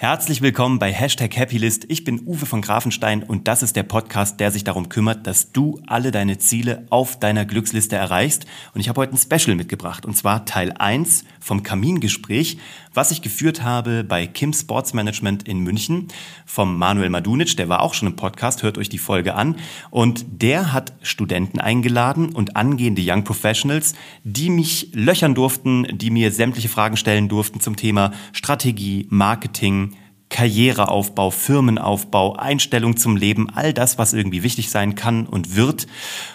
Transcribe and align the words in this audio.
Herzlich 0.00 0.42
willkommen 0.42 0.78
bei 0.78 0.92
Hashtag 0.92 1.36
Happylist. 1.36 1.86
Ich 1.88 2.04
bin 2.04 2.20
Uwe 2.24 2.46
von 2.46 2.62
Grafenstein 2.62 3.24
und 3.24 3.48
das 3.48 3.64
ist 3.64 3.74
der 3.74 3.82
Podcast, 3.82 4.38
der 4.38 4.52
sich 4.52 4.62
darum 4.62 4.88
kümmert, 4.88 5.26
dass 5.26 5.50
du 5.50 5.80
alle 5.88 6.12
deine 6.12 6.38
Ziele 6.38 6.86
auf 6.88 7.18
deiner 7.18 7.44
Glücksliste 7.44 7.96
erreichst. 7.96 8.46
Und 8.74 8.80
ich 8.80 8.88
habe 8.88 9.00
heute 9.00 9.14
ein 9.14 9.18
Special 9.18 9.56
mitgebracht 9.56 10.06
und 10.06 10.16
zwar 10.16 10.44
Teil 10.44 10.70
1 10.70 11.24
vom 11.40 11.64
Kamingespräch, 11.64 12.58
was 12.94 13.10
ich 13.10 13.22
geführt 13.22 13.62
habe 13.62 14.04
bei 14.04 14.28
Kim 14.28 14.52
Sports 14.52 14.94
Management 14.94 15.48
in 15.48 15.60
München 15.60 16.08
vom 16.46 16.78
Manuel 16.78 17.10
Madunic, 17.10 17.56
der 17.56 17.68
war 17.68 17.82
auch 17.82 17.94
schon 17.94 18.08
im 18.08 18.16
Podcast, 18.16 18.62
hört 18.62 18.78
euch 18.78 18.88
die 18.88 18.98
Folge 18.98 19.34
an. 19.34 19.56
Und 19.90 20.24
der 20.42 20.72
hat 20.72 20.92
Studenten 21.02 21.60
eingeladen 21.60 22.30
und 22.30 22.56
angehende 22.56 23.02
Young 23.04 23.24
Professionals, 23.24 23.94
die 24.24 24.50
mich 24.50 24.90
löchern 24.94 25.34
durften, 25.34 25.86
die 25.98 26.10
mir 26.10 26.30
sämtliche 26.30 26.68
Fragen 26.68 26.96
stellen 26.96 27.28
durften 27.28 27.60
zum 27.60 27.76
Thema 27.76 28.12
Strategie, 28.32 29.06
Marketing, 29.10 29.87
Karriereaufbau, 30.30 31.30
Firmenaufbau, 31.30 32.34
Einstellung 32.36 32.96
zum 32.96 33.16
Leben, 33.16 33.48
all 33.54 33.72
das, 33.72 33.98
was 33.98 34.12
irgendwie 34.12 34.42
wichtig 34.42 34.70
sein 34.70 34.94
kann 34.94 35.26
und 35.26 35.56
wird. 35.56 35.86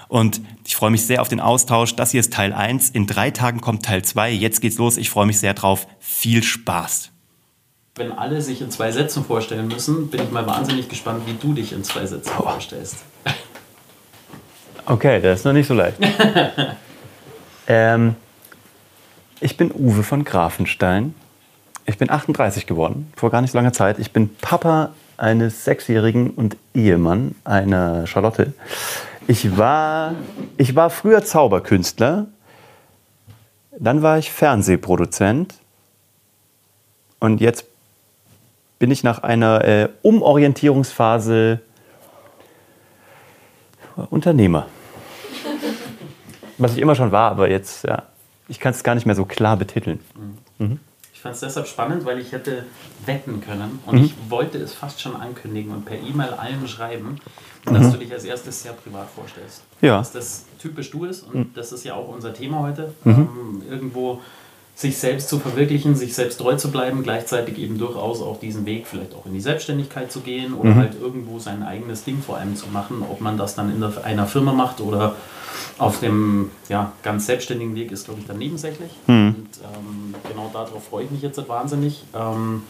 Und 0.08 0.42
ich 0.66 0.76
freue 0.76 0.92
mich 0.92 1.06
sehr 1.06 1.22
auf 1.22 1.30
den 1.30 1.40
Austausch. 1.40 1.96
Das 1.96 2.12
hier 2.12 2.20
ist 2.20 2.34
Teil 2.34 2.54
1. 2.54 2.90
In 2.90 3.08
drei 3.08 3.32
Tagen 3.32 3.62
kommt 3.62 3.86
Teil 3.86 4.04
2. 4.04 4.32
Jetzt 4.32 4.62
geht's 4.62 4.78
los. 4.78 4.98
Ich 4.98 5.10
freue 5.10 5.26
mich 5.26 5.40
sehr 5.40 5.54
drauf. 5.54 5.88
Viel 6.00 6.44
Spaß. 6.44 7.12
Wenn 7.96 8.12
alle 8.12 8.42
sich 8.42 8.62
in 8.62 8.72
zwei 8.72 8.92
Sätzen 8.92 9.24
vorstellen 9.24 9.68
müssen, 9.68 10.10
bin 10.10 10.24
ich 10.24 10.32
mal 10.32 10.48
wahnsinnig 10.48 10.90
gespannt, 10.90 11.24
wie 11.28 11.34
du 11.34 11.54
dich 11.54 11.74
in 11.74 11.84
zwei 11.84 12.08
Sätzen 12.08 12.32
oh. 12.40 12.44
vorstellst. 12.44 12.98
Okay, 14.86 15.22
das 15.22 15.40
ist 15.40 15.46
noch 15.46 15.54
nicht 15.54 15.68
so 15.68 15.76
leicht. 15.76 15.98
ähm, 17.68 18.16
ich 19.40 19.56
bin 19.56 19.72
Uwe 19.72 20.04
von 20.04 20.24
Grafenstein. 20.24 21.14
Ich 21.86 21.98
bin 21.98 22.10
38 22.10 22.66
geworden, 22.66 23.12
vor 23.16 23.30
gar 23.30 23.42
nicht 23.42 23.52
so 23.52 23.58
langer 23.58 23.74
Zeit. 23.74 24.00
Ich 24.00 24.12
bin 24.12 24.34
Papa 24.38 24.92
eines 25.18 25.66
Sechsjährigen 25.66 26.30
und 26.30 26.56
Ehemann 26.74 27.36
einer 27.44 28.08
Charlotte. 28.08 28.54
Ich 29.28 29.58
war, 29.58 30.16
ich 30.58 30.76
war 30.76 30.90
früher 30.90 31.24
Zauberkünstler, 31.24 32.28
dann 33.78 34.02
war 34.02 34.18
ich 34.18 34.32
Fernsehproduzent 34.32 35.56
und 37.20 37.42
jetzt 37.42 37.66
bin 38.80 38.92
ich 38.92 39.04
nach 39.04 39.24
einer 39.24 39.64
äh, 39.64 39.90
Umorientierungsphase 40.02 41.62
Unternehmer. 44.10 44.68
Was 46.58 46.74
ich 46.74 46.80
immer 46.80 46.96
schon 46.96 47.12
war, 47.12 47.32
aber 47.32 47.50
jetzt, 47.50 47.84
ja, 47.84 48.04
ich 48.48 48.60
kann 48.60 48.72
es 48.72 48.84
gar 48.84 48.96
nicht 48.96 49.06
mehr 49.06 49.16
so 49.16 49.26
klar 49.26 49.58
betiteln. 49.58 50.00
Mhm 50.60 50.80
fand 51.24 51.36
es 51.36 51.42
deshalb 51.42 51.68
spannend, 51.68 52.04
weil 52.04 52.20
ich 52.20 52.34
hätte 52.34 52.66
wetten 53.06 53.40
können 53.40 53.80
und 53.86 53.98
mhm. 53.98 54.06
ich 54.06 54.14
wollte 54.28 54.58
es 54.58 54.74
fast 54.74 55.00
schon 55.00 55.16
ankündigen 55.16 55.72
und 55.72 55.86
per 55.86 55.98
E-Mail 55.98 56.34
allen 56.34 56.68
schreiben, 56.68 57.16
dass 57.64 57.88
mhm. 57.88 57.92
du 57.94 57.98
dich 58.00 58.12
als 58.12 58.26
erstes 58.26 58.62
sehr 58.62 58.74
privat 58.74 59.08
vorstellst. 59.10 59.64
Ja. 59.80 60.00
Dass 60.00 60.12
das 60.12 60.46
typisch 60.60 60.92
du 60.92 61.06
ist 61.06 61.24
und 61.24 61.36
mhm. 61.36 61.50
das 61.56 61.72
ist 61.72 61.86
ja 61.86 61.94
auch 61.94 62.10
unser 62.10 62.34
Thema 62.34 62.60
heute. 62.60 62.94
Mhm. 63.06 63.14
Ähm, 63.14 63.62
irgendwo 63.70 64.20
sich 64.76 64.98
selbst 64.98 65.30
zu 65.30 65.40
verwirklichen, 65.40 65.96
sich 65.96 66.14
selbst 66.14 66.40
treu 66.40 66.58
zu 66.58 66.72
bleiben, 66.72 67.04
gleichzeitig 67.04 67.58
eben 67.58 67.78
durchaus 67.78 68.22
auch 68.22 68.40
diesen 68.40 68.66
Weg 68.66 68.86
vielleicht 68.86 69.14
auch 69.14 69.26
in 69.26 69.34
die 69.34 69.40
Selbstständigkeit 69.40 70.12
zu 70.12 70.20
gehen 70.22 70.54
oder 70.54 70.72
mhm. 70.72 70.76
halt 70.76 71.00
irgendwo 71.00 71.40
sein 71.40 71.64
eigenes 71.64 72.04
Ding 72.04 72.22
vor 72.22 72.38
allem 72.38 72.58
zu 72.58 72.68
machen, 72.68 73.02
ob 73.10 73.22
man 73.22 73.38
das 73.38 73.56
dann 73.56 73.74
in 73.74 73.82
einer 73.82 74.28
Firma 74.28 74.52
macht 74.52 74.82
oder 74.82 75.16
auf 75.78 76.00
dem 76.00 76.52
ja, 76.70 76.92
ganz 77.04 77.26
selbstständigen 77.26 77.76
Weg 77.76 77.92
ist, 77.92 78.06
glaube 78.06 78.20
ich, 78.20 78.28
dann 78.28 78.38
nebensächlich. 78.38 78.92
Mhm. 79.08 79.36
Und 79.36 79.50
ähm, 79.64 80.16
genau 80.28 80.50
darauf 80.54 80.84
freue 80.86 81.06
ich 81.06 81.12
mich 81.12 81.22
jetzt 81.22 81.48
wahnsinnig. 81.48 82.04
Ähm, 82.14 82.64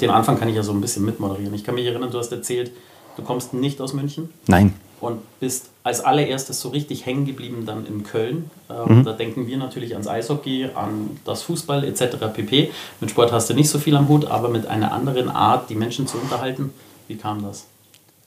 den 0.00 0.10
Anfang 0.10 0.38
kann 0.38 0.48
ich 0.48 0.56
ja 0.56 0.62
so 0.62 0.72
ein 0.72 0.80
bisschen 0.80 1.04
mitmoderieren. 1.04 1.54
Ich 1.54 1.64
kann 1.64 1.74
mich 1.74 1.86
erinnern, 1.86 2.10
du 2.10 2.18
hast 2.18 2.30
erzählt, 2.30 2.72
du 3.16 3.22
kommst 3.22 3.54
nicht 3.54 3.80
aus 3.80 3.92
München. 3.92 4.30
Nein. 4.46 4.74
Und 5.00 5.20
bist 5.38 5.70
als 5.84 6.00
allererstes 6.00 6.60
so 6.60 6.70
richtig 6.70 7.06
hängen 7.06 7.24
geblieben 7.24 7.64
dann 7.64 7.86
in 7.86 8.02
Köln. 8.02 8.50
Ähm, 8.68 8.98
mhm. 8.98 9.04
Da 9.04 9.12
denken 9.12 9.46
wir 9.46 9.56
natürlich 9.56 9.92
ans 9.92 10.08
Eishockey, 10.08 10.70
an 10.74 11.18
das 11.24 11.42
Fußball 11.42 11.84
etc. 11.84 12.16
pp. 12.32 12.70
Mit 13.00 13.10
Sport 13.10 13.32
hast 13.32 13.48
du 13.48 13.54
nicht 13.54 13.70
so 13.70 13.78
viel 13.78 13.96
am 13.96 14.08
Hut, 14.08 14.26
aber 14.26 14.48
mit 14.48 14.66
einer 14.66 14.92
anderen 14.92 15.28
Art, 15.28 15.70
die 15.70 15.76
Menschen 15.76 16.06
zu 16.06 16.18
unterhalten. 16.18 16.72
Wie 17.06 17.16
kam 17.16 17.42
das? 17.42 17.66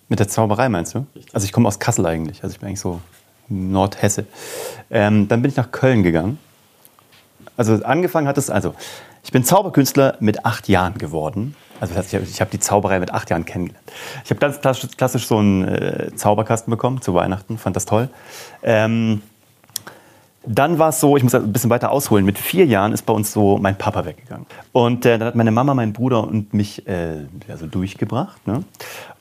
Mit 0.07 0.19
der 0.19 0.28
Zauberei 0.28 0.69
meinst 0.69 0.95
du? 0.95 1.05
Richtig. 1.16 1.33
Also 1.33 1.45
ich 1.45 1.51
komme 1.51 1.67
aus 1.67 1.79
Kassel 1.79 2.05
eigentlich. 2.05 2.41
Also 2.43 2.53
ich 2.53 2.59
bin 2.59 2.67
eigentlich 2.67 2.79
so 2.79 2.99
Nordhesse. 3.51 4.25
Ähm, 4.89 5.28
dann 5.28 5.41
bin 5.41 5.51
ich 5.51 5.57
nach 5.57 5.72
Köln 5.72 6.03
gegangen. 6.03 6.39
Also 7.57 7.84
angefangen 7.84 8.28
hat 8.28 8.38
es, 8.38 8.50
also 8.50 8.73
ich 9.23 9.31
bin 9.31 9.44
Zauberkünstler 9.44 10.17
mit 10.19 10.45
acht 10.45 10.67
Jahren 10.67 10.97
geworden. 10.97 11.56
Also 11.79 11.95
ich 11.95 12.41
habe 12.41 12.51
die 12.51 12.59
Zauberei 12.59 13.00
mit 13.00 13.11
acht 13.11 13.29
Jahren 13.29 13.44
kennengelernt. 13.44 13.91
Ich 14.23 14.29
habe 14.29 14.40
ganz 14.40 14.61
klassisch, 14.61 14.90
klassisch 14.95 15.25
so 15.25 15.38
einen 15.38 15.67
äh, 15.67 16.16
Zauberkasten 16.16 16.69
bekommen 16.69 17.01
zu 17.01 17.13
Weihnachten, 17.16 17.57
fand 17.57 17.75
das 17.75 17.85
toll. 17.85 18.09
Ähm, 18.61 19.23
dann 20.44 20.79
war 20.79 20.90
es 20.90 21.00
so, 21.00 21.18
ich 21.18 21.24
muss 21.24 21.35
ein 21.35 21.53
bisschen 21.53 21.69
weiter 21.69 21.91
ausholen, 21.91 22.25
mit 22.25 22.40
vier 22.40 22.66
Jahren 22.66 22.94
ist 22.94 23.06
bei 23.06 23.13
uns 23.13 23.31
so 23.31 23.57
mein 23.59 23.78
Papa 23.78 24.06
weggegangen. 24.06 24.47
Und 24.72 25.06
äh, 25.06 25.19
dann 25.19 25.28
hat 25.28 25.35
meine 25.35 25.52
Mama, 25.52 25.75
mein 25.75 25.94
Bruder 25.94 26.28
und 26.28 26.53
mich 26.53 26.88
äh, 26.88 27.25
also 27.47 27.68
durchgebracht. 27.68 28.47
Ne? 28.47 28.63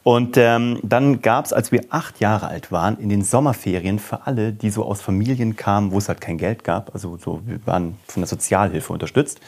Und 0.02 0.38
ähm, 0.38 0.78
dann 0.82 1.20
gab 1.20 1.44
es, 1.44 1.52
als 1.52 1.72
wir 1.72 1.84
acht 1.90 2.20
Jahre 2.20 2.48
alt 2.48 2.72
waren, 2.72 2.98
in 2.98 3.10
den 3.10 3.22
Sommerferien 3.22 3.98
für 3.98 4.26
alle, 4.26 4.52
die 4.52 4.70
so 4.70 4.84
aus 4.84 5.02
Familien 5.02 5.56
kamen, 5.56 5.92
wo 5.92 5.98
es 5.98 6.08
halt 6.08 6.22
kein 6.22 6.38
Geld 6.38 6.64
gab, 6.64 6.94
also 6.94 7.18
so, 7.18 7.42
wir 7.44 7.60
waren 7.66 7.98
von 8.06 8.22
der 8.22 8.28
Sozialhilfe 8.28 8.92
unterstützt, 8.92 9.40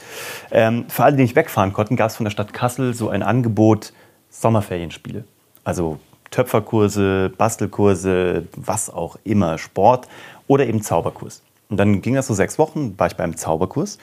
ähm, 0.50 0.84
für 0.88 1.04
alle, 1.04 1.16
die 1.16 1.22
nicht 1.22 1.36
wegfahren 1.36 1.72
konnten, 1.72 1.96
gab 1.96 2.10
es 2.10 2.16
von 2.16 2.24
der 2.24 2.30
Stadt 2.32 2.52
Kassel 2.52 2.92
so 2.92 3.08
ein 3.08 3.22
Angebot 3.22 3.94
Sommerferienspiele. 4.28 5.24
Also 5.64 5.98
Töpferkurse, 6.30 7.32
Bastelkurse, 7.36 8.46
was 8.56 8.90
auch 8.90 9.16
immer, 9.24 9.56
Sport 9.56 10.06
oder 10.48 10.66
eben 10.66 10.82
Zauberkurs. 10.82 11.42
Und 11.72 11.78
dann 11.78 12.02
ging 12.02 12.14
das 12.14 12.26
so 12.26 12.34
sechs 12.34 12.58
Wochen, 12.58 12.98
war 12.98 13.06
ich 13.06 13.16
beim 13.16 13.34
Zauberkurs 13.34 13.96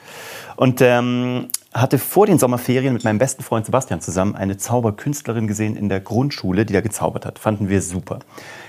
und 0.56 0.80
ähm, 0.80 1.46
hatte 1.72 1.98
vor 1.98 2.26
den 2.26 2.36
Sommerferien 2.36 2.92
mit 2.92 3.04
meinem 3.04 3.18
besten 3.18 3.44
Freund 3.44 3.64
Sebastian 3.64 4.00
zusammen 4.00 4.34
eine 4.34 4.56
Zauberkünstlerin 4.56 5.46
gesehen 5.46 5.76
in 5.76 5.88
der 5.88 6.00
Grundschule, 6.00 6.66
die 6.66 6.72
da 6.72 6.80
gezaubert 6.80 7.24
hat. 7.24 7.38
Fanden 7.38 7.68
wir 7.68 7.80
super. 7.80 8.18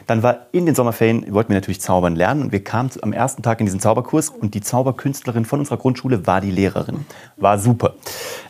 Dann 0.06 0.22
war 0.22 0.46
in 0.52 0.68
den 0.68 0.76
Sommerferien, 0.76 1.34
wollten 1.34 1.50
wir 1.50 1.56
natürlich 1.56 1.82
zaubern 1.82 2.16
lernen 2.16 2.44
und 2.44 2.52
wir 2.52 2.64
kamen 2.64 2.92
am 3.02 3.12
ersten 3.12 3.42
Tag 3.42 3.60
in 3.60 3.66
diesen 3.66 3.80
Zauberkurs 3.80 4.30
und 4.30 4.54
die 4.54 4.62
Zauberkünstlerin 4.62 5.46
von 5.46 5.58
unserer 5.58 5.78
Grundschule 5.78 6.28
war 6.28 6.42
die 6.42 6.52
Lehrerin. 6.52 7.08
War 7.38 7.58
super. 7.58 7.96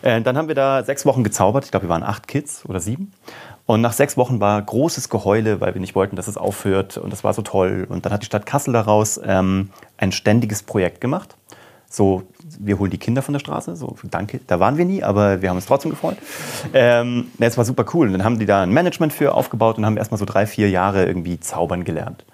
Äh, 0.02 0.22
dann 0.22 0.38
haben 0.38 0.50
wir 0.50 0.56
da 0.56 0.84
sechs 0.84 1.06
Wochen 1.06 1.24
gezaubert. 1.24 1.64
Ich 1.64 1.72
glaube, 1.72 1.86
wir 1.86 1.90
waren 1.90 2.04
acht 2.04 2.28
Kids 2.28 2.66
oder 2.66 2.82
sieben. 2.82 3.14
Und 3.66 3.82
nach 3.82 3.94
sechs 3.94 4.18
Wochen 4.18 4.40
war 4.40 4.62
großes 4.62 5.10
Geheule, 5.10 5.62
weil 5.62 5.74
wir 5.74 5.82
nicht 5.82 5.96
wollten, 5.96 6.16
dass 6.16 6.28
es 6.28 6.38
aufhört. 6.38 6.98
Und 6.98 7.12
das 7.14 7.24
war 7.24 7.34
so 7.34 7.42
toll. 7.42 7.86
Und 7.88 8.06
dann 8.06 8.12
hat 8.12 8.22
die 8.22 8.26
Stadt 8.26 8.46
Kassel 8.46 8.74
daraus 8.74 9.20
ähm, 9.24 9.70
ein 9.98 10.12
ständiges 10.12 10.64
Projekt 10.64 11.00
gemacht. 11.00 11.36
So, 11.90 12.24
wir 12.60 12.80
holen 12.80 12.90
die 12.90 12.98
Kinder 12.98 13.22
von 13.22 13.34
der 13.34 13.40
Straße. 13.40 13.76
So, 13.76 13.96
danke. 14.04 14.40
Da 14.48 14.60
waren 14.60 14.78
wir 14.78 14.86
nie, 14.86 15.04
aber 15.04 15.42
wir 15.42 15.50
haben 15.50 15.58
uns 15.58 15.66
trotzdem 15.66 15.92
gefreut. 15.92 16.18
Ähm, 16.74 17.28
das 17.38 17.58
war 17.58 17.66
super 17.66 17.86
cool. 17.94 18.08
Und 18.08 18.14
dann 18.14 18.24
haben 18.24 18.40
die 18.40 18.46
da 18.46 18.62
ein 18.62 18.72
Management 18.72 19.14
für 19.14 19.34
aufgebaut 19.34 19.78
und 19.78 19.86
haben 19.86 19.98
erstmal 19.98 20.18
so 20.18 20.26
drei, 20.26 20.46
vier 20.46 20.70
Jahre 20.70 21.06
irgendwie 21.06 21.40
zaubern 21.40 21.84
gelernt. 21.84 22.26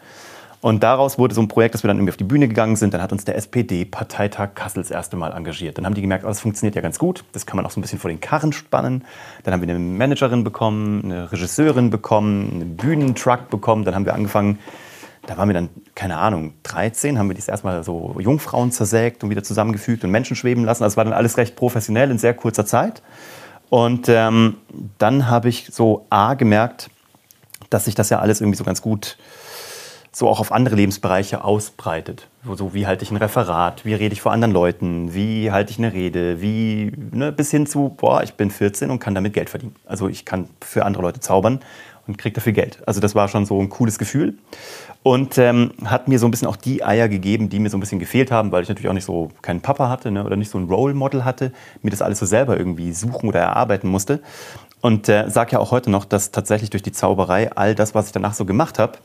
Und 0.59 0.81
daraus 0.81 1.19
wurde 1.19 1.35
so 1.35 1.41
ein 1.41 1.47
Projekt, 1.47 1.75
dass 1.75 1.83
wir 1.83 1.87
dann 1.87 1.97
irgendwie 1.97 2.11
auf 2.11 2.17
die 2.17 2.23
Bühne 2.23 2.47
gegangen 2.47 2.75
sind. 2.75 2.93
Dann 2.93 3.01
hat 3.01 3.11
uns 3.11 3.25
der 3.25 3.35
SPD-Parteitag 3.35 4.55
Kassel 4.55 4.81
das 4.81 4.89
erste 4.89 5.15
Mal 5.15 5.31
engagiert. 5.31 5.77
Dann 5.77 5.85
haben 5.85 5.93
die 5.93 6.01
gemerkt, 6.01 6.25
oh, 6.25 6.27
das 6.27 6.39
funktioniert 6.39 6.75
ja 6.75 6.81
ganz 6.81 6.97
gut. 6.97 7.23
Das 7.33 7.45
kann 7.45 7.57
man 7.57 7.65
auch 7.65 7.71
so 7.71 7.79
ein 7.79 7.81
bisschen 7.81 7.99
vor 7.99 8.09
den 8.09 8.19
Karren 8.19 8.51
spannen. 8.51 9.05
Dann 9.43 9.53
haben 9.53 9.61
wir 9.61 9.69
eine 9.69 9.77
Managerin 9.77 10.43
bekommen, 10.43 11.03
eine 11.03 11.31
Regisseurin 11.31 11.91
bekommen, 11.91 12.51
einen 12.53 12.75
Bühnentruck 12.75 13.49
bekommen. 13.49 13.85
Dann 13.85 13.93
haben 13.93 14.05
wir 14.05 14.15
angefangen, 14.15 14.57
da 15.27 15.37
waren 15.37 15.49
wir 15.49 15.53
dann, 15.53 15.69
keine 15.93 16.17
Ahnung, 16.17 16.53
13, 16.63 17.19
haben 17.19 17.27
wir 17.29 17.35
das 17.35 17.47
erstmal 17.47 17.83
so 17.83 18.15
Jungfrauen 18.17 18.71
zersägt 18.71 19.23
und 19.23 19.29
wieder 19.29 19.43
zusammengefügt 19.43 20.03
und 20.03 20.09
Menschen 20.09 20.35
schweben 20.35 20.63
lassen. 20.65 20.83
Das 20.83 20.97
war 20.97 21.03
dann 21.03 21.13
alles 21.13 21.37
recht 21.37 21.55
professionell 21.55 22.09
in 22.09 22.17
sehr 22.17 22.33
kurzer 22.33 22.65
Zeit. 22.65 23.03
Und 23.69 24.07
ähm, 24.09 24.55
dann 24.97 25.29
habe 25.29 25.49
ich 25.49 25.69
so 25.71 26.05
A 26.09 26.33
gemerkt, 26.33 26.89
dass 27.69 27.85
sich 27.85 27.95
das 27.95 28.09
ja 28.09 28.19
alles 28.19 28.41
irgendwie 28.41 28.57
so 28.57 28.63
ganz 28.63 28.81
gut 28.81 29.17
so 30.17 30.27
auch 30.27 30.39
auf 30.39 30.51
andere 30.51 30.75
Lebensbereiche 30.75 31.43
ausbreitet. 31.43 32.27
So 32.55 32.73
wie 32.73 32.87
halte 32.87 33.03
ich 33.03 33.11
ein 33.11 33.17
Referat, 33.17 33.85
wie 33.85 33.93
rede 33.93 34.13
ich 34.13 34.21
vor 34.21 34.31
anderen 34.31 34.51
Leuten, 34.51 35.13
wie 35.13 35.51
halte 35.51 35.69
ich 35.69 35.77
eine 35.77 35.93
Rede, 35.93 36.41
wie 36.41 36.91
ne, 37.11 37.31
bis 37.31 37.51
hin 37.51 37.67
zu, 37.67 37.93
boah, 37.95 38.23
ich 38.23 38.33
bin 38.33 38.49
14 38.49 38.89
und 38.89 38.97
kann 38.97 39.13
damit 39.13 39.33
Geld 39.33 39.51
verdienen. 39.51 39.75
Also 39.85 40.07
ich 40.07 40.25
kann 40.25 40.49
für 40.59 40.85
andere 40.85 41.03
Leute 41.03 41.19
zaubern 41.19 41.59
und 42.07 42.17
kriege 42.17 42.33
dafür 42.33 42.53
Geld. 42.53 42.81
Also 42.87 42.99
das 42.99 43.13
war 43.13 43.27
schon 43.27 43.45
so 43.45 43.61
ein 43.61 43.69
cooles 43.69 43.99
Gefühl 43.99 44.39
und 45.03 45.37
ähm, 45.37 45.73
hat 45.85 46.07
mir 46.07 46.17
so 46.17 46.27
ein 46.27 46.31
bisschen 46.31 46.47
auch 46.47 46.55
die 46.55 46.83
Eier 46.83 47.09
gegeben, 47.09 47.49
die 47.49 47.59
mir 47.59 47.69
so 47.69 47.77
ein 47.77 47.79
bisschen 47.79 47.99
gefehlt 47.99 48.31
haben, 48.31 48.51
weil 48.51 48.63
ich 48.63 48.69
natürlich 48.69 48.89
auch 48.89 48.93
nicht 48.93 49.05
so 49.05 49.29
keinen 49.43 49.61
Papa 49.61 49.87
hatte 49.87 50.09
ne, 50.09 50.25
oder 50.25 50.35
nicht 50.35 50.49
so 50.49 50.57
ein 50.57 50.67
Role 50.67 50.95
Model 50.95 51.25
hatte, 51.25 51.51
mir 51.83 51.91
das 51.91 52.01
alles 52.01 52.17
so 52.17 52.25
selber 52.25 52.57
irgendwie 52.57 52.91
suchen 52.91 53.29
oder 53.29 53.41
erarbeiten 53.41 53.87
musste. 53.87 54.23
Und 54.81 55.09
äh, 55.09 55.29
sage 55.29 55.51
ja 55.51 55.59
auch 55.59 55.69
heute 55.69 55.91
noch, 55.91 56.05
dass 56.05 56.31
tatsächlich 56.31 56.71
durch 56.71 56.81
die 56.81 56.91
Zauberei 56.91 57.51
all 57.51 57.75
das, 57.75 57.93
was 57.93 58.07
ich 58.07 58.13
danach 58.13 58.33
so 58.33 58.45
gemacht 58.45 58.79
habe, 58.79 58.97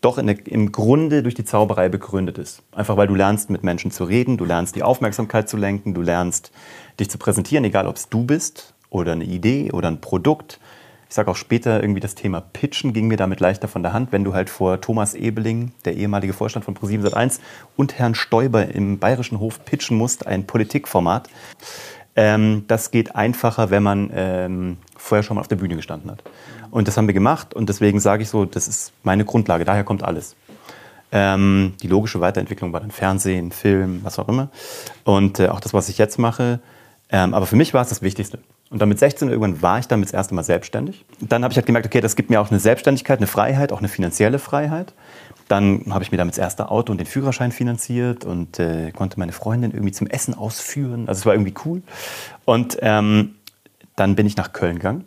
doch 0.00 0.18
in, 0.18 0.28
im 0.28 0.72
Grunde 0.72 1.22
durch 1.22 1.34
die 1.34 1.44
Zauberei 1.44 1.88
begründet 1.88 2.38
ist. 2.38 2.62
Einfach 2.72 2.96
weil 2.96 3.08
du 3.08 3.14
lernst, 3.14 3.50
mit 3.50 3.64
Menschen 3.64 3.90
zu 3.90 4.04
reden, 4.04 4.36
du 4.36 4.44
lernst 4.44 4.76
die 4.76 4.82
Aufmerksamkeit 4.82 5.48
zu 5.48 5.56
lenken, 5.56 5.94
du 5.94 6.02
lernst 6.02 6.52
dich 7.00 7.10
zu 7.10 7.18
präsentieren, 7.18 7.64
egal 7.64 7.86
ob 7.86 7.96
es 7.96 8.08
du 8.08 8.24
bist 8.24 8.74
oder 8.90 9.12
eine 9.12 9.24
Idee 9.24 9.70
oder 9.72 9.88
ein 9.88 10.00
Produkt. 10.00 10.60
Ich 11.08 11.14
sage 11.14 11.30
auch 11.30 11.36
später 11.36 11.80
irgendwie 11.80 12.00
das 12.00 12.16
Thema 12.16 12.40
Pitchen 12.40 12.92
ging 12.92 13.06
mir 13.06 13.16
damit 13.16 13.38
leichter 13.38 13.68
von 13.68 13.82
der 13.84 13.92
Hand, 13.92 14.10
wenn 14.10 14.24
du 14.24 14.34
halt 14.34 14.50
vor 14.50 14.80
Thomas 14.80 15.14
Ebeling, 15.14 15.72
der 15.84 15.94
ehemalige 15.94 16.32
Vorstand 16.32 16.64
von 16.64 16.76
Pro701 16.76 17.38
und 17.76 17.96
Herrn 17.96 18.16
Stoiber 18.16 18.66
im 18.74 18.98
Bayerischen 18.98 19.38
Hof 19.38 19.64
pitchen 19.64 19.96
musst, 19.96 20.26
ein 20.26 20.46
Politikformat. 20.46 21.30
Ähm, 22.16 22.64
das 22.66 22.90
geht 22.90 23.14
einfacher, 23.14 23.70
wenn 23.70 23.82
man 23.82 24.10
ähm, 24.14 24.78
vorher 24.96 25.22
schon 25.22 25.36
mal 25.36 25.42
auf 25.42 25.48
der 25.48 25.56
Bühne 25.56 25.76
gestanden 25.76 26.10
hat. 26.10 26.22
Und 26.70 26.88
das 26.88 26.96
haben 26.96 27.06
wir 27.06 27.14
gemacht 27.14 27.54
und 27.54 27.68
deswegen 27.68 28.00
sage 28.00 28.22
ich 28.22 28.28
so, 28.28 28.44
das 28.44 28.66
ist 28.68 28.92
meine 29.02 29.24
Grundlage, 29.24 29.64
daher 29.64 29.84
kommt 29.84 30.02
alles. 30.02 30.34
Ähm, 31.12 31.74
die 31.82 31.88
logische 31.88 32.20
Weiterentwicklung 32.20 32.72
war 32.72 32.80
dann 32.80 32.90
Fernsehen, 32.90 33.52
Film, 33.52 34.00
was 34.02 34.18
auch 34.18 34.28
immer. 34.28 34.48
Und 35.04 35.38
äh, 35.38 35.48
auch 35.48 35.60
das, 35.60 35.72
was 35.72 35.88
ich 35.88 35.98
jetzt 35.98 36.18
mache. 36.18 36.58
Ähm, 37.10 37.32
aber 37.34 37.46
für 37.46 37.56
mich 37.56 37.72
war 37.74 37.82
es 37.82 37.90
das 37.90 38.02
Wichtigste. 38.02 38.38
Und 38.70 38.80
dann 38.80 38.88
mit 38.88 38.98
16 38.98 39.28
irgendwann 39.28 39.62
war 39.62 39.78
ich 39.78 39.86
dann 39.86 40.02
das 40.02 40.12
erste 40.12 40.34
Mal 40.34 40.42
selbstständig. 40.42 41.04
Dann 41.20 41.44
habe 41.44 41.52
ich 41.52 41.56
halt 41.56 41.66
gemerkt, 41.66 41.86
okay, 41.86 42.00
das 42.00 42.16
gibt 42.16 42.30
mir 42.30 42.40
auch 42.40 42.50
eine 42.50 42.58
Selbstständigkeit, 42.58 43.18
eine 43.18 43.28
Freiheit, 43.28 43.72
auch 43.72 43.78
eine 43.78 43.88
finanzielle 43.88 44.40
Freiheit. 44.40 44.92
Dann 45.46 45.84
habe 45.90 46.02
ich 46.02 46.10
mir 46.10 46.18
damit 46.18 46.34
das 46.34 46.38
erste 46.38 46.68
Auto 46.70 46.90
und 46.90 46.98
den 46.98 47.06
Führerschein 47.06 47.52
finanziert 47.52 48.24
und 48.24 48.58
äh, 48.58 48.90
konnte 48.90 49.20
meine 49.20 49.30
Freundin 49.30 49.70
irgendwie 49.70 49.92
zum 49.92 50.08
Essen 50.08 50.34
ausführen. 50.34 51.08
Also 51.08 51.20
es 51.20 51.26
war 51.26 51.34
irgendwie 51.34 51.54
cool. 51.64 51.82
Und 52.44 52.78
ähm, 52.80 53.36
dann 53.94 54.16
bin 54.16 54.26
ich 54.26 54.36
nach 54.36 54.52
Köln 54.52 54.76
gegangen, 54.76 55.04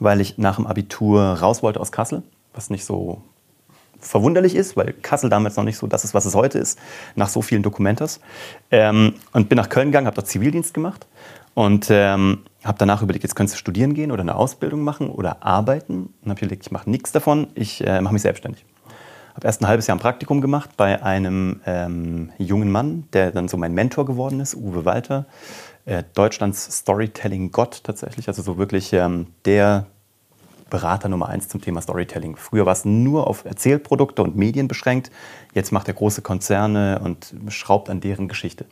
weil 0.00 0.20
ich 0.20 0.38
nach 0.38 0.56
dem 0.56 0.66
Abitur 0.66 1.22
raus 1.22 1.62
wollte 1.62 1.78
aus 1.78 1.92
Kassel, 1.92 2.24
was 2.52 2.68
nicht 2.68 2.84
so 2.84 3.22
verwunderlich 4.00 4.56
ist, 4.56 4.76
weil 4.76 4.92
Kassel 4.92 5.30
damals 5.30 5.54
noch 5.54 5.62
nicht 5.62 5.78
so 5.78 5.86
das 5.86 6.02
ist, 6.02 6.14
was 6.14 6.24
es 6.24 6.34
heute 6.34 6.58
ist, 6.58 6.76
nach 7.14 7.28
so 7.28 7.42
vielen 7.42 7.62
Dokumentas. 7.62 8.18
Ähm, 8.72 9.14
und 9.32 9.48
bin 9.48 9.56
nach 9.56 9.68
Köln 9.68 9.88
gegangen, 9.88 10.08
habe 10.08 10.16
dort 10.16 10.26
Zivildienst 10.26 10.74
gemacht 10.74 11.06
und 11.54 11.88
ähm, 11.90 12.38
habe 12.64 12.78
danach 12.78 13.02
überlegt, 13.02 13.24
jetzt 13.24 13.34
könntest 13.34 13.56
du 13.56 13.58
studieren 13.58 13.94
gehen 13.94 14.10
oder 14.10 14.22
eine 14.22 14.34
Ausbildung 14.34 14.82
machen 14.82 15.10
oder 15.10 15.44
arbeiten. 15.44 16.14
Und 16.22 16.30
habe 16.30 16.40
überlegt, 16.40 16.64
ich 16.64 16.72
mache 16.72 16.88
nichts 16.88 17.12
davon, 17.12 17.48
ich 17.54 17.86
äh, 17.86 18.00
mache 18.00 18.14
mich 18.14 18.22
selbstständig. 18.22 18.64
Habe 19.34 19.46
erst 19.46 19.62
ein 19.62 19.68
halbes 19.68 19.86
Jahr 19.86 19.96
ein 19.96 20.00
Praktikum 20.00 20.40
gemacht 20.40 20.70
bei 20.76 21.02
einem 21.02 21.60
ähm, 21.66 22.30
jungen 22.38 22.70
Mann, 22.70 23.04
der 23.12 23.30
dann 23.30 23.48
so 23.48 23.56
mein 23.56 23.72
Mentor 23.72 24.04
geworden 24.04 24.40
ist, 24.40 24.54
Uwe 24.54 24.84
Walter. 24.84 25.26
Äh, 25.84 26.04
Deutschlands 26.14 26.78
Storytelling-Gott 26.78 27.82
tatsächlich, 27.82 28.28
also 28.28 28.42
so 28.42 28.58
wirklich 28.58 28.92
ähm, 28.92 29.26
der 29.44 29.86
Berater 30.70 31.08
Nummer 31.08 31.28
eins 31.28 31.48
zum 31.48 31.60
Thema 31.60 31.82
Storytelling. 31.82 32.36
Früher 32.36 32.64
war 32.64 32.72
es 32.72 32.86
nur 32.86 33.26
auf 33.26 33.44
Erzählprodukte 33.44 34.22
und 34.22 34.36
Medien 34.36 34.68
beschränkt. 34.68 35.10
Jetzt 35.52 35.70
macht 35.70 35.88
er 35.88 35.94
große 35.94 36.22
Konzerne 36.22 37.00
und 37.04 37.34
schraubt 37.48 37.90
an 37.90 38.00
deren 38.00 38.26
Geschichte. 38.26 38.64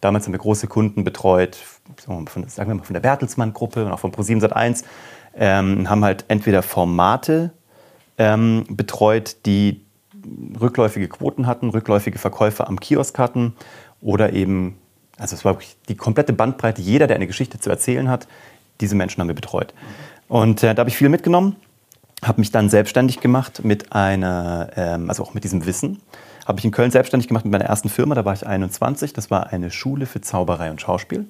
Damals 0.00 0.26
haben 0.26 0.32
wir 0.32 0.38
große 0.38 0.68
Kunden 0.68 1.04
betreut, 1.04 1.58
von, 1.96 2.26
sagen 2.48 2.70
wir 2.70 2.74
mal 2.76 2.84
von 2.84 2.94
der 2.94 3.00
Bertelsmann-Gruppe 3.00 3.84
und 3.84 3.92
auch 3.92 3.98
von 3.98 4.12
Pro7 4.12 4.40
Sat1, 4.40 4.84
ähm, 5.36 5.88
haben 5.88 6.04
halt 6.04 6.24
entweder 6.28 6.62
Formate 6.62 7.52
ähm, 8.16 8.64
betreut, 8.68 9.36
die 9.46 9.84
rückläufige 10.60 11.08
Quoten 11.08 11.46
hatten, 11.46 11.70
rückläufige 11.70 12.18
Verkäufe 12.18 12.66
am 12.66 12.80
Kiosk 12.80 13.18
hatten 13.18 13.54
oder 14.00 14.32
eben, 14.32 14.76
also 15.16 15.34
es 15.34 15.44
war 15.44 15.54
wirklich 15.54 15.76
die 15.88 15.96
komplette 15.96 16.32
Bandbreite, 16.32 16.82
jeder, 16.82 17.06
der 17.06 17.16
eine 17.16 17.26
Geschichte 17.26 17.58
zu 17.58 17.70
erzählen 17.70 18.08
hat, 18.08 18.28
diese 18.80 18.94
Menschen 18.94 19.20
haben 19.20 19.28
wir 19.28 19.34
betreut. 19.34 19.74
Und 20.28 20.62
äh, 20.62 20.74
da 20.74 20.80
habe 20.80 20.90
ich 20.90 20.96
viel 20.96 21.08
mitgenommen, 21.08 21.56
habe 22.22 22.40
mich 22.40 22.52
dann 22.52 22.68
selbstständig 22.68 23.20
gemacht 23.20 23.64
mit 23.64 23.92
einer, 23.92 24.70
ähm, 24.76 25.08
also 25.08 25.22
auch 25.22 25.34
mit 25.34 25.44
diesem 25.44 25.66
Wissen. 25.66 26.00
Habe 26.48 26.60
ich 26.60 26.64
in 26.64 26.70
Köln 26.70 26.90
selbstständig 26.90 27.28
gemacht 27.28 27.44
mit 27.44 27.52
meiner 27.52 27.66
ersten 27.66 27.90
Firma, 27.90 28.14
da 28.14 28.24
war 28.24 28.32
ich 28.32 28.46
21. 28.46 29.12
Das 29.12 29.30
war 29.30 29.52
eine 29.52 29.70
Schule 29.70 30.06
für 30.06 30.22
Zauberei 30.22 30.70
und 30.70 30.80
Schauspiel. 30.80 31.26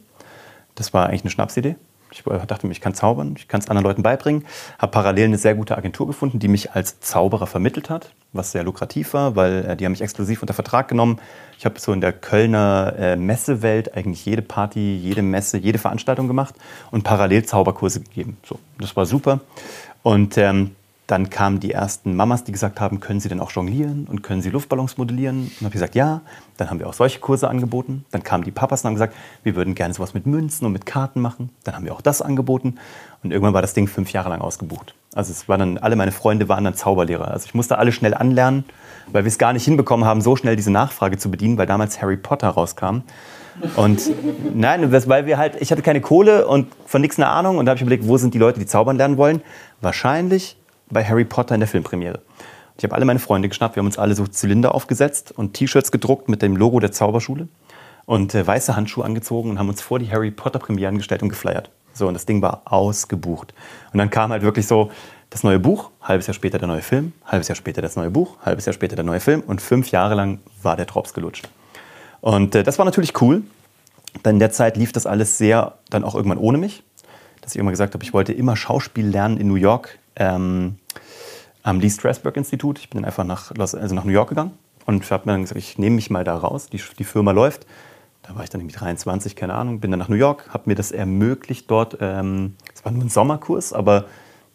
Das 0.77 0.95
war 0.95 1.09
eigentlich 1.09 1.23
eine 1.23 1.31
Schnapsidee. 1.31 1.75
Ich 2.13 2.23
dachte 2.23 2.67
mir, 2.69 2.73
ich 2.73 2.81
kann 2.81 2.95
zaubern, 2.95 3.35
ich 3.37 3.49
kann 3.49 3.61
es 3.61 3.69
anderen 3.69 3.85
Leuten 3.85 4.05
beibringen. 4.05 4.47
Habe 4.79 4.93
parallel 4.93 5.25
eine 5.25 5.37
sehr 5.37 5.57
gute 5.57 5.77
Agentur 5.77 6.07
gefunden, 6.07 6.39
die 6.39 6.47
mich 6.47 6.71
als 6.71 7.01
Zauberer 7.01 7.49
vermittelt 7.49 7.91
hat, 7.91 8.13
was 8.33 8.53
sehr 8.53 8.63
lukrativ 8.63 9.13
war, 9.13 9.35
weil 9.35 9.65
äh, 9.65 9.77
die 9.77 9.85
haben 9.85 9.93
mich 9.93 10.03
exklusiv 10.03 10.41
unter 10.41 10.55
Vertrag 10.55 10.87
genommen. 10.87 11.19
Ich 11.59 11.65
habe 11.65 11.81
so 11.81 11.93
in 11.93 12.01
der 12.01 12.13
Kölner 12.13 12.95
äh, 12.97 13.17
Messewelt 13.17 13.97
eigentlich 13.97 14.25
jede 14.25 14.43
Party, 14.43 14.97
jede 14.97 15.23
Messe, 15.23 15.59
jede 15.59 15.79
Veranstaltung 15.79 16.29
gemacht 16.29 16.55
und 16.93 17.03
parallel 17.03 17.45
Zauberkurse 17.45 18.01
gegeben. 18.01 18.37
So, 18.47 18.61
das 18.79 18.95
war 18.95 19.05
super. 19.05 19.41
Und 20.05 20.39
ähm, 20.39 20.77
dann 21.09 21.31
kamen 21.31 21.59
die 21.59 21.73
ersten 21.73 22.15
Mamas, 22.15 22.45
die 22.45 22.53
gesagt 22.53 22.83
haben, 22.83 23.01
können 23.01 23.19
Sie 23.19 23.31
denn 23.31 23.41
auch 23.41 23.51
jonglieren 23.51 24.07
und 24.11 24.23
können 24.23 24.43
Sie 24.43 24.51
Luftballons 24.51 24.99
modellieren? 24.99 25.51
Und 25.59 25.63
habe 25.63 25.73
gesagt, 25.73 25.95
ja. 25.95 26.21
Dann 26.59 26.69
haben 26.69 26.81
wir 26.81 26.87
auch 26.87 26.93
solche 26.93 27.19
Kurse 27.19 27.49
angeboten. 27.49 28.05
Dann 28.11 28.23
kamen 28.23 28.45
die 28.45 28.51
Papas 28.51 28.83
und 28.83 28.89
haben 28.89 28.95
gesagt, 28.95 29.15
wir 29.43 29.57
würden 29.57 29.75
gerne 29.75 29.95
sowas 29.95 30.13
mit 30.13 30.27
Münzen 30.27 30.67
und 30.67 30.73
mit 30.73 30.85
Karten 30.85 31.21
machen. 31.21 31.49
Dann 31.65 31.77
haben 31.77 31.87
wir 31.87 31.95
auch 31.95 32.03
das 32.03 32.21
angeboten. 32.21 32.75
Und 33.23 33.31
irgendwann 33.31 33.55
war 33.55 33.63
das 33.63 33.73
Ding 33.73 33.87
fünf 33.87 34.13
Jahre 34.13 34.29
lang 34.29 34.43
ausgebucht. 34.43 34.95
Also 35.15 35.33
es 35.33 35.49
waren 35.49 35.61
dann, 35.61 35.79
alle 35.79 35.97
meine 35.97 36.13
Freunde 36.13 36.51
waren 36.51 36.65
dann 36.65 36.75
Zauberlehrer. 36.75 37.31
Also 37.31 37.47
ich 37.47 37.55
musste 37.55 37.79
alle 37.79 37.91
schnell 37.91 38.13
anlernen, 38.13 38.65
weil 39.11 39.25
wir 39.25 39.29
es 39.29 39.39
gar 39.39 39.55
nicht 39.55 39.65
hinbekommen 39.65 40.05
haben, 40.05 40.21
so 40.21 40.37
schnell 40.37 40.57
diese 40.57 40.71
Nachfrage 40.71 41.17
zu 41.17 41.31
bedienen, 41.31 41.57
weil 41.57 41.67
damals 41.67 42.03
Harry 42.03 42.19
Potter 42.19 42.49
rauskam. 42.49 43.01
Und 43.77 44.03
nein, 44.55 44.93
weil 44.93 45.25
wir 45.25 45.39
halt, 45.39 45.57
ich 45.59 45.73
hatte 45.73 45.81
keine 45.81 46.03
Kohle 46.03 46.47
und 46.47 46.67
von 46.85 47.01
nichts 47.01 47.17
eine 47.19 47.29
Ahnung. 47.29 47.57
Und 47.57 47.65
da 47.65 47.71
habe 47.71 47.79
ich 47.79 47.83
überlegt, 47.83 48.07
wo 48.07 48.19
sind 48.19 48.35
die 48.35 48.39
Leute, 48.39 48.61
die 48.61 48.67
zaubern 48.67 48.99
lernen 48.99 49.17
wollen? 49.17 49.41
Wahrscheinlich 49.81 50.59
bei 50.91 51.05
Harry 51.05 51.25
Potter 51.25 51.55
in 51.55 51.61
der 51.61 51.69
Filmpremiere. 51.69 52.21
Ich 52.77 52.85
habe 52.85 52.95
alle 52.95 53.05
meine 53.05 53.19
Freunde 53.19 53.49
geschnappt, 53.49 53.77
wir 53.77 53.81
haben 53.81 53.87
uns 53.87 53.99
alle 53.99 54.15
so 54.15 54.27
Zylinder 54.27 54.75
aufgesetzt 54.75 55.33
und 55.33 55.55
T-Shirts 55.55 55.91
gedruckt 55.91 56.29
mit 56.29 56.43
dem 56.43 56.57
Logo 56.57 56.79
der 56.79 56.93
Zauberschule 56.93 57.49
und 58.07 58.35
äh, 58.35 58.47
weiße 58.47 58.77
Handschuhe 58.77 59.05
angezogen 59.05 59.51
und 59.51 59.59
haben 59.59 59.69
uns 59.69 59.83
vor 59.83 59.99
die 59.99 60.11
Harry 60.11 60.31
Potter 60.31 60.59
Premieren 60.59 60.97
gestellt 60.97 61.23
und 61.23 61.29
geflyert. 61.29 61.71
So, 61.93 62.07
und 62.07 62.15
das 62.15 62.27
Ding 62.27 62.41
war 62.41 62.63
ausgebucht. 62.65 63.53
Und 63.93 63.99
dann 63.99 64.11
kam 64.11 64.31
halt 64.31 64.43
wirklich 64.43 64.67
so 64.67 64.91
das 65.31 65.43
neue 65.43 65.59
Buch, 65.59 65.91
halbes 66.01 66.27
Jahr 66.27 66.35
später 66.35 66.59
der 66.59 66.69
neue 66.69 66.83
Film, 66.83 67.13
halbes 67.27 67.49
Jahr 67.49 67.57
später 67.57 67.83
das 67.83 67.97
neue 67.97 68.11
Buch, 68.11 68.37
halbes 68.45 68.65
Jahr 68.65 68.73
später 68.73 68.97
der 68.97 69.05
neue 69.05 69.21
Film 69.21 69.41
und 69.41 69.61
fünf 69.61 69.91
Jahre 69.91 70.15
lang 70.15 70.39
war 70.63 70.77
der 70.77 70.87
Drops 70.87 71.13
gelutscht. 71.13 71.49
Und 72.21 72.55
äh, 72.55 72.63
das 72.63 72.79
war 72.79 72.85
natürlich 72.85 73.21
cool. 73.21 73.43
Denn 74.25 74.37
in 74.37 74.39
der 74.39 74.51
Zeit 74.51 74.77
lief 74.77 74.93
das 74.93 75.07
alles 75.07 75.39
sehr 75.39 75.75
dann 75.91 76.05
auch 76.05 76.15
irgendwann 76.15 76.39
ohne 76.39 76.59
mich. 76.59 76.83
Dass 77.41 77.55
ich 77.55 77.61
immer 77.61 77.71
gesagt 77.71 77.95
habe, 77.95 78.03
ich 78.05 78.13
wollte 78.13 78.33
immer 78.33 78.57
Schauspiel 78.57 79.07
lernen 79.07 79.37
in 79.37 79.49
New 79.49 79.57
York 79.57 79.99
ähm, 80.19 80.77
am 81.63 81.81
Lee 81.81 81.91
Strasberg 81.91 82.37
Institut. 82.37 82.79
Ich 82.79 82.91
bin 82.91 82.99
dann 83.01 83.07
einfach 83.07 83.25
nach, 83.25 83.55
Los, 83.57 83.75
also 83.75 83.95
nach 83.95 84.05
New 84.05 84.13
York 84.13 84.29
gegangen 84.31 84.53
und 84.87 85.11
habe 85.11 85.27
mir 85.27 85.33
dann 85.33 85.43
gesagt, 85.43 85.59
ich 85.59 85.79
nehme 85.79 85.97
mich 85.97 86.11
mal 86.11 86.25
da 86.25 86.37
raus, 86.37 86.69
die, 86.69 86.81
die 86.99 87.05
Firma 87.05 87.33
läuft. 87.33 87.67
Da 88.23 88.35
war 88.35 88.45
ich 88.45 88.51
dann 88.51 88.61
irgendwie 88.61 88.77
23, 88.77 89.37
keine 89.37 89.55
Ahnung, 89.55 89.81
bin 89.81 89.91
dann 89.91 90.01
nach 90.01 90.09
New 90.09 90.17
York, 90.17 90.51
habe 90.51 90.65
mir 90.67 90.75
das 90.75 90.93
ermöglicht 90.93 91.71
dort. 91.71 91.99
Ähm, 92.01 92.57
es 92.75 92.81
ähm, 92.81 92.85
war 92.85 92.93
nur 92.93 93.05
ein 93.05 93.09
Sommerkurs, 93.09 93.73
aber 93.73 94.05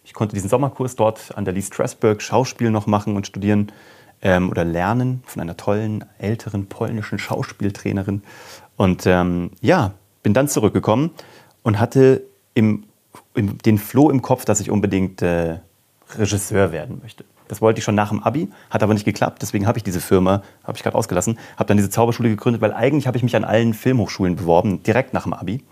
ich 0.04 0.14
konnte 0.14 0.36
diesen 0.36 0.50
Sommerkurs 0.50 0.96
dort 0.96 1.36
an 1.38 1.46
der 1.46 1.54
Lee 1.54 1.62
Strasberg 1.62 2.22
Schauspiel 2.22 2.72
noch 2.72 2.88
machen 2.88 3.16
und 3.16 3.26
studieren 3.26 3.72
ähm, 4.22 4.50
oder 4.50 4.66
lernen 4.66 5.22
von 5.26 5.42
einer 5.42 5.58
tollen, 5.58 6.06
älteren 6.18 6.68
polnischen 6.68 7.20
Schauspieltrainerin. 7.20 8.24
Und 8.76 9.06
ähm, 9.06 9.52
ja, 9.62 9.94
bin 10.24 10.34
dann 10.34 10.48
zurückgekommen 10.48 11.12
und 11.62 11.80
hatte 11.80 12.24
im 12.54 12.86
den 13.36 13.78
Floh 13.78 14.10
im 14.10 14.22
Kopf, 14.22 14.46
dass 14.46 14.60
ich 14.60 14.70
unbedingt 14.70 15.22
äh, 15.22 15.58
Regisseur 16.18 16.72
werden 16.72 17.00
möchte. 17.02 17.26
Das 17.48 17.62
wollte 17.62 17.80
ich 17.80 17.84
schon 17.84 17.96
nach 17.96 18.10
dem 18.10 18.24
Abi, 18.24 18.50
hat 18.70 18.84
aber 18.84 18.94
nicht 18.94 19.06
geklappt. 19.06 19.42
Deswegen 19.42 19.68
habe 19.68 19.78
ich 19.78 19.84
diese 19.84 20.00
Firma, 20.00 20.44
habe 20.64 20.78
ich 20.78 20.84
gerade 20.84 20.98
ausgelassen, 20.98 21.38
habe 21.58 21.68
dann 21.68 21.78
diese 21.78 21.90
Zauberschule 21.90 22.30
gegründet, 22.30 22.62
weil 22.62 22.74
eigentlich 22.74 23.06
habe 23.06 23.18
ich 23.18 23.24
mich 23.24 23.36
an 23.36 23.44
allen 23.44 23.74
Filmhochschulen 23.74 24.36
beworben, 24.36 24.82
direkt 24.84 25.14
nach 25.14 25.24
dem 25.24 25.34
Abi, 25.34 25.64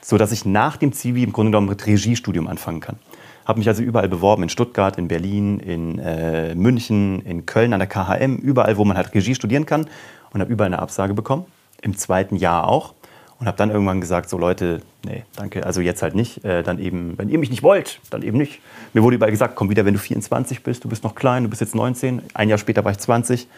so 0.00 0.18
dass 0.18 0.32
ich 0.32 0.44
nach 0.44 0.76
dem 0.76 0.92
Zivi 0.92 1.22
im 1.22 1.32
Grunde 1.32 1.50
genommen 1.50 1.68
mit 1.68 1.86
Regiestudium 1.86 2.46
anfangen 2.46 2.80
kann. 2.80 2.96
Habe 3.44 3.58
mich 3.58 3.68
also 3.68 3.82
überall 3.82 4.08
beworben, 4.08 4.42
in 4.42 4.48
Stuttgart, 4.48 4.96
in 4.96 5.08
Berlin, 5.08 5.60
in 5.60 5.98
äh, 5.98 6.54
München, 6.54 7.20
in 7.22 7.44
Köln 7.44 7.74
an 7.74 7.80
der 7.80 7.88
KHM, 7.88 8.36
überall, 8.36 8.78
wo 8.78 8.84
man 8.84 8.96
halt 8.96 9.14
Regie 9.14 9.34
studieren 9.34 9.66
kann 9.66 9.86
und 10.32 10.40
habe 10.40 10.50
überall 10.50 10.68
eine 10.68 10.78
Absage 10.78 11.12
bekommen. 11.12 11.44
Im 11.82 11.96
zweiten 11.96 12.36
Jahr 12.36 12.66
auch 12.66 12.94
und 13.38 13.46
habe 13.46 13.56
dann 13.56 13.70
irgendwann 13.70 14.00
gesagt, 14.00 14.28
so 14.28 14.38
Leute, 14.38 14.80
nee, 15.04 15.24
danke, 15.36 15.66
also 15.66 15.80
jetzt 15.80 16.02
halt 16.02 16.14
nicht. 16.14 16.44
Äh, 16.44 16.62
dann 16.62 16.78
eben, 16.78 17.18
wenn 17.18 17.28
ihr 17.28 17.38
mich 17.38 17.50
nicht 17.50 17.62
wollt, 17.62 18.00
dann 18.10 18.22
eben 18.22 18.38
nicht. 18.38 18.60
Mir 18.92 19.02
wurde 19.02 19.16
überall 19.16 19.32
gesagt, 19.32 19.56
komm 19.56 19.70
wieder, 19.70 19.84
wenn 19.84 19.94
du 19.94 20.00
24 20.00 20.62
bist, 20.62 20.84
du 20.84 20.88
bist 20.88 21.04
noch 21.04 21.14
klein, 21.14 21.44
du 21.44 21.50
bist 21.50 21.60
jetzt 21.60 21.74
19. 21.74 22.22
Ein 22.34 22.48
Jahr 22.48 22.58
später 22.58 22.84
war 22.84 22.92
ich 22.92 22.98
20. 22.98 23.42
Und 23.42 23.48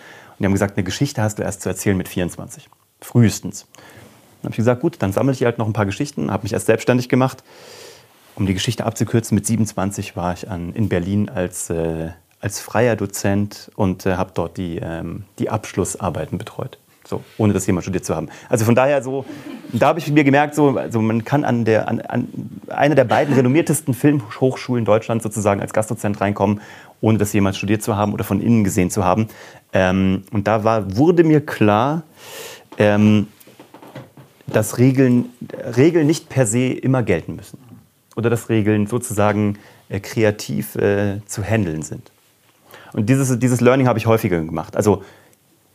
die 0.41 0.45
haben 0.45 0.53
gesagt, 0.53 0.77
eine 0.77 0.85
Geschichte 0.85 1.23
hast 1.23 1.39
du 1.39 1.43
erst 1.43 1.63
zu 1.63 1.69
erzählen 1.69 1.97
mit 1.97 2.09
24. 2.09 2.69
Frühestens. 3.01 3.67
Dann 4.43 4.49
habe 4.49 4.53
ich 4.53 4.57
gesagt, 4.57 4.81
gut, 4.81 4.97
dann 5.01 5.13
sammle 5.13 5.33
ich 5.33 5.45
halt 5.45 5.59
noch 5.59 5.67
ein 5.67 5.73
paar 5.73 5.87
Geschichten, 5.87 6.31
habe 6.31 6.45
mich 6.45 6.53
erst 6.53 6.67
selbstständig 6.67 7.09
gemacht. 7.09 7.43
Um 8.35 8.47
die 8.47 8.55
Geschichte 8.55 8.85
abzukürzen, 8.85 9.35
mit 9.35 9.47
27 9.47 10.15
war 10.15 10.35
ich 10.35 10.51
an, 10.51 10.75
in 10.75 10.89
Berlin 10.89 11.31
als, 11.31 11.71
äh, 11.71 12.11
als 12.41 12.61
freier 12.61 12.95
Dozent 12.97 13.71
und 13.77 14.05
äh, 14.05 14.17
habe 14.17 14.33
dort 14.35 14.59
die, 14.59 14.77
ähm, 14.77 15.25
die 15.39 15.49
Abschlussarbeiten 15.49 16.37
betreut. 16.37 16.79
So, 17.09 17.23
ohne 17.39 17.53
das 17.53 17.67
jemand 17.67 17.85
studiert 17.85 18.05
zu 18.05 18.17
haben. 18.17 18.29
Also 18.49 18.65
von 18.65 18.75
daher 18.75 19.01
so, 19.03 19.25
da 19.73 19.89
habe 19.89 20.01
ich 20.01 20.11
mir 20.11 20.25
gemerkt, 20.25 20.57
so, 20.57 20.77
also 20.77 21.01
man 21.01 21.25
kann 21.25 21.45
an, 21.45 21.65
der, 21.65 21.89
an, 21.89 22.01
an 22.01 22.29
einer 22.69 22.97
der 22.97 23.05
beiden 23.05 23.35
renommiertesten 23.35 23.95
Filmhochschulen 23.95 24.85
Deutschlands 24.85 25.23
sozusagen 25.23 25.61
als 25.61 25.73
Gastdozent 25.73 26.21
reinkommen, 26.21 26.61
ohne 27.01 27.19
das 27.19 27.33
jemand 27.33 27.55
studiert 27.55 27.83
zu 27.83 27.97
haben 27.97 28.13
oder 28.13 28.25
von 28.25 28.41
innen 28.41 28.65
gesehen 28.65 28.91
zu 28.91 29.05
haben. 29.05 29.29
Ähm, 29.73 30.25
und 30.33 30.49
da 30.49 30.65
war, 30.65 30.97
wurde 30.97 31.23
mir 31.23 31.45
klar, 31.45 32.03
ähm, 32.79 33.29
dass 34.49 34.79
Regeln, 34.79 35.27
Regeln 35.77 36.07
nicht 36.07 36.29
per 36.29 36.47
se 36.47 36.73
immer 36.73 37.03
gelten 37.03 37.37
müssen. 37.37 37.59
oder 38.17 38.31
dass 38.31 38.49
Regeln 38.49 38.87
sozusagen 38.87 39.59
äh, 39.89 40.01
kreativ 40.01 40.75
äh, 40.77 41.21
zu 41.27 41.45
handeln 41.45 41.83
sind. 41.83 42.11
Und 42.95 43.09
dieses, 43.09 43.39
dieses 43.39 43.61
Learning 43.61 43.87
habe 43.87 43.99
ich 43.99 44.07
häufiger 44.07 44.41
gemacht. 44.43 44.77
Also 44.77 45.05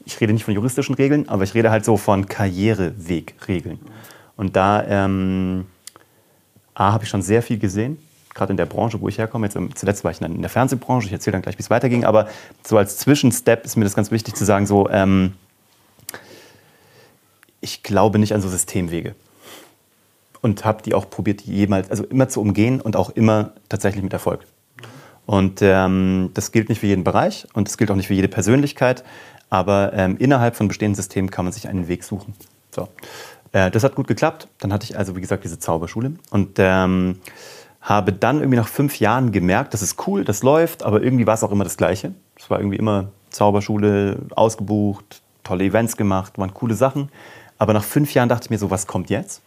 ich 0.06 0.20
rede 0.20 0.34
nicht 0.34 0.44
von 0.44 0.54
juristischen 0.54 0.96
Regeln, 0.96 1.30
aber 1.30 1.44
ich 1.44 1.54
rede 1.54 1.72
halt 1.72 1.86
so 1.86 1.98
von 1.98 2.28
Karrierewegregeln. 2.28 3.80
Und 4.38 4.56
da 4.56 4.84
ähm, 4.88 5.66
A, 6.74 6.94
habe 6.94 7.04
ich 7.04 7.10
schon 7.10 7.22
sehr 7.22 7.42
viel 7.42 7.60
gesehen, 7.60 7.98
gerade 8.34 8.52
in 8.52 8.58
der 8.58 8.66
Branche, 8.66 9.00
wo 9.02 9.08
ich 9.08 9.18
herkomme. 9.18 9.46
Jetzt, 9.46 9.56
ähm, 9.56 9.76
zuletzt 9.76 10.04
war 10.04 10.12
ich 10.12 10.22
in 10.22 10.42
der 10.42 10.50
Fernsehbranche, 10.50 11.08
ich 11.08 11.14
erzähle 11.14 11.34
dann 11.34 11.42
gleich, 11.42 11.58
wie 11.58 11.62
es 11.64 11.70
weiterging. 11.70 12.06
Aber 12.06 12.28
so 12.64 12.78
als 12.78 12.98
Zwischenstep 12.98 13.66
ist 13.66 13.76
mir 13.76 13.84
das 13.84 13.96
ganz 13.96 14.12
wichtig 14.12 14.36
zu 14.36 14.46
sagen, 14.46 14.66
so, 14.66 14.90
ähm, 14.90 15.34
ich 17.60 17.84
glaube 17.84 18.20
nicht 18.20 18.34
an 18.34 18.42
so 18.42 18.50
Systemwege. 18.50 19.16
Und 20.42 20.66
habe 20.66 20.82
die 20.82 20.96
auch 20.96 21.08
probiert, 21.08 21.42
jemals, 21.42 21.92
also 21.92 22.04
immer 22.06 22.28
zu 22.28 22.42
umgehen 22.42 22.82
und 22.82 22.96
auch 22.96 23.12
immer 23.12 23.52
tatsächlich 23.70 24.02
mit 24.02 24.14
Erfolg. 24.14 24.48
Und 25.28 25.62
ähm, 25.62 26.32
das 26.34 26.52
gilt 26.52 26.70
nicht 26.70 26.80
für 26.80 26.88
jeden 26.88 27.04
Bereich 27.04 27.48
und 27.54 27.68
das 27.68 27.78
gilt 27.78 27.92
auch 27.92 27.96
nicht 27.96 28.08
für 28.08 28.16
jede 28.16 28.28
Persönlichkeit. 28.28 29.04
Aber 29.52 29.92
ähm, 29.94 30.18
innerhalb 30.18 30.56
von 30.56 30.68
bestehenden 30.68 30.96
Systemen 30.96 31.30
kann 31.30 31.46
man 31.46 31.52
sich 31.52 31.68
einen 31.68 31.88
Weg 31.88 32.04
suchen. 32.04 32.34
So. 32.74 32.88
Äh, 33.52 33.70
das 33.70 33.84
hat 33.84 33.94
gut 33.94 34.08
geklappt. 34.08 34.48
Dann 34.60 34.74
hatte 34.74 34.86
ich 34.86 34.98
also, 34.98 35.16
wie 35.16 35.22
gesagt, 35.22 35.44
diese 35.44 35.60
Zauberschule 35.60 36.14
und 36.32 36.58
ähm, 36.58 37.20
habe 37.82 38.14
dann 38.14 38.40
irgendwie 38.40 38.58
nach 38.58 38.68
fünf 38.68 39.00
Jahren 39.00 39.32
gemerkt, 39.32 39.74
das 39.74 39.82
ist 39.82 40.08
cool, 40.08 40.24
das 40.24 40.42
läuft, 40.42 40.84
aber 40.84 41.04
irgendwie 41.04 41.28
war 41.28 41.34
es 41.34 41.44
auch 41.44 41.52
immer 41.52 41.64
das 41.64 41.78
Gleiche. 41.78 42.14
Es 42.38 42.50
war 42.50 42.60
irgendwie 42.60 42.78
immer 42.78 43.10
Zauberschule, 43.30 44.20
ausgebucht, 44.36 45.22
tolle 45.44 45.66
Events 45.66 45.98
gemacht, 45.98 46.38
waren 46.38 46.54
coole 46.54 46.76
Sachen. 46.76 47.10
Aber 47.58 47.74
nach 47.74 47.84
fünf 47.84 48.14
Jahren 48.14 48.30
dachte 48.30 48.46
ich 48.46 48.50
mir 48.52 48.58
so, 48.58 48.72
was 48.72 48.88
kommt 48.88 49.10
jetzt? 49.10 49.42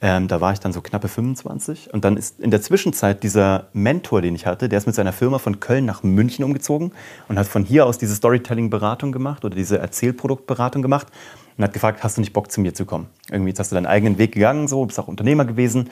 Ähm, 0.00 0.28
da 0.28 0.40
war 0.40 0.52
ich 0.52 0.60
dann 0.60 0.72
so 0.72 0.80
knappe 0.80 1.08
25. 1.08 1.92
Und 1.92 2.04
dann 2.04 2.16
ist 2.16 2.38
in 2.38 2.50
der 2.50 2.62
Zwischenzeit 2.62 3.22
dieser 3.22 3.66
Mentor, 3.72 4.22
den 4.22 4.34
ich 4.34 4.46
hatte, 4.46 4.68
der 4.68 4.78
ist 4.78 4.86
mit 4.86 4.94
seiner 4.94 5.12
Firma 5.12 5.38
von 5.38 5.58
Köln 5.58 5.84
nach 5.84 6.04
München 6.04 6.44
umgezogen 6.44 6.92
und 7.28 7.38
hat 7.38 7.48
von 7.48 7.64
hier 7.64 7.84
aus 7.84 7.98
diese 7.98 8.14
Storytelling-Beratung 8.14 9.10
gemacht 9.10 9.44
oder 9.44 9.56
diese 9.56 9.78
Erzählproduktberatung 9.78 10.82
gemacht 10.82 11.08
und 11.56 11.64
hat 11.64 11.72
gefragt, 11.72 12.04
hast 12.04 12.16
du 12.16 12.20
nicht 12.20 12.32
Bock 12.32 12.52
zu 12.52 12.60
mir 12.60 12.74
zu 12.74 12.86
kommen? 12.86 13.08
Irgendwie 13.30 13.50
jetzt 13.50 13.58
hast 13.58 13.72
du 13.72 13.74
deinen 13.74 13.86
eigenen 13.86 14.18
Weg 14.18 14.32
gegangen, 14.32 14.68
so, 14.68 14.84
bist 14.86 15.00
auch 15.00 15.08
Unternehmer 15.08 15.44
gewesen, 15.44 15.90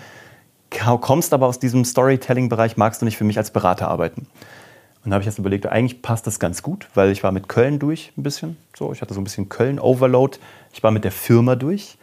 kommst 1.01 1.35
aber 1.35 1.47
aus 1.47 1.59
diesem 1.59 1.85
Storytelling-Bereich, 1.85 2.77
magst 2.77 3.01
du 3.01 3.07
nicht 3.07 3.17
für 3.17 3.25
mich 3.25 3.39
als 3.39 3.51
Berater 3.51 3.89
arbeiten? 3.89 4.29
Und 5.05 5.11
da 5.11 5.15
habe 5.15 5.23
ich 5.23 5.27
jetzt 5.27 5.39
überlegt, 5.39 5.67
eigentlich 5.67 6.03
passt 6.03 6.27
das 6.27 6.41
ganz 6.41 6.63
gut, 6.63 6.89
weil 6.95 7.11
ich 7.11 7.23
war 7.23 7.31
mit 7.31 7.49
Köln 7.49 7.79
durch 7.79 8.13
ein 8.17 8.25
bisschen. 8.25 8.57
So, 8.77 8.93
ich 8.93 9.03
hatte 9.03 9.15
so 9.15 9.21
ein 9.21 9.25
bisschen 9.25 9.49
Köln-Overload. 9.49 10.39
Ich 10.73 10.83
war 10.83 10.91
mit 10.91 11.05
der 11.05 11.13
Firma 11.13 11.55
durch. 11.55 11.97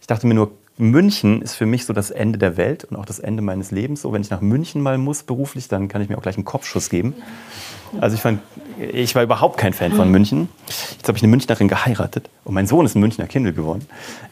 Ich 0.00 0.08
dachte 0.08 0.26
mir 0.26 0.34
nur, 0.34 0.50
München 0.78 1.42
ist 1.42 1.54
für 1.54 1.66
mich 1.66 1.84
so 1.84 1.92
das 1.92 2.10
Ende 2.10 2.38
der 2.38 2.56
Welt 2.56 2.84
und 2.84 2.96
auch 2.96 3.04
das 3.04 3.18
Ende 3.18 3.42
meines 3.42 3.70
Lebens. 3.72 4.02
So, 4.02 4.12
wenn 4.12 4.22
ich 4.22 4.30
nach 4.30 4.40
München 4.40 4.80
mal 4.80 4.96
muss 4.96 5.24
beruflich, 5.24 5.68
dann 5.68 5.88
kann 5.88 6.00
ich 6.00 6.08
mir 6.08 6.16
auch 6.16 6.22
gleich 6.22 6.36
einen 6.36 6.44
Kopfschuss 6.44 6.88
geben. 6.88 7.14
Also 8.00 8.14
ich 8.14 8.22
fand, 8.22 8.40
ich 8.78 9.14
war 9.14 9.22
überhaupt 9.22 9.58
kein 9.58 9.72
Fan 9.72 9.92
von 9.92 10.10
München. 10.10 10.48
Jetzt 10.66 11.08
habe 11.08 11.16
ich 11.16 11.22
eine 11.22 11.30
Münchnerin 11.30 11.68
geheiratet 11.68 12.30
und 12.44 12.54
mein 12.54 12.66
Sohn 12.66 12.86
ist 12.86 12.94
ein 12.94 13.00
Münchner 13.00 13.26
Kindle 13.26 13.52
geworden. 13.52 13.86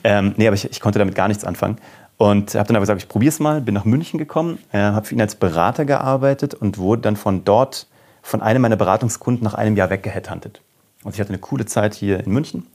Ähm, 0.04 0.34
nee, 0.36 0.46
aber 0.46 0.54
ich, 0.54 0.70
ich, 0.70 0.80
konnte 0.80 0.98
damit 0.98 1.14
gar 1.14 1.28
nichts 1.28 1.44
anfangen. 1.44 1.78
Und 2.18 2.54
habe 2.54 2.66
dann 2.68 2.76
aber 2.76 2.84
gesagt, 2.84 3.02
ich 3.02 3.08
probiere 3.08 3.30
es 3.30 3.40
mal, 3.40 3.60
bin 3.60 3.74
nach 3.74 3.84
München 3.84 4.18
gekommen, 4.18 4.58
äh, 4.72 4.78
habe 4.78 5.06
für 5.06 5.14
ihn 5.14 5.20
als 5.20 5.34
Berater 5.34 5.84
gearbeitet 5.84 6.54
und 6.54 6.78
wurde 6.78 7.02
dann 7.02 7.16
von 7.16 7.44
dort, 7.44 7.88
von 8.22 8.40
einem 8.40 8.62
meiner 8.62 8.76
Beratungskunden 8.76 9.44
nach 9.44 9.54
einem 9.54 9.76
Jahr 9.76 9.90
weggeheadhuntet. 9.90 10.62
Und 11.04 11.14
ich 11.14 11.20
hatte 11.20 11.30
eine 11.30 11.38
coole 11.38 11.66
Zeit 11.66 11.94
hier 11.94 12.24
in 12.24 12.32
München, 12.32 12.66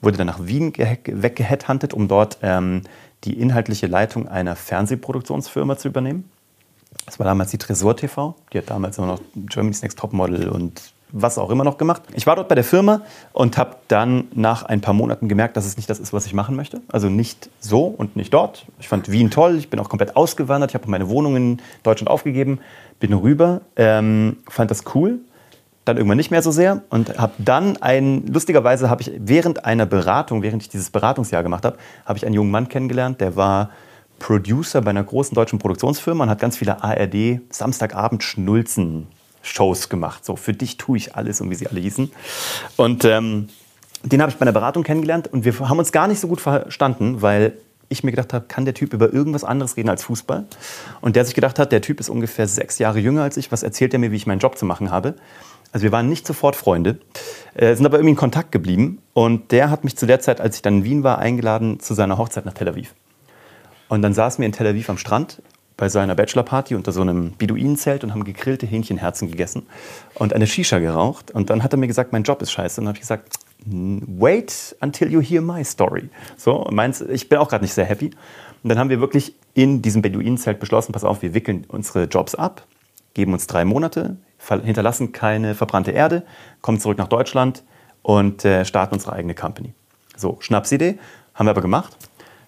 wurde 0.00 0.18
dann 0.18 0.26
nach 0.26 0.44
Wien 0.44 0.72
weggeheadhuntet, 0.76 1.94
um 1.94 2.08
dort 2.08 2.38
ähm, 2.42 2.82
die 3.24 3.38
inhaltliche 3.38 3.86
Leitung 3.86 4.28
einer 4.28 4.56
Fernsehproduktionsfirma 4.56 5.76
zu 5.76 5.88
übernehmen. 5.88 6.30
Das 7.06 7.18
war 7.18 7.24
damals 7.26 7.50
die 7.50 7.58
Tresor 7.58 7.96
TV. 7.96 8.34
Die 8.52 8.58
hat 8.58 8.70
damals 8.70 8.98
immer 8.98 9.06
noch 9.06 9.20
Germany's 9.34 9.82
Next 9.82 9.98
Topmodel 9.98 10.48
und 10.48 10.92
was 11.10 11.38
auch 11.38 11.50
immer 11.50 11.64
noch 11.64 11.78
gemacht. 11.78 12.02
Ich 12.14 12.26
war 12.26 12.36
dort 12.36 12.48
bei 12.48 12.54
der 12.54 12.64
Firma 12.64 13.00
und 13.32 13.56
habe 13.56 13.76
dann 13.88 14.28
nach 14.34 14.64
ein 14.64 14.80
paar 14.80 14.94
Monaten 14.94 15.28
gemerkt, 15.28 15.56
dass 15.56 15.64
es 15.64 15.76
nicht 15.76 15.88
das 15.88 15.98
ist, 15.98 16.12
was 16.12 16.26
ich 16.26 16.34
machen 16.34 16.54
möchte. 16.54 16.82
Also 16.88 17.08
nicht 17.08 17.48
so 17.60 17.86
und 17.86 18.16
nicht 18.16 18.34
dort. 18.34 18.66
Ich 18.78 18.88
fand 18.88 19.10
Wien 19.10 19.30
toll. 19.30 19.56
Ich 19.56 19.70
bin 19.70 19.80
auch 19.80 19.88
komplett 19.88 20.16
ausgewandert. 20.16 20.72
Ich 20.72 20.74
habe 20.74 20.90
meine 20.90 21.08
Wohnung 21.08 21.36
in 21.36 21.62
Deutschland 21.82 22.10
aufgegeben, 22.10 22.60
bin 23.00 23.12
rüber, 23.12 23.62
ähm, 23.76 24.38
fand 24.48 24.70
das 24.70 24.84
cool, 24.94 25.20
dann 25.88 25.96
irgendwann 25.96 26.18
nicht 26.18 26.30
mehr 26.30 26.42
so 26.42 26.50
sehr 26.50 26.82
und 26.90 27.18
habe 27.18 27.32
dann 27.38 27.76
ein, 27.78 28.26
lustigerweise 28.26 28.90
habe 28.90 29.02
ich 29.02 29.12
während 29.18 29.64
einer 29.64 29.86
Beratung, 29.86 30.42
während 30.42 30.62
ich 30.62 30.68
dieses 30.68 30.90
Beratungsjahr 30.90 31.42
gemacht 31.42 31.64
habe, 31.64 31.78
habe 32.04 32.18
ich 32.18 32.26
einen 32.26 32.34
jungen 32.34 32.50
Mann 32.50 32.68
kennengelernt, 32.68 33.20
der 33.20 33.36
war 33.36 33.70
Producer 34.18 34.82
bei 34.82 34.90
einer 34.90 35.04
großen 35.04 35.34
deutschen 35.34 35.58
Produktionsfirma 35.58 36.24
und 36.24 36.30
hat 36.30 36.40
ganz 36.40 36.56
viele 36.56 36.82
ARD 36.82 37.40
Samstagabend 37.50 38.22
Schnulzen 38.22 39.06
Shows 39.42 39.88
gemacht. 39.88 40.24
So, 40.24 40.36
für 40.36 40.52
dich 40.52 40.76
tue 40.76 40.98
ich 40.98 41.14
alles 41.14 41.40
und 41.40 41.50
wie 41.50 41.54
sie 41.54 41.68
alle 41.68 41.80
hießen. 41.80 42.10
Und 42.76 43.04
ähm, 43.04 43.48
den 44.02 44.20
habe 44.20 44.30
ich 44.30 44.36
bei 44.36 44.42
einer 44.42 44.52
Beratung 44.52 44.82
kennengelernt 44.82 45.28
und 45.28 45.44
wir 45.44 45.58
haben 45.60 45.78
uns 45.78 45.92
gar 45.92 46.08
nicht 46.08 46.20
so 46.20 46.28
gut 46.28 46.40
verstanden, 46.40 47.22
weil 47.22 47.54
ich 47.88 48.04
mir 48.04 48.10
gedacht 48.10 48.34
habe, 48.34 48.46
kann 48.46 48.64
der 48.64 48.74
Typ 48.74 48.92
über 48.92 49.12
irgendwas 49.12 49.44
anderes 49.44 49.76
reden 49.76 49.88
als 49.88 50.04
Fußball? 50.04 50.44
Und 51.00 51.16
der 51.16 51.24
sich 51.24 51.34
gedacht 51.34 51.58
hat, 51.58 51.72
der 51.72 51.80
Typ 51.80 52.00
ist 52.00 52.10
ungefähr 52.10 52.46
sechs 52.46 52.78
Jahre 52.78 52.98
jünger 52.98 53.22
als 53.22 53.36
ich, 53.36 53.50
was 53.50 53.62
erzählt 53.62 53.94
er 53.94 53.98
mir, 53.98 54.12
wie 54.12 54.16
ich 54.16 54.26
meinen 54.26 54.40
Job 54.40 54.58
zu 54.58 54.66
machen 54.66 54.90
habe? 54.90 55.14
Also 55.72 55.84
wir 55.84 55.92
waren 55.92 56.08
nicht 56.08 56.26
sofort 56.26 56.56
Freunde, 56.56 56.98
äh, 57.54 57.74
sind 57.74 57.86
aber 57.86 57.98
irgendwie 57.98 58.12
in 58.12 58.16
Kontakt 58.16 58.52
geblieben. 58.52 58.98
Und 59.12 59.52
der 59.52 59.70
hat 59.70 59.84
mich 59.84 59.96
zu 59.96 60.06
der 60.06 60.20
Zeit, 60.20 60.40
als 60.40 60.56
ich 60.56 60.62
dann 60.62 60.78
in 60.78 60.84
Wien 60.84 61.02
war, 61.02 61.18
eingeladen 61.18 61.80
zu 61.80 61.94
seiner 61.94 62.18
Hochzeit 62.18 62.46
nach 62.46 62.54
Tel 62.54 62.68
Aviv. 62.68 62.94
Und 63.88 64.02
dann 64.02 64.14
saßen 64.14 64.40
wir 64.40 64.46
in 64.46 64.52
Tel 64.52 64.66
Aviv 64.66 64.88
am 64.90 64.98
Strand 64.98 65.42
bei 65.76 65.88
seiner 65.88 66.14
Bachelorparty 66.14 66.74
unter 66.74 66.90
so 66.92 67.00
einem 67.00 67.34
Beduinenzelt 67.38 68.02
und 68.02 68.12
haben 68.12 68.24
gegrillte 68.24 68.66
Hähnchenherzen 68.66 69.30
gegessen 69.30 69.66
und 70.14 70.32
eine 70.34 70.46
Shisha 70.46 70.80
geraucht. 70.80 71.30
Und 71.30 71.50
dann 71.50 71.62
hat 71.62 71.72
er 71.72 71.78
mir 71.78 71.86
gesagt, 71.86 72.12
mein 72.12 72.24
Job 72.24 72.42
ist 72.42 72.50
scheiße. 72.50 72.80
Und 72.80 72.86
dann 72.86 72.88
habe 72.88 72.96
ich 72.96 73.02
gesagt, 73.02 73.38
wait 73.64 74.76
until 74.80 75.10
you 75.10 75.22
hear 75.22 75.40
my 75.40 75.64
story. 75.64 76.08
So, 76.36 76.66
meins, 76.70 77.00
ich 77.00 77.28
bin 77.28 77.38
auch 77.38 77.48
gerade 77.48 77.64
nicht 77.64 77.74
sehr 77.74 77.84
happy. 77.84 78.10
Und 78.62 78.70
dann 78.70 78.78
haben 78.78 78.90
wir 78.90 79.00
wirklich 79.00 79.34
in 79.54 79.80
diesem 79.80 80.02
Beduinenzelt 80.02 80.58
beschlossen, 80.58 80.92
pass 80.92 81.04
auf, 81.04 81.22
wir 81.22 81.32
wickeln 81.32 81.64
unsere 81.68 82.04
Jobs 82.04 82.34
ab, 82.34 82.66
geben 83.18 83.32
uns 83.32 83.48
drei 83.48 83.64
Monate, 83.64 84.16
hinterlassen 84.62 85.10
keine 85.10 85.56
verbrannte 85.56 85.90
Erde, 85.90 86.22
kommen 86.60 86.78
zurück 86.78 86.98
nach 86.98 87.08
Deutschland 87.08 87.64
und 88.02 88.44
äh, 88.44 88.64
starten 88.64 88.94
unsere 88.94 89.12
eigene 89.12 89.34
Company. 89.34 89.72
So, 90.16 90.36
Schnapsidee, 90.38 91.00
haben 91.34 91.46
wir 91.46 91.50
aber 91.50 91.60
gemacht. 91.60 91.96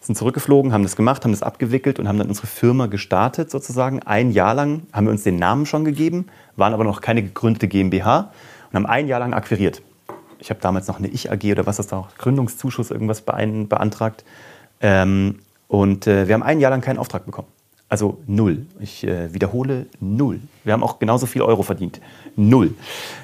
Sind 0.01 0.15
zurückgeflogen, 0.15 0.73
haben 0.73 0.85
das 0.85 0.95
gemacht, 0.95 1.25
haben 1.25 1.33
das 1.33 1.43
abgewickelt 1.43 1.99
und 1.99 2.07
haben 2.07 2.19
dann 2.19 2.29
unsere 2.29 2.47
Firma 2.47 2.87
gestartet 2.87 3.51
sozusagen. 3.51 4.01
Ein 4.05 4.31
Jahr 4.31 4.55
lang 4.55 4.83
haben 4.93 5.07
wir 5.07 5.11
uns 5.11 5.25
den 5.25 5.37
Namen 5.37 5.67
schon 5.67 5.85
gegeben, 5.85 6.29
waren 6.55 6.73
aber 6.73 6.85
noch 6.85 7.01
keine 7.01 7.25
gegründete 7.25 7.67
GmbH 7.67 8.31
und 8.71 8.77
haben 8.77 8.87
ein 8.87 9.09
Jahr 9.09 9.19
lang 9.19 9.35
akquiriert. 9.35 9.83
Ich 10.39 10.51
habe 10.51 10.61
damals 10.61 10.87
noch 10.87 11.01
eine 11.01 11.09
Ich-AG 11.09 11.51
oder 11.51 11.67
was 11.67 11.79
das 11.79 11.89
da 11.89 11.97
auch, 11.97 12.15
Gründungszuschuss 12.17 12.93
irgendwas 12.93 13.23
beantragt. 13.23 14.25
Ähm, 14.81 15.41
und 15.67 16.07
äh, 16.07 16.29
wir 16.29 16.35
haben 16.35 16.45
ein 16.45 16.61
Jahr 16.61 16.71
lang 16.71 16.81
keinen 16.81 16.99
Auftrag 16.99 17.27
bekommen. 17.27 17.49
Also 17.91 18.19
null. 18.29 18.67
Ich 18.79 19.05
äh, 19.05 19.35
wiederhole 19.35 19.87
null. 19.99 20.41
Wir 20.63 20.73
haben 20.73 20.85
auch 20.85 21.01
genauso 21.01 21.27
viel 21.27 21.43
Euro 21.43 21.65
verdient. 21.65 22.01
Null. 22.37 22.75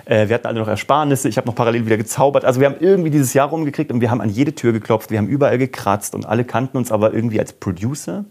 Äh, 0.07 0.29
wir 0.29 0.35
hatten 0.35 0.49
alle 0.49 0.59
noch 0.59 0.67
Ersparnisse. 0.67 1.29
Ich 1.29 1.37
habe 1.37 1.47
noch 1.47 1.55
parallel 1.55 1.87
wieder 1.87 1.97
gezaubert. 1.97 2.45
Also 2.45 2.59
wir 2.59 2.67
haben 2.67 2.77
irgendwie 2.81 3.11
dieses 3.11 3.33
Jahr 3.33 3.49
rumgekriegt 3.49 3.93
und 3.93 4.01
wir 4.01 4.11
haben 4.11 4.21
an 4.21 4.29
jede 4.29 4.57
Tür 4.57 4.73
geklopft. 4.73 5.13
Wir 5.13 5.19
haben 5.19 5.29
überall 5.29 5.57
gekratzt 5.57 6.17
und 6.17 6.27
alle 6.27 6.45
kannten 6.45 6.77
uns 6.77 6.91
aber 6.91 7.15
irgendwie 7.15 7.39
als 7.39 7.53
Producer. 7.53 8.25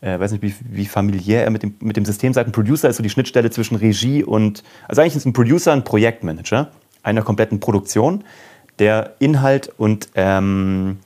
Äh, 0.00 0.20
weiß 0.20 0.30
nicht, 0.30 0.42
wie, 0.42 0.54
wie, 0.70 0.86
familiär 0.86 1.42
er 1.42 1.50
mit 1.50 1.64
dem, 1.64 1.74
mit 1.80 1.96
dem 1.96 2.04
System 2.04 2.32
seid. 2.32 2.46
Ein 2.46 2.52
Producer 2.52 2.88
ist 2.88 2.98
so 2.98 3.02
die 3.02 3.10
Schnittstelle 3.10 3.50
zwischen 3.50 3.74
Regie 3.74 4.22
und. 4.22 4.62
Also 4.86 5.02
eigentlich 5.02 5.16
ist 5.16 5.26
ein 5.26 5.32
Producer 5.32 5.72
ein 5.72 5.82
Projektmanager 5.82 6.70
einer 7.02 7.22
kompletten 7.22 7.60
Produktion, 7.60 8.24
der 8.78 9.14
Inhalt 9.20 9.72
und 9.78 10.08
ähm, 10.16 10.98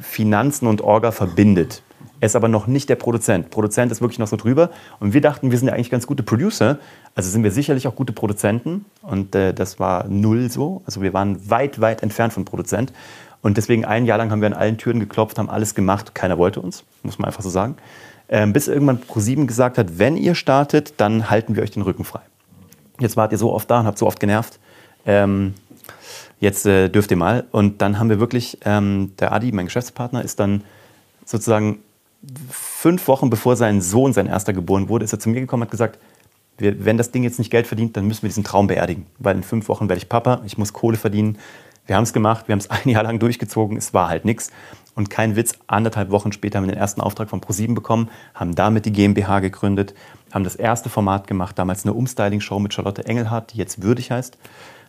Finanzen 0.00 0.66
und 0.66 0.80
Orga 0.80 1.12
verbindet. 1.12 1.83
Er 2.24 2.26
ist 2.26 2.36
aber 2.36 2.48
noch 2.48 2.66
nicht 2.66 2.88
der 2.88 2.96
Produzent. 2.96 3.50
Produzent 3.50 3.92
ist 3.92 4.00
wirklich 4.00 4.18
noch 4.18 4.28
so 4.28 4.36
drüber. 4.36 4.70
Und 4.98 5.12
wir 5.12 5.20
dachten, 5.20 5.50
wir 5.50 5.58
sind 5.58 5.68
ja 5.68 5.74
eigentlich 5.74 5.90
ganz 5.90 6.06
gute 6.06 6.22
Producer. 6.22 6.78
Also 7.14 7.28
sind 7.28 7.44
wir 7.44 7.50
sicherlich 7.50 7.86
auch 7.86 7.94
gute 7.94 8.14
Produzenten. 8.14 8.86
Und 9.02 9.34
äh, 9.34 9.52
das 9.52 9.78
war 9.78 10.08
null 10.08 10.50
so. 10.50 10.80
Also 10.86 11.02
wir 11.02 11.12
waren 11.12 11.50
weit, 11.50 11.82
weit 11.82 12.02
entfernt 12.02 12.32
von 12.32 12.46
Produzent. 12.46 12.94
Und 13.42 13.58
deswegen 13.58 13.84
ein 13.84 14.06
Jahr 14.06 14.16
lang 14.16 14.30
haben 14.30 14.40
wir 14.40 14.46
an 14.46 14.54
allen 14.54 14.78
Türen 14.78 15.00
geklopft, 15.00 15.38
haben 15.38 15.50
alles 15.50 15.74
gemacht. 15.74 16.14
Keiner 16.14 16.38
wollte 16.38 16.62
uns, 16.62 16.84
muss 17.02 17.18
man 17.18 17.26
einfach 17.26 17.42
so 17.42 17.50
sagen. 17.50 17.76
Ähm, 18.30 18.54
bis 18.54 18.68
irgendwann 18.68 19.02
ProSieben 19.02 19.46
gesagt 19.46 19.76
hat, 19.76 19.98
wenn 19.98 20.16
ihr 20.16 20.34
startet, 20.34 20.94
dann 20.96 21.28
halten 21.28 21.56
wir 21.56 21.62
euch 21.62 21.72
den 21.72 21.82
Rücken 21.82 22.04
frei. 22.04 22.22
Jetzt 23.00 23.18
wart 23.18 23.32
ihr 23.32 23.38
so 23.38 23.52
oft 23.52 23.70
da 23.70 23.80
und 23.80 23.86
habt 23.86 23.98
so 23.98 24.06
oft 24.06 24.18
genervt. 24.18 24.58
Ähm, 25.04 25.52
jetzt 26.40 26.64
äh, 26.64 26.88
dürft 26.88 27.10
ihr 27.10 27.18
mal. 27.18 27.44
Und 27.50 27.82
dann 27.82 27.98
haben 27.98 28.08
wir 28.08 28.18
wirklich, 28.18 28.60
ähm, 28.64 29.12
der 29.18 29.32
Adi, 29.32 29.52
mein 29.52 29.66
Geschäftspartner, 29.66 30.24
ist 30.24 30.40
dann 30.40 30.64
sozusagen 31.26 31.80
fünf 32.50 33.06
Wochen 33.08 33.30
bevor 33.30 33.56
sein 33.56 33.80
Sohn, 33.80 34.12
sein 34.12 34.26
erster 34.26 34.52
geboren 34.52 34.88
wurde, 34.88 35.04
ist 35.04 35.12
er 35.12 35.20
zu 35.20 35.28
mir 35.28 35.40
gekommen 35.40 35.62
und 35.62 35.66
hat 35.66 35.70
gesagt, 35.70 35.98
wenn 36.58 36.96
das 36.96 37.10
Ding 37.10 37.24
jetzt 37.24 37.38
nicht 37.38 37.50
Geld 37.50 37.66
verdient, 37.66 37.96
dann 37.96 38.06
müssen 38.06 38.22
wir 38.22 38.28
diesen 38.28 38.44
Traum 38.44 38.66
beerdigen. 38.66 39.06
Weil 39.18 39.36
in 39.36 39.42
fünf 39.42 39.68
Wochen 39.68 39.88
werde 39.88 39.98
ich 39.98 40.08
Papa, 40.08 40.42
ich 40.44 40.56
muss 40.56 40.72
Kohle 40.72 40.96
verdienen. 40.96 41.38
Wir 41.86 41.96
haben 41.96 42.04
es 42.04 42.12
gemacht, 42.12 42.48
wir 42.48 42.52
haben 42.52 42.60
es 42.60 42.70
ein 42.70 42.88
Jahr 42.88 43.02
lang 43.02 43.18
durchgezogen, 43.18 43.76
es 43.76 43.92
war 43.92 44.08
halt 44.08 44.24
nichts. 44.24 44.50
Und 44.94 45.10
kein 45.10 45.34
Witz, 45.34 45.54
anderthalb 45.66 46.10
Wochen 46.10 46.30
später 46.30 46.58
haben 46.58 46.66
wir 46.66 46.72
den 46.72 46.80
ersten 46.80 47.00
Auftrag 47.00 47.28
von 47.28 47.40
ProSieben 47.40 47.74
bekommen, 47.74 48.10
haben 48.32 48.54
damit 48.54 48.86
die 48.86 48.92
GmbH 48.92 49.40
gegründet, 49.40 49.92
haben 50.32 50.44
das 50.44 50.54
erste 50.54 50.88
Format 50.88 51.26
gemacht, 51.26 51.58
damals 51.58 51.84
eine 51.84 51.94
Umstyling-Show 51.94 52.60
mit 52.60 52.72
Charlotte 52.72 53.04
Engelhardt, 53.04 53.52
die 53.52 53.58
jetzt 53.58 53.82
würdig 53.82 54.12
heißt. 54.12 54.38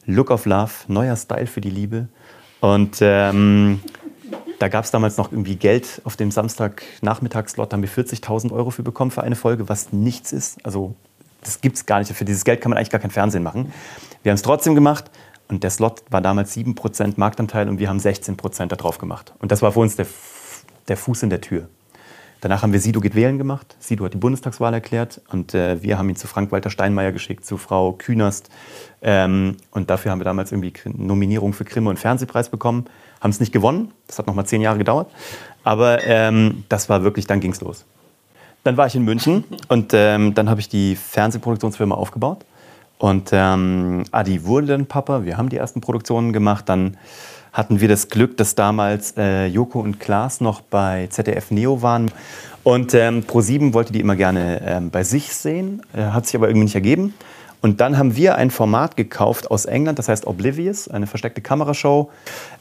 Look 0.06 0.30
of 0.30 0.46
Love, 0.46 0.72
neuer 0.88 1.15
Style 1.15 1.48
für 1.48 1.62
die 1.62 1.72
Liebe. 1.72 2.08
Und 2.60 2.98
ähm, 3.01 3.82
da 4.60 4.68
gab 4.68 4.86
es 4.86 4.92
damals 4.92 5.18
noch 5.18 5.32
irgendwie 5.32 5.56
Geld 5.56 6.02
auf 6.04 6.16
dem 6.16 6.32
Samstagnachmittagslot, 6.32 7.74
haben 7.74 7.82
wir 7.82 7.90
40.000 7.90 8.52
Euro 8.52 8.70
für 8.70 8.84
bekommen 8.84 9.12
für 9.12 9.24
eine 9.24 9.36
Folge, 9.36 9.70
was 9.70 9.92
nichts 9.92 10.32
ist. 10.32 10.64
Also 10.66 10.96
das 11.42 11.62
gibt 11.62 11.76
es 11.78 11.86
gar 11.86 12.00
nicht. 12.00 12.12
Für 12.12 12.26
dieses 12.26 12.44
Geld 12.44 12.62
kann 12.62 12.70
man 12.70 12.78
eigentlich 12.78 12.90
gar 12.90 13.02
kein 13.02 13.12
Fernsehen 13.12 13.44
machen. 13.44 13.72
Wir 14.24 14.32
haben 14.32 14.36
es 14.36 14.42
trotzdem 14.42 14.76
gemacht 14.76 15.12
und 15.48 15.64
der 15.64 15.70
Slot 15.70 16.04
war 16.10 16.22
damals 16.22 16.56
7% 16.56 17.14
Marktanteil 17.18 17.70
und 17.70 17.80
wir 17.80 17.90
haben 17.90 18.00
16% 18.00 18.68
da 18.68 18.76
drauf 18.76 18.98
gemacht. 18.98 19.34
Und 19.40 19.52
das 19.52 19.62
war 19.62 19.72
für 19.72 19.80
uns 19.80 19.96
der, 19.96 20.08
der 20.88 20.98
Fuß 20.98 21.24
in 21.24 21.30
der 21.30 21.42
Tür. 21.42 21.68
Danach 22.42 22.62
haben 22.62 22.74
wir 22.74 22.80
Sido 22.80 23.00
geht 23.00 23.16
wählen 23.16 23.38
gemacht. 23.38 23.76
Sido 23.80 24.06
hat 24.06 24.14
die 24.14 24.18
Bundestagswahl 24.18 24.74
erklärt 24.74 25.22
und 25.32 25.54
äh, 25.54 25.82
wir 25.82 25.98
haben 25.98 26.10
ihn 26.10 26.16
zu 26.16 26.28
Frank-Walter 26.28 26.70
Steinmeier 26.70 27.12
geschickt, 27.12 27.46
zu 27.46 27.58
Frau 27.58 27.94
Künast. 27.94 28.50
Ähm, 29.02 29.58
und 29.72 29.90
dafür 29.90 30.12
haben 30.12 30.20
wir 30.20 30.26
damals 30.26 30.52
irgendwie 30.52 30.74
Nominierung 30.94 31.54
für 31.54 31.66
Grimme 31.66 31.90
und 31.90 31.98
Fernsehpreis 31.98 32.50
bekommen. 32.50 32.86
Haben 33.25 33.32
es 33.32 33.39
nicht 33.39 33.51
gewonnen, 33.51 33.91
das 34.05 34.20
hat 34.20 34.27
noch 34.27 34.36
mal 34.36 34.46
zehn 34.46 34.62
Jahre 34.62 34.77
gedauert. 34.77 35.10
Aber 35.63 36.03
ähm, 36.03 36.63
das 36.70 36.89
war 36.89 37.01
wirklich, 37.01 37.25
dann 37.25 37.39
ging 37.39 37.53
es 37.53 37.60
los. 37.60 37.84
Dann 38.63 38.77
war 38.77 38.86
ich 38.86 38.94
in 38.94 39.03
München 39.03 39.44
und 39.67 39.94
ähm, 39.96 40.36
dann 40.36 40.48
habe 40.48 40.60
ich 40.60 40.70
die 40.70 40.96
Fernsehproduktionsfirma 40.96 41.96
aufgebaut. 41.96 42.46
Und 43.00 43.32
ähm, 43.34 44.03
Adi 44.12 44.46
wurde 44.46 44.67
dann 44.67 44.86
Papa, 44.86 45.25
wir 45.25 45.38
haben 45.38 45.50
die 45.50 45.58
ersten 45.58 45.82
Produktionen 45.82 46.34
gemacht. 46.34 46.70
Dann 46.70 46.98
hatten 47.51 47.82
wir 47.82 47.88
das 47.88 48.10
Glück, 48.10 48.38
dass 48.38 48.53
damals 48.53 49.17
äh, 49.17 49.48
Joko 49.48 49.79
und 49.79 50.00
Klaas 50.00 50.39
noch 50.39 50.62
bei 50.62 51.08
ZDF 51.10 51.50
Neo 51.50 51.82
waren. 51.82 52.12
Und 52.62 52.94
ähm, 52.94 53.24
Pro7 53.24 53.74
wollte 53.74 53.91
die 53.91 54.01
immer 54.01 54.15
gerne 54.15 54.62
ähm, 54.63 54.91
bei 54.91 55.03
sich 55.03 55.34
sehen, 55.34 55.82
äh, 55.96 56.03
hat 56.03 56.27
sich 56.27 56.36
aber 56.36 56.48
irgendwie 56.48 56.65
nicht 56.65 56.75
ergeben. 56.75 57.15
Und 57.62 57.82
dann 57.82 57.98
haben 57.98 58.16
wir 58.16 58.36
ein 58.36 58.52
Format 58.52 58.96
gekauft 58.96 59.50
aus 59.50 59.66
England, 59.66 60.00
das 60.00 60.10
heißt 60.10 60.28
Oblivious, 60.28 60.88
eine 60.88 61.08
versteckte 61.08 61.42
Kamerashow. 61.42 62.12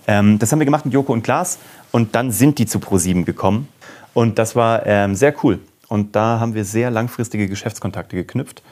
Ähm, 0.07 0.39
das 0.39 0.51
haben 0.51 0.59
wir 0.61 0.65
gemacht 0.65 0.85
mit 0.85 0.95
Joko 0.95 1.13
und 1.13 1.23
Klaas 1.23 1.59
und 1.93 2.15
dann 2.15 2.31
sind 2.31 2.59
die 2.59 2.67
zu 2.67 2.79
Pro7 2.79 3.25
gekommen. 3.25 3.69
Und 4.15 4.39
das 4.39 4.57
war 4.57 4.87
ähm, 4.87 5.15
sehr 5.15 5.35
cool. 5.43 5.61
Und 5.89 6.17
da 6.17 6.41
haben 6.41 6.55
wir 6.55 6.65
sehr 6.65 6.91
langfristige 6.91 7.49
Geschäftskontakte 7.49 8.17
geknüpft. 8.17 8.63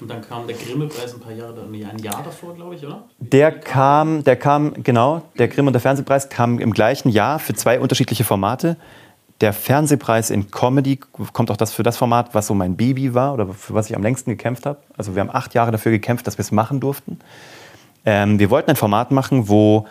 Und 0.00 0.10
dann 0.10 0.20
kam 0.20 0.46
der 0.46 0.56
Grimme-Preis 0.56 1.14
ein 1.14 1.20
paar 1.20 1.32
Jahre, 1.32 1.62
ein 1.62 1.98
Jahr 1.98 2.22
davor, 2.22 2.54
glaube 2.54 2.74
ich, 2.74 2.84
oder? 2.84 3.04
Der 3.18 3.50
kam, 3.50 4.24
der 4.24 4.36
kam, 4.36 4.82
genau, 4.82 5.22
der 5.38 5.48
Grimme 5.48 5.68
und 5.68 5.72
der 5.72 5.80
Fernsehpreis 5.80 6.28
kamen 6.28 6.58
im 6.58 6.72
gleichen 6.74 7.08
Jahr 7.08 7.38
für 7.38 7.54
zwei 7.54 7.80
unterschiedliche 7.80 8.22
Formate. 8.22 8.76
Der 9.40 9.52
Fernsehpreis 9.52 10.30
in 10.30 10.50
Comedy 10.50 10.96
kommt 11.32 11.50
auch 11.50 11.56
das 11.56 11.72
für 11.72 11.82
das 11.82 11.96
Format, 11.96 12.34
was 12.34 12.46
so 12.46 12.54
mein 12.54 12.76
Baby 12.76 13.12
war 13.12 13.34
oder 13.34 13.48
für 13.52 13.74
was 13.74 13.90
ich 13.90 13.96
am 13.96 14.02
längsten 14.02 14.30
gekämpft 14.30 14.64
habe. 14.64 14.78
Also 14.96 15.14
wir 15.14 15.20
haben 15.20 15.30
acht 15.30 15.54
Jahre 15.54 15.72
dafür 15.72 15.92
gekämpft, 15.92 16.26
dass 16.26 16.38
wir 16.38 16.42
es 16.42 16.52
machen 16.52 16.80
durften. 16.80 17.18
Ähm, 18.04 18.38
wir 18.38 18.50
wollten 18.50 18.70
ein 18.70 18.76
Format 18.76 19.10
machen, 19.10 19.48
wo 19.48 19.86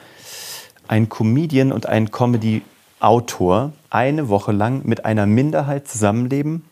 ein 0.88 1.10
Comedian 1.10 1.72
und 1.72 1.86
ein 1.86 2.12
Comedy-Autor 2.12 3.74
eine 3.90 4.30
Woche 4.30 4.52
lang 4.52 4.82
mit 4.86 5.06
einer 5.06 5.26
Minderheit 5.26 5.88
zusammenleben 5.88 6.64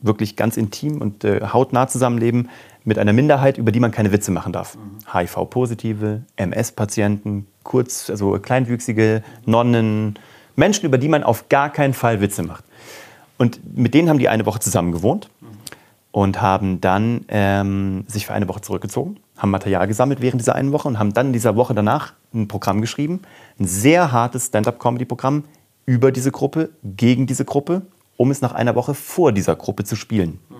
wirklich 0.00 0.36
ganz 0.36 0.56
intim 0.56 1.00
und 1.00 1.24
äh, 1.24 1.40
hautnah 1.52 1.88
zusammenleben 1.88 2.50
mit 2.84 2.98
einer 2.98 3.12
Minderheit, 3.12 3.58
über 3.58 3.72
die 3.72 3.80
man 3.80 3.90
keine 3.90 4.12
Witze 4.12 4.30
machen 4.30 4.52
darf. 4.52 4.76
Mhm. 4.76 4.98
HIV-Positive, 5.12 6.22
MS-Patienten, 6.36 7.46
kurz, 7.62 8.08
also 8.08 8.38
kleinwüchsige 8.38 9.22
Nonnen, 9.44 10.18
Menschen, 10.58 10.86
über 10.86 10.98
die 10.98 11.08
man 11.08 11.22
auf 11.22 11.48
gar 11.48 11.70
keinen 11.70 11.94
Fall 11.94 12.20
Witze 12.20 12.42
macht. 12.42 12.64
Und 13.38 13.60
mit 13.76 13.94
denen 13.94 14.08
haben 14.08 14.18
die 14.18 14.28
eine 14.28 14.46
Woche 14.46 14.60
zusammen 14.60 14.92
gewohnt 14.92 15.30
und 16.10 16.42
haben 16.42 16.80
dann 16.80 17.24
ähm, 17.28 18.04
sich 18.08 18.26
für 18.26 18.34
eine 18.34 18.48
Woche 18.48 18.60
zurückgezogen, 18.60 19.18
haben 19.36 19.50
Material 19.50 19.86
gesammelt 19.86 20.20
während 20.20 20.40
dieser 20.40 20.54
einen 20.54 20.72
Woche 20.72 20.88
und 20.88 20.98
haben 20.98 21.12
dann 21.12 21.28
in 21.28 21.32
dieser 21.32 21.54
Woche 21.56 21.74
danach 21.74 22.14
ein 22.34 22.48
Programm 22.48 22.80
geschrieben, 22.80 23.22
ein 23.60 23.66
sehr 23.66 24.10
hartes 24.12 24.46
Stand-up-Comedy-Programm 24.46 25.44
über 25.86 26.10
diese 26.10 26.32
Gruppe, 26.32 26.70
gegen 26.82 27.26
diese 27.26 27.44
Gruppe 27.44 27.82
um 28.18 28.30
es 28.30 28.42
nach 28.42 28.52
einer 28.52 28.74
Woche 28.74 28.92
vor 28.92 29.32
dieser 29.32 29.56
Gruppe 29.56 29.84
zu 29.84 29.96
spielen. 29.96 30.40
Mhm. 30.50 30.56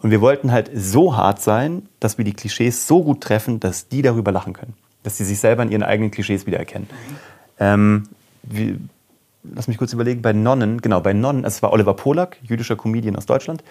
Und 0.00 0.10
wir 0.10 0.22
wollten 0.22 0.52
halt 0.52 0.70
so 0.74 1.16
hart 1.16 1.42
sein, 1.42 1.88
dass 2.00 2.16
wir 2.16 2.24
die 2.24 2.32
Klischees 2.32 2.86
so 2.86 3.02
gut 3.02 3.20
treffen, 3.20 3.60
dass 3.60 3.88
die 3.88 4.00
darüber 4.00 4.32
lachen 4.32 4.54
können. 4.54 4.74
Dass 5.02 5.18
sie 5.18 5.24
sich 5.24 5.40
selber 5.40 5.62
in 5.62 5.70
ihren 5.70 5.82
eigenen 5.82 6.10
Klischees 6.10 6.46
wiedererkennen. 6.46 6.88
Mhm. 6.88 7.16
Ähm, 7.58 8.02
wie, 8.42 8.78
lass 9.44 9.68
mich 9.68 9.78
kurz 9.78 9.92
überlegen, 9.92 10.22
bei 10.22 10.32
Nonnen, 10.32 10.80
genau, 10.80 11.00
bei 11.00 11.12
Nonnen, 11.12 11.44
es 11.44 11.62
war 11.62 11.72
Oliver 11.72 11.94
Polak, 11.94 12.38
jüdischer 12.42 12.76
Comedian 12.76 13.16
aus 13.16 13.26
Deutschland, 13.26 13.62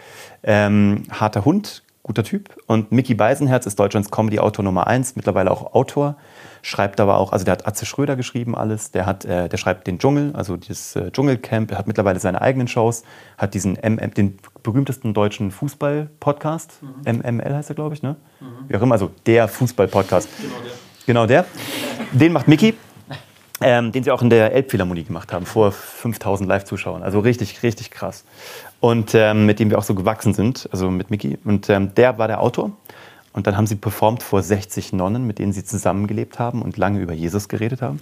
ähm, 0.43 1.03
harter 1.09 1.45
Hund, 1.45 1.83
guter 2.03 2.23
Typ. 2.23 2.55
Und 2.67 2.91
Mickey 2.91 3.13
Beisenherz 3.15 3.65
ist 3.65 3.79
Deutschlands 3.79 4.11
Comedy-Autor 4.11 4.63
Nummer 4.63 4.87
eins, 4.87 5.15
mittlerweile 5.15 5.51
auch 5.51 5.73
Autor 5.73 6.17
schreibt 6.63 7.01
aber 7.01 7.17
auch, 7.17 7.33
also 7.33 7.45
der 7.45 7.51
hat 7.51 7.67
Atze 7.67 7.85
Schröder 7.85 8.15
geschrieben 8.15 8.55
alles, 8.55 8.91
der, 8.91 9.05
hat, 9.05 9.25
äh, 9.25 9.49
der 9.49 9.57
schreibt 9.57 9.85
den 9.85 9.99
Dschungel, 9.99 10.31
also 10.33 10.55
das 10.55 10.95
äh, 10.95 11.11
Dschungelcamp, 11.11 11.71
er 11.71 11.77
hat 11.77 11.87
mittlerweile 11.87 12.19
seine 12.19 12.41
eigenen 12.41 12.67
Shows, 12.67 13.03
hat 13.37 13.53
diesen 13.53 13.73
MM, 13.73 14.13
den 14.13 14.37
berühmtesten 14.63 15.13
deutschen 15.13 15.51
Fußball-Podcast, 15.51 16.79
mhm. 16.81 17.19
MML 17.19 17.53
heißt 17.53 17.69
er, 17.69 17.75
glaube 17.75 17.95
ich, 17.95 18.01
ne? 18.01 18.15
Mhm. 18.39 18.69
Wie 18.69 18.77
auch 18.77 18.81
immer, 18.81 18.93
also 18.93 19.11
der 19.25 19.47
Fußball-Podcast. 19.47 20.29
Genau 20.41 20.55
der. 20.63 20.71
Genau 21.05 21.25
der. 21.25 21.45
Den 22.13 22.31
macht 22.31 22.47
Mickey. 22.47 22.73
Ähm, 23.63 23.91
den 23.91 24.03
sie 24.03 24.11
auch 24.11 24.21
in 24.21 24.29
der 24.29 24.53
Elbphilharmonie 24.53 25.03
gemacht 25.03 25.31
haben, 25.31 25.45
vor 25.45 25.71
5000 25.71 26.47
Live-Zuschauern. 26.47 27.03
Also 27.03 27.19
richtig, 27.19 27.63
richtig 27.63 27.91
krass. 27.91 28.25
Und 28.79 29.15
ähm, 29.15 29.45
mit 29.45 29.59
dem 29.59 29.69
wir 29.69 29.77
auch 29.77 29.83
so 29.83 29.95
gewachsen 29.95 30.33
sind, 30.33 30.67
also 30.71 30.91
mit 30.91 31.09
Mickey. 31.09 31.37
Und 31.45 31.69
ähm, 31.69 31.95
der 31.95 32.17
war 32.17 32.27
der 32.27 32.41
Autor. 32.41 32.71
Und 33.33 33.47
dann 33.47 33.57
haben 33.57 33.65
sie 33.65 33.75
performt 33.75 34.21
vor 34.21 34.43
60 34.43 34.93
Nonnen, 34.93 35.25
mit 35.25 35.39
denen 35.39 35.53
sie 35.53 35.63
zusammengelebt 35.63 36.37
haben 36.37 36.61
und 36.61 36.77
lange 36.77 36.99
über 36.99 37.13
Jesus 37.13 37.49
geredet 37.49 37.81
haben. 37.81 37.99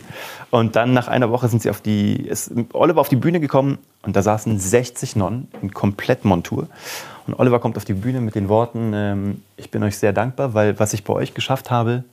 Und 0.50 0.76
dann 0.76 0.94
nach 0.94 1.08
einer 1.08 1.32
Woche 1.32 1.48
sind 1.48 1.62
sie 1.62 1.70
auf 1.70 1.80
die, 1.80 2.16
ist 2.18 2.52
Oliver 2.74 3.00
auf 3.00 3.08
die 3.08 3.16
Bühne 3.16 3.40
gekommen 3.40 3.78
und 4.02 4.16
da 4.16 4.22
saßen 4.22 4.60
60 4.60 5.16
Nonnen 5.16 5.48
in 5.62 5.74
Komplettmontur. 5.74 6.68
Und 7.28 7.36
Oliver 7.40 7.60
kommt 7.60 7.78
auf 7.78 7.86
die 7.86 7.94
Bühne 7.94 8.20
mit 8.20 8.36
den 8.36 8.50
Worten, 8.50 8.92
ähm, 8.94 9.42
ich 9.56 9.72
bin 9.72 9.84
euch 9.84 9.98
sehr 9.98 10.12
dankbar, 10.12 10.54
weil 10.54 10.78
was 10.80 10.94
ich 10.94 11.06
bei 11.06 11.14
euch 11.14 11.34
geschafft 11.34 11.72
habe, 11.72 12.04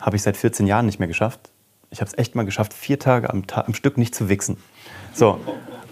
habe 0.00 0.16
ich 0.16 0.22
seit 0.22 0.36
14 0.36 0.66
Jahren 0.66 0.84
nicht 0.84 0.98
mehr 0.98 1.08
geschafft. 1.08 1.50
Ich 1.90 2.00
habe 2.00 2.08
es 2.08 2.16
echt 2.16 2.36
mal 2.36 2.44
geschafft, 2.44 2.72
vier 2.72 2.98
Tage 3.00 3.30
am, 3.30 3.46
Ta 3.48 3.62
am 3.62 3.74
Stück 3.74 3.98
nicht 3.98 4.14
zu 4.14 4.28
wichsen. 4.28 4.56
So. 5.12 5.40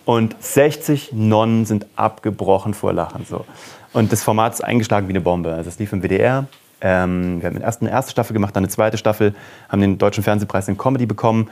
Und 0.05 0.37
60 0.41 1.13
Nonnen 1.13 1.67
sind 1.67 1.87
abgebrochen 1.97 2.73
vor 2.73 2.93
Lachen. 2.93 3.27
So. 3.29 3.45
Und 3.93 4.13
das 4.13 4.23
Format 4.23 4.55
ist 4.55 4.63
eingeschlagen 4.63 5.09
wie 5.09 5.13
eine 5.13 5.21
Bombe. 5.21 5.53
Also 5.53 5.69
es 5.69 5.79
lief 5.79 5.93
im 5.93 6.03
WDR. 6.03 6.47
Ähm, 6.81 7.43
wir 7.43 7.51
haben 7.51 7.61
erst 7.61 7.81
eine 7.81 7.91
erste 7.91 8.13
Staffel 8.13 8.33
gemacht, 8.33 8.55
dann 8.55 8.63
eine 8.63 8.71
zweite 8.71 8.97
Staffel, 8.97 9.35
haben 9.69 9.81
den 9.81 9.99
Deutschen 9.99 10.23
Fernsehpreis 10.23 10.69
in 10.69 10.79
Comedy 10.79 11.07
bekommen. 11.07 11.51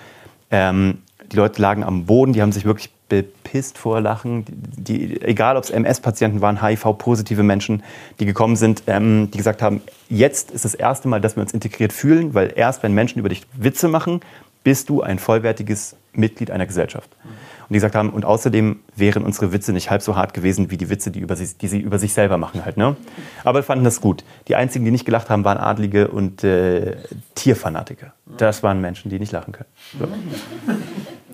Ähm, 0.53 1.03
die 1.33 1.37
Leute 1.37 1.61
lagen 1.61 1.85
am 1.85 2.07
Boden, 2.07 2.33
die 2.33 2.43
haben 2.43 2.53
sich 2.53 2.65
wirklich 2.65 2.91
bepisst 3.09 3.79
vor 3.79 4.01
Lachen. 4.01 4.45
Die, 4.49 5.21
egal, 5.23 5.57
ob 5.57 5.65
es 5.65 5.71
MS-Patienten 5.71 6.41
waren, 6.41 6.63
HIV-positive 6.63 7.43
Menschen, 7.43 7.83
die 8.19 8.27
gekommen 8.27 8.57
sind, 8.57 8.83
ähm, 8.87 9.31
die 9.31 9.39
gesagt 9.39 9.63
haben, 9.63 9.81
jetzt 10.09 10.51
ist 10.51 10.65
das 10.65 10.75
erste 10.75 11.09
Mal, 11.09 11.21
dass 11.21 11.37
wir 11.37 11.43
uns 11.43 11.53
integriert 11.53 11.93
fühlen, 11.93 12.35
weil 12.35 12.53
erst 12.57 12.83
wenn 12.83 12.93
Menschen 12.93 13.19
über 13.19 13.29
dich 13.29 13.43
Witze 13.55 13.89
machen, 13.89 14.21
bist 14.67 14.89
du 14.89 15.01
ein 15.01 15.21
vollwertiges 15.21 15.95
Mitglied 16.13 16.51
einer 16.51 16.67
Gesellschaft. 16.67 17.09
Und 17.23 17.69
die 17.71 17.75
gesagt 17.75 17.95
haben, 17.95 18.11
und 18.11 18.25
außerdem 18.25 18.81
wären 18.97 19.23
unsere 19.23 19.53
Witze 19.53 19.73
nicht 19.73 19.93
halb 19.93 20.03
so 20.03 20.17
hart 20.17 20.35
gewesen 20.35 20.73
wie 20.73 20.77
die 20.77 20.91
Witze, 20.91 21.13
die, 21.13 21.21
über 21.21 21.37
sie, 21.37 21.57
die 21.57 21.69
sie 21.69 21.79
über 21.79 22.01
sich 22.01 22.13
selber 22.13 22.37
machen 22.37 22.65
halt. 22.65 22.77
Ne? 22.77 22.97
Aber 23.45 23.63
fanden 23.63 23.85
das 23.85 24.01
gut. 24.01 24.25
Die 24.49 24.57
einzigen, 24.57 24.85
die 24.85 24.91
nicht 24.91 25.05
gelacht 25.05 25.31
haben, 25.31 25.45
waren 25.45 25.59
Adlige 25.59 26.09
und 26.09 26.43
äh, 26.43 26.97
Tierfanatiker. 27.37 28.13
Das 28.39 28.65
waren 28.65 28.81
Menschen, 28.81 29.09
die 29.09 29.21
nicht 29.21 29.31
lachen 29.31 29.53
können. 29.53 29.69
So. 30.01 30.09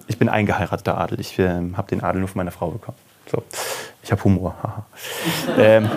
Ich 0.08 0.18
bin 0.18 0.28
eingeheirateter 0.28 0.98
Adel. 0.98 1.18
Ich 1.18 1.38
äh, 1.38 1.48
habe 1.48 1.88
den 1.88 2.02
Adel 2.02 2.18
nur 2.20 2.28
von 2.28 2.36
meiner 2.36 2.50
Frau 2.50 2.70
bekommen. 2.70 2.98
So. 3.30 3.42
Ich 4.02 4.12
habe 4.12 4.22
Humor. 4.24 4.84
ähm, 5.56 5.88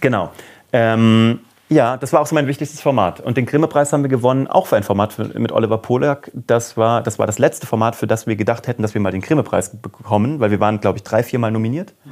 genau. 0.00 0.32
Ähm, 0.72 1.38
ja, 1.68 1.96
das 1.96 2.12
war 2.12 2.20
auch 2.20 2.26
so 2.26 2.34
mein 2.34 2.46
wichtigstes 2.46 2.80
Format. 2.80 3.20
Und 3.20 3.36
den 3.36 3.46
Grimme-Preis 3.46 3.92
haben 3.92 4.02
wir 4.02 4.10
gewonnen, 4.10 4.46
auch 4.46 4.66
für 4.66 4.76
ein 4.76 4.82
Format 4.82 5.18
mit 5.18 5.50
Oliver 5.50 5.78
Polak. 5.78 6.30
Das 6.34 6.76
war, 6.76 7.02
das 7.02 7.18
war 7.18 7.26
das 7.26 7.38
letzte 7.38 7.66
Format, 7.66 7.96
für 7.96 8.06
das 8.06 8.26
wir 8.26 8.36
gedacht 8.36 8.66
hätten, 8.66 8.82
dass 8.82 8.94
wir 8.94 9.00
mal 9.00 9.10
den 9.10 9.22
Grimme-Preis 9.22 9.76
bekommen, 9.76 10.40
weil 10.40 10.50
wir 10.50 10.60
waren, 10.60 10.80
glaube 10.80 10.98
ich, 10.98 11.04
drei, 11.04 11.22
viermal 11.22 11.50
nominiert. 11.50 11.94
Mhm. 12.04 12.10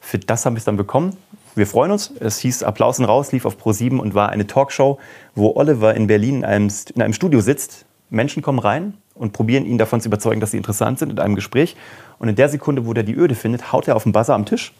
Für 0.00 0.18
das 0.18 0.44
haben 0.44 0.54
wir 0.54 0.58
es 0.58 0.64
dann 0.64 0.76
bekommen. 0.76 1.16
Wir 1.54 1.66
freuen 1.66 1.90
uns. 1.90 2.12
Es 2.20 2.38
hieß 2.38 2.62
Applausen 2.62 3.04
raus, 3.04 3.32
lief 3.32 3.44
auf 3.44 3.56
Pro7 3.56 3.98
und 3.98 4.14
war 4.14 4.28
eine 4.28 4.46
Talkshow, 4.46 4.98
wo 5.34 5.54
Oliver 5.56 5.94
in 5.94 6.06
Berlin 6.06 6.36
in 6.36 6.44
einem, 6.44 6.72
in 6.94 7.02
einem 7.02 7.12
Studio 7.12 7.40
sitzt. 7.40 7.86
Menschen 8.10 8.42
kommen 8.42 8.58
rein 8.58 8.94
und 9.14 9.32
probieren 9.32 9.66
ihn 9.66 9.78
davon 9.78 10.00
zu 10.00 10.08
überzeugen, 10.08 10.40
dass 10.40 10.52
sie 10.52 10.56
interessant 10.56 10.98
sind 10.98 11.10
in 11.10 11.18
einem 11.18 11.34
Gespräch. 11.34 11.76
Und 12.18 12.28
in 12.28 12.36
der 12.36 12.48
Sekunde, 12.48 12.86
wo 12.86 12.92
der 12.92 13.02
die 13.02 13.14
Öde 13.14 13.34
findet, 13.34 13.72
haut 13.72 13.88
er 13.88 13.96
auf 13.96 14.04
den 14.04 14.12
Buzzer 14.12 14.34
am 14.34 14.44
Tisch. 14.44 14.72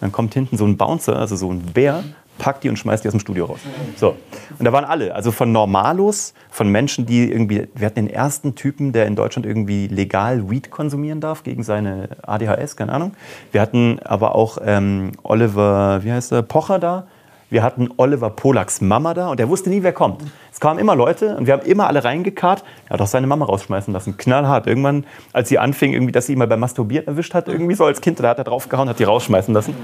Dann 0.00 0.12
kommt 0.12 0.34
hinten 0.34 0.56
so 0.56 0.64
ein 0.64 0.76
Bouncer, 0.76 1.16
also 1.16 1.36
so 1.36 1.50
ein 1.50 1.60
Bär, 1.60 2.02
pack 2.40 2.60
die 2.62 2.70
und 2.70 2.78
schmeiß 2.78 3.02
die 3.02 3.08
aus 3.08 3.12
dem 3.12 3.20
Studio 3.20 3.44
raus. 3.44 3.60
So. 3.96 4.16
Und 4.58 4.64
da 4.64 4.72
waren 4.72 4.84
alle, 4.84 5.14
also 5.14 5.30
von 5.30 5.52
Normalos, 5.52 6.34
von 6.50 6.68
Menschen, 6.68 7.06
die 7.06 7.30
irgendwie, 7.30 7.68
wir 7.74 7.86
hatten 7.86 8.06
den 8.06 8.10
ersten 8.10 8.54
Typen, 8.54 8.92
der 8.92 9.06
in 9.06 9.14
Deutschland 9.14 9.46
irgendwie 9.46 9.86
legal 9.86 10.50
Weed 10.50 10.70
konsumieren 10.70 11.20
darf 11.20 11.42
gegen 11.42 11.62
seine 11.62 12.08
ADHS, 12.22 12.76
keine 12.76 12.92
Ahnung. 12.92 13.12
Wir 13.52 13.60
hatten 13.60 14.00
aber 14.02 14.34
auch 14.34 14.58
ähm, 14.64 15.12
Oliver, 15.22 16.02
wie 16.02 16.10
heißt 16.10 16.32
er, 16.32 16.42
Pocher 16.42 16.78
da, 16.78 17.06
wir 17.50 17.62
hatten 17.64 17.88
Oliver 17.96 18.30
Polaks 18.30 18.80
Mama 18.80 19.12
da 19.12 19.28
und 19.28 19.40
er 19.40 19.48
wusste 19.48 19.70
nie, 19.70 19.82
wer 19.82 19.92
kommt. 19.92 20.22
Es 20.52 20.60
kamen 20.60 20.78
immer 20.78 20.94
Leute 20.94 21.36
und 21.36 21.46
wir 21.46 21.54
haben 21.54 21.66
immer 21.66 21.88
alle 21.88 22.04
reingekarrt. 22.04 22.64
Er 22.88 22.94
hat 22.94 23.00
auch 23.00 23.06
seine 23.08 23.26
Mama 23.26 23.44
rausschmeißen 23.44 23.92
lassen. 23.92 24.16
Knallhart. 24.16 24.68
Irgendwann, 24.68 25.04
als 25.32 25.48
sie 25.48 25.58
anfing, 25.58 25.92
irgendwie, 25.92 26.12
dass 26.12 26.26
sie 26.26 26.34
ihn 26.34 26.38
mal 26.38 26.46
beim 26.46 26.60
Masturbieren 26.60 27.08
erwischt 27.08 27.34
hat, 27.34 27.48
irgendwie 27.48 27.74
so 27.74 27.84
als 27.84 28.00
Kind, 28.00 28.20
da 28.20 28.28
hat 28.28 28.38
er 28.38 28.44
draufgehauen, 28.44 28.88
hat 28.88 29.00
die 29.00 29.04
rausschmeißen 29.04 29.52
lassen. 29.52 29.74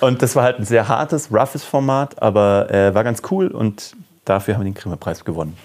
Und 0.00 0.22
das 0.22 0.36
war 0.36 0.42
halt 0.42 0.58
ein 0.58 0.64
sehr 0.64 0.88
hartes, 0.88 1.32
roughes 1.32 1.64
Format, 1.64 2.20
aber 2.20 2.70
äh, 2.70 2.94
war 2.94 3.04
ganz 3.04 3.22
cool 3.30 3.48
und 3.48 3.96
dafür 4.24 4.54
haben 4.54 4.62
wir 4.62 4.70
den 4.70 4.74
Grimme-Preis 4.74 5.24
gewonnen. 5.24 5.56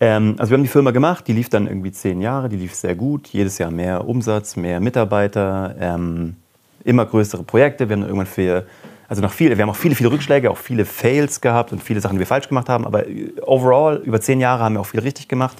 Ähm, 0.00 0.36
also 0.38 0.50
wir 0.50 0.56
haben 0.56 0.64
die 0.64 0.68
Firma 0.68 0.90
gemacht, 0.90 1.28
die 1.28 1.32
lief 1.32 1.48
dann 1.48 1.66
irgendwie 1.66 1.92
zehn 1.92 2.20
Jahre, 2.20 2.48
die 2.48 2.56
lief 2.56 2.74
sehr 2.74 2.94
gut, 2.94 3.28
jedes 3.28 3.58
Jahr 3.58 3.70
mehr 3.70 4.08
Umsatz, 4.08 4.56
mehr 4.56 4.80
Mitarbeiter, 4.80 5.74
ähm, 5.78 6.36
immer 6.84 7.06
größere 7.06 7.42
Projekte. 7.42 7.88
Wir 7.88 7.96
haben 7.96 8.02
irgendwann 8.02 8.26
für 8.26 8.66
also 9.08 9.20
noch 9.20 9.32
viele, 9.32 9.56
wir 9.56 9.62
haben 9.62 9.70
auch 9.70 9.76
viele, 9.76 9.94
viele 9.94 10.10
Rückschläge, 10.10 10.50
auch 10.50 10.58
viele 10.58 10.84
Fails 10.84 11.40
gehabt 11.40 11.72
und 11.72 11.82
viele 11.82 12.00
Sachen, 12.00 12.14
die 12.14 12.20
wir 12.20 12.26
falsch 12.26 12.48
gemacht 12.48 12.68
haben. 12.68 12.86
Aber 12.86 13.04
overall, 13.42 13.96
über 14.04 14.20
zehn 14.20 14.40
Jahre 14.40 14.64
haben 14.64 14.74
wir 14.74 14.80
auch 14.80 14.86
viel 14.86 15.00
richtig 15.00 15.28
gemacht. 15.28 15.56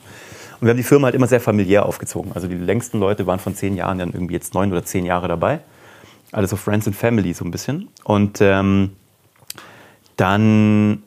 Und 0.60 0.66
wir 0.66 0.70
haben 0.70 0.76
die 0.76 0.84
Firma 0.84 1.06
halt 1.06 1.14
immer 1.14 1.26
sehr 1.26 1.40
familiär 1.40 1.86
aufgezogen. 1.86 2.32
Also 2.34 2.46
die 2.46 2.54
längsten 2.54 3.00
Leute 3.00 3.26
waren 3.26 3.40
von 3.40 3.54
zehn 3.54 3.76
Jahren 3.76 3.98
dann 3.98 4.12
irgendwie 4.12 4.34
jetzt 4.34 4.54
neun 4.54 4.70
oder 4.70 4.84
zehn 4.84 5.04
Jahre 5.04 5.28
dabei. 5.28 5.60
Alles 6.30 6.50
so 6.50 6.56
Friends 6.56 6.86
and 6.86 6.96
Family 6.96 7.32
so 7.34 7.44
ein 7.44 7.50
bisschen. 7.50 7.88
Und 8.04 8.40
ähm, 8.40 8.92
dann 10.16 11.02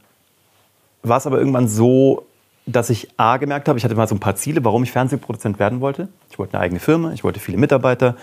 war 1.03 1.17
es 1.17 1.25
aber 1.25 1.37
irgendwann 1.37 1.67
so, 1.67 2.25
dass 2.65 2.89
ich 2.89 3.09
A 3.17 3.37
gemerkt 3.37 3.67
habe, 3.67 3.77
ich 3.77 3.85
hatte 3.85 3.95
mal 3.95 4.07
so 4.07 4.15
ein 4.15 4.19
paar 4.19 4.35
Ziele, 4.35 4.63
warum 4.63 4.83
ich 4.83 4.91
Fernsehproduzent 4.91 5.59
werden 5.59 5.81
wollte. 5.81 6.09
Ich 6.31 6.39
wollte 6.39 6.55
eine 6.55 6.63
eigene 6.63 6.79
Firma, 6.79 7.13
ich 7.13 7.23
wollte 7.23 7.39
viele 7.39 7.57
Mitarbeiter, 7.57 8.15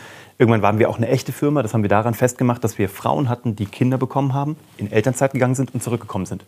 Irgendwann 0.42 0.62
waren 0.62 0.81
wir 0.81 0.90
auch 0.90 0.96
eine 0.96 1.07
echte 1.07 1.31
Firma. 1.31 1.62
Das 1.62 1.72
haben 1.72 1.83
wir 1.83 1.88
daran 1.88 2.14
festgemacht, 2.14 2.64
dass 2.64 2.76
wir 2.76 2.88
Frauen 2.88 3.28
hatten, 3.28 3.55
die 3.55 3.64
Kinder 3.64 3.96
bekommen 3.96 4.35
haben, 4.35 4.57
in 4.76 4.90
Elternzeit 4.90 5.35
gegangen 5.35 5.55
sind 5.55 5.72
und 5.72 5.85
zurückgekommen 5.85 6.26
sind. 6.26 6.44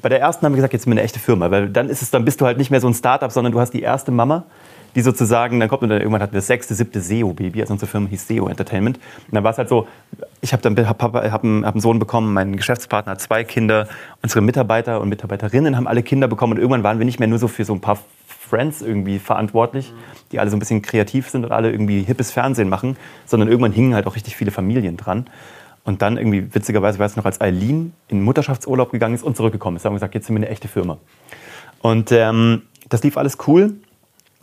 Bei 0.00 0.08
der 0.08 0.20
ersten 0.20 0.46
haben 0.46 0.52
wir 0.52 0.58
gesagt, 0.58 0.74
jetzt 0.74 0.84
sind 0.84 0.92
wir 0.92 0.94
eine 0.94 1.02
echte 1.02 1.18
Firma, 1.18 1.50
weil 1.50 1.68
dann 1.68 1.90
ist 1.90 2.02
es, 2.02 2.12
dann 2.12 2.24
bist 2.24 2.40
du 2.40 2.46
halt 2.46 2.56
nicht 2.56 2.70
mehr 2.70 2.80
so 2.80 2.86
ein 2.86 2.94
Startup, 2.94 3.32
sondern 3.32 3.52
du 3.52 3.58
hast 3.58 3.72
die 3.72 3.82
erste 3.82 4.12
Mama, 4.12 4.44
die 4.94 5.00
sozusagen, 5.00 5.58
dann 5.58 5.68
kommt 5.68 5.82
und 5.82 5.88
dann 5.88 5.98
irgendwann 5.98 6.22
hatten 6.22 6.34
wir 6.34 6.38
das 6.38 6.46
sechste, 6.46 6.76
siebte 6.76 7.00
SEO-Baby, 7.00 7.62
also 7.62 7.72
unsere 7.72 7.90
Firma 7.90 8.06
hieß 8.10 8.28
SEO 8.28 8.46
Entertainment. 8.46 8.98
Und 8.98 9.34
dann 9.34 9.42
war 9.42 9.50
es 9.50 9.58
halt 9.58 9.70
so, 9.70 9.88
ich 10.40 10.52
habe 10.52 10.62
dann 10.62 10.88
hab, 10.88 11.02
hab, 11.02 11.14
hab 11.14 11.42
einen, 11.42 11.66
hab 11.66 11.74
einen 11.74 11.80
Sohn 11.80 11.98
bekommen, 11.98 12.32
mein 12.32 12.54
Geschäftspartner 12.54 13.10
hat 13.10 13.20
zwei 13.20 13.42
Kinder, 13.42 13.88
unsere 14.22 14.40
Mitarbeiter 14.40 15.00
und 15.00 15.08
Mitarbeiterinnen 15.08 15.76
haben 15.76 15.88
alle 15.88 16.04
Kinder 16.04 16.28
bekommen 16.28 16.52
und 16.52 16.58
irgendwann 16.58 16.84
waren 16.84 17.00
wir 17.00 17.06
nicht 17.06 17.18
mehr 17.18 17.26
nur 17.26 17.40
so 17.40 17.48
für 17.48 17.64
so 17.64 17.72
ein 17.72 17.80
paar 17.80 17.98
Friends 18.48 18.82
irgendwie 18.82 19.18
verantwortlich, 19.18 19.92
die 20.32 20.38
alle 20.38 20.50
so 20.50 20.56
ein 20.56 20.60
bisschen 20.60 20.82
kreativ 20.82 21.28
sind 21.28 21.44
und 21.44 21.52
alle 21.52 21.70
irgendwie 21.70 22.02
hippes 22.02 22.30
Fernsehen 22.30 22.68
machen, 22.68 22.96
sondern 23.26 23.48
irgendwann 23.48 23.72
hingen 23.72 23.94
halt 23.94 24.06
auch 24.06 24.16
richtig 24.16 24.36
viele 24.36 24.50
Familien 24.50 24.96
dran. 24.96 25.26
Und 25.84 26.02
dann 26.02 26.16
irgendwie, 26.16 26.52
witzigerweise, 26.52 26.98
weiß 26.98 27.16
noch, 27.16 27.24
als 27.24 27.40
Eileen 27.40 27.92
in 28.08 28.22
Mutterschaftsurlaub 28.22 28.90
gegangen 28.90 29.14
ist 29.14 29.22
und 29.22 29.36
zurückgekommen 29.36 29.76
ist, 29.76 29.84
haben 29.84 29.92
wir 29.92 29.98
gesagt, 29.98 30.14
jetzt 30.14 30.26
sind 30.26 30.34
wir 30.34 30.40
eine 30.40 30.48
echte 30.48 30.66
Firma. 30.66 30.98
Und 31.80 32.10
ähm, 32.10 32.62
das 32.88 33.04
lief 33.04 33.16
alles 33.16 33.38
cool. 33.46 33.74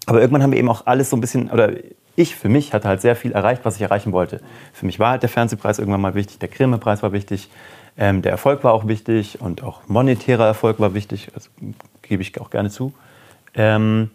Aber 0.06 0.22
irgendwann 0.22 0.44
haben 0.44 0.52
wir 0.52 0.60
eben 0.60 0.70
auch 0.70 0.86
alles 0.86 1.10
so 1.10 1.18
ein 1.18 1.22
bisschen, 1.22 1.50
oder 1.50 1.72
ich 2.16 2.36
für 2.36 2.50
mich 2.50 2.74
hatte 2.74 2.88
halt 2.88 3.02
sehr 3.02 3.16
viel 3.16 3.32
erreicht, 3.32 3.66
was 3.66 3.76
ich 3.76 3.82
erreichen 3.82 4.12
wollte. 4.12 4.42
Für 4.72 4.86
mich 4.86 5.00
war 5.00 5.12
halt 5.12 5.24
der 5.24 5.30
Fernsehpreis 5.30 5.80
irgendwann 5.80 6.02
mal 6.02 6.16
wichtig, 6.16 6.39
der 6.39 6.50
Grimme-Preis 6.50 7.04
war 7.04 7.12
wichtig, 7.12 7.50
ähm, 7.98 8.22
der 8.22 8.32
Erfolg 8.32 8.63
war 8.63 8.74
auch 8.74 8.88
wichtig 8.88 9.42
und 9.42 9.63
auch 9.63 9.82
monetärer 9.88 10.46
Erfolg 10.46 10.80
war 10.80 10.94
wichtig, 10.94 11.30
das 11.34 11.50
gebe 12.02 12.22
ich 12.22 12.39
auch 12.39 12.50
gerne 12.50 12.70
zu. 12.70 12.94
Ähm, 13.56 14.10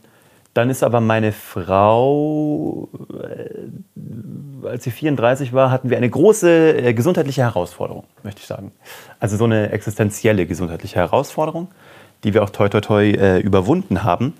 dann 0.58 0.70
ist 0.70 0.82
aber 0.82 1.00
meine 1.00 1.30
Frau, 1.30 2.88
äh, 3.12 4.66
als 4.66 4.82
sie 4.82 4.90
34 4.90 5.52
war, 5.52 5.70
hatten 5.70 5.88
wir 5.88 5.96
eine 5.96 6.10
große 6.10 6.78
äh, 6.78 6.94
gesundheitliche 6.94 7.42
Herausforderung, 7.42 8.02
möchte 8.24 8.40
ich 8.40 8.46
sagen. 8.46 8.72
Also 9.20 9.36
so 9.36 9.44
eine 9.44 9.70
existenzielle 9.70 10.46
gesundheitliche 10.46 10.96
Herausforderung, 10.96 11.68
die 12.24 12.34
wir 12.34 12.42
auch 12.42 12.50
toi 12.50 12.68
toi 12.68 12.80
toi 12.80 13.08
äh, 13.08 13.38
überwunden 13.38 14.02
haben. 14.02 14.34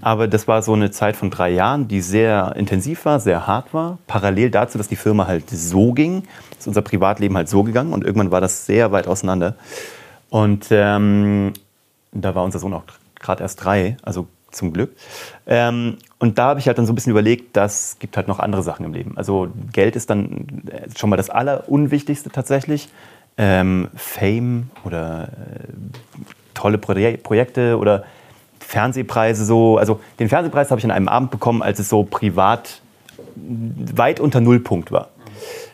Aber 0.00 0.28
das 0.28 0.46
war 0.46 0.62
so 0.62 0.74
eine 0.74 0.92
Zeit 0.92 1.16
von 1.16 1.30
drei 1.30 1.50
Jahren, 1.50 1.88
die 1.88 2.00
sehr 2.00 2.54
intensiv 2.54 3.04
war, 3.04 3.18
sehr 3.18 3.48
hart 3.48 3.74
war. 3.74 3.98
Parallel 4.06 4.50
dazu, 4.50 4.78
dass 4.78 4.86
die 4.86 4.94
Firma 4.94 5.26
halt 5.26 5.50
so 5.50 5.92
ging, 5.92 6.22
ist 6.56 6.68
unser 6.68 6.82
Privatleben 6.82 7.36
halt 7.36 7.48
so 7.48 7.64
gegangen 7.64 7.92
und 7.92 8.04
irgendwann 8.04 8.30
war 8.30 8.40
das 8.40 8.66
sehr 8.66 8.92
weit 8.92 9.08
auseinander. 9.08 9.56
Und 10.30 10.66
ähm, 10.70 11.52
da 12.12 12.36
war 12.36 12.44
unser 12.44 12.60
Sohn 12.60 12.74
auch 12.74 12.84
gerade 13.18 13.42
erst 13.42 13.64
drei, 13.64 13.96
also 14.02 14.28
zum 14.54 14.72
Glück. 14.72 14.94
Ähm, 15.46 15.98
und 16.18 16.38
da 16.38 16.46
habe 16.46 16.60
ich 16.60 16.66
halt 16.66 16.78
dann 16.78 16.86
so 16.86 16.92
ein 16.92 16.94
bisschen 16.94 17.10
überlegt, 17.10 17.56
das 17.56 17.96
gibt 17.98 18.16
halt 18.16 18.28
noch 18.28 18.38
andere 18.38 18.62
Sachen 18.62 18.84
im 18.86 18.92
Leben. 18.92 19.16
Also 19.16 19.48
Geld 19.72 19.96
ist 19.96 20.10
dann 20.10 20.62
äh, 20.70 20.88
schon 20.96 21.10
mal 21.10 21.16
das 21.16 21.30
Allerunwichtigste 21.30 22.30
tatsächlich. 22.30 22.88
Ähm, 23.36 23.88
Fame 23.96 24.70
oder 24.84 25.24
äh, 25.24 25.28
tolle 26.54 26.78
Pro 26.78 26.94
Projekte 27.22 27.78
oder 27.78 28.04
Fernsehpreise 28.60 29.44
so. 29.44 29.76
Also 29.76 30.00
den 30.18 30.28
Fernsehpreis 30.28 30.70
habe 30.70 30.78
ich 30.78 30.84
an 30.84 30.90
einem 30.90 31.08
Abend 31.08 31.30
bekommen, 31.30 31.62
als 31.62 31.78
es 31.78 31.88
so 31.88 32.04
privat 32.04 32.80
weit 33.36 34.20
unter 34.20 34.40
Nullpunkt 34.40 34.92
war. 34.92 35.08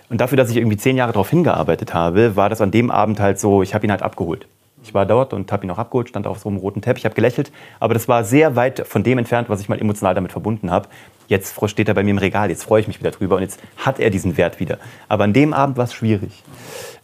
Und 0.09 0.21
dafür, 0.21 0.37
dass 0.37 0.51
ich 0.51 0.57
irgendwie 0.57 0.77
zehn 0.77 0.97
Jahre 0.97 1.13
darauf 1.13 1.31
hingearbeitet 1.31 1.95
habe, 1.95 2.35
war 2.35 2.49
das 2.49 2.61
an 2.61 2.71
dem 2.71 2.91
Abend 2.91 3.21
halt 3.21 3.39
so, 3.39 3.63
ich 3.63 3.75
habe 3.75 3.87
ihn 3.87 3.93
halt 3.93 4.03
abgeholt. 4.03 4.49
Ich 4.83 4.95
war 4.95 5.07
dort 5.07 5.33
und 5.33 5.53
habe 5.53 5.65
ihn 5.65 5.71
auch 5.71 5.79
abgeholt, 5.79 6.09
stand 6.09 6.27
auf 6.27 6.39
so 6.39 6.49
einem 6.49 6.59
roten 6.59 6.81
Teppich, 6.81 7.05
habe 7.05 7.15
gelächelt. 7.15 7.53
Aber 7.81 7.95
das 7.95 8.09
war 8.09 8.25
sehr 8.25 8.57
weit 8.57 8.87
von 8.87 9.03
dem 9.03 9.19
entfernt, 9.19 9.49
was 9.49 9.61
ich 9.61 9.69
mal 9.69 9.79
emotional 9.79 10.15
damit 10.15 10.33
verbunden 10.33 10.71
habe. 10.71 10.89
Jetzt 11.29 11.55
steht 11.71 11.89
er 11.89 11.95
bei 11.95 12.03
mir 12.03 12.11
im 12.11 12.19
Regal, 12.19 12.51
jetzt 12.51 12.65
freue 12.65 12.81
ich 12.81 12.89
mich 12.89 12.99
wieder 12.99 13.11
drüber 13.11 13.37
und 13.37 13.43
jetzt 13.43 13.61
hat 13.77 14.01
er 14.01 14.11
diesen 14.11 14.37
Wert 14.37 14.59
wieder. 14.59 14.79
Aber 15.09 15.25
an 15.25 15.33
dem 15.33 15.53
Abend 15.53 15.77
war 15.77 15.85
es 15.85 15.93
schwierig. 15.95 16.43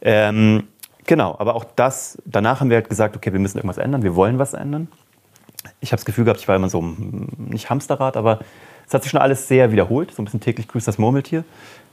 Ähm, 0.00 0.64
genau, 1.06 1.36
aber 1.38 1.54
auch 1.54 1.64
das, 1.76 2.20
danach 2.24 2.60
haben 2.60 2.70
wir 2.70 2.76
halt 2.76 2.88
gesagt, 2.88 3.16
okay, 3.16 3.32
wir 3.32 3.40
müssen 3.40 3.58
irgendwas 3.58 3.78
ändern, 3.78 4.02
wir 4.02 4.16
wollen 4.16 4.38
was 4.38 4.54
ändern. 4.54 4.88
Ich 5.80 5.92
habe 5.92 5.98
das 5.98 6.04
Gefühl 6.04 6.24
gehabt, 6.24 6.40
ich 6.40 6.48
war 6.48 6.56
immer 6.56 6.68
so, 6.68 6.82
nicht 6.82 7.70
Hamsterrad, 7.70 8.16
aber 8.16 8.40
es 8.86 8.94
hat 8.94 9.02
sich 9.02 9.10
schon 9.10 9.20
alles 9.20 9.48
sehr 9.48 9.72
wiederholt, 9.72 10.14
so 10.14 10.22
ein 10.22 10.24
bisschen 10.24 10.40
täglich 10.40 10.68
grüßt 10.68 10.86
das 10.86 10.98
Murmeltier 10.98 11.44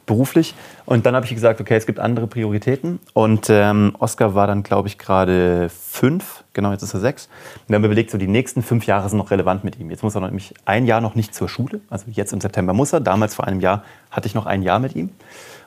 beruflich. 0.06 0.54
Und 0.86 1.06
dann 1.06 1.16
habe 1.16 1.26
ich 1.26 1.34
gesagt, 1.34 1.62
okay, 1.62 1.76
es 1.76 1.86
gibt 1.86 2.00
andere 2.00 2.28
Prioritäten. 2.28 3.00
Und 3.14 3.50
ähm, 3.50 3.96
Oscar 4.00 4.36
war 4.36 4.48
dann, 4.48 4.64
glaube 4.64 4.88
ich, 4.88 4.98
gerade 4.98 5.70
fünf. 5.70 6.44
Genau, 6.54 6.72
jetzt 6.72 6.84
ist 6.84 6.94
er 6.94 7.00
sechs. 7.00 7.30
Und 7.56 7.70
wir 7.70 7.76
haben 7.76 7.86
überlegt, 7.86 8.12
so 8.12 8.18
die 8.18 8.28
nächsten 8.28 8.62
fünf 8.64 8.86
Jahre 8.86 9.10
sind 9.10 9.18
noch 9.18 9.32
relevant 9.32 9.64
mit 9.64 9.80
ihm. 9.80 9.90
Jetzt 9.90 10.04
muss 10.04 10.16
er 10.16 10.22
nämlich 10.22 10.54
ein 10.66 10.86
Jahr 10.86 11.02
noch 11.02 11.16
nicht 11.16 11.34
zur 11.34 11.50
Schule. 11.50 11.82
Also 11.90 12.06
jetzt 12.12 12.34
im 12.34 12.42
September 12.42 12.74
muss 12.74 12.94
er. 12.94 13.00
Damals 13.00 13.36
vor 13.36 13.48
einem 13.48 13.60
Jahr 13.60 13.84
hatte 14.12 14.28
ich 14.28 14.36
noch 14.36 14.46
ein 14.46 14.62
Jahr 14.62 14.80
mit 14.80 14.96
ihm. 14.96 15.10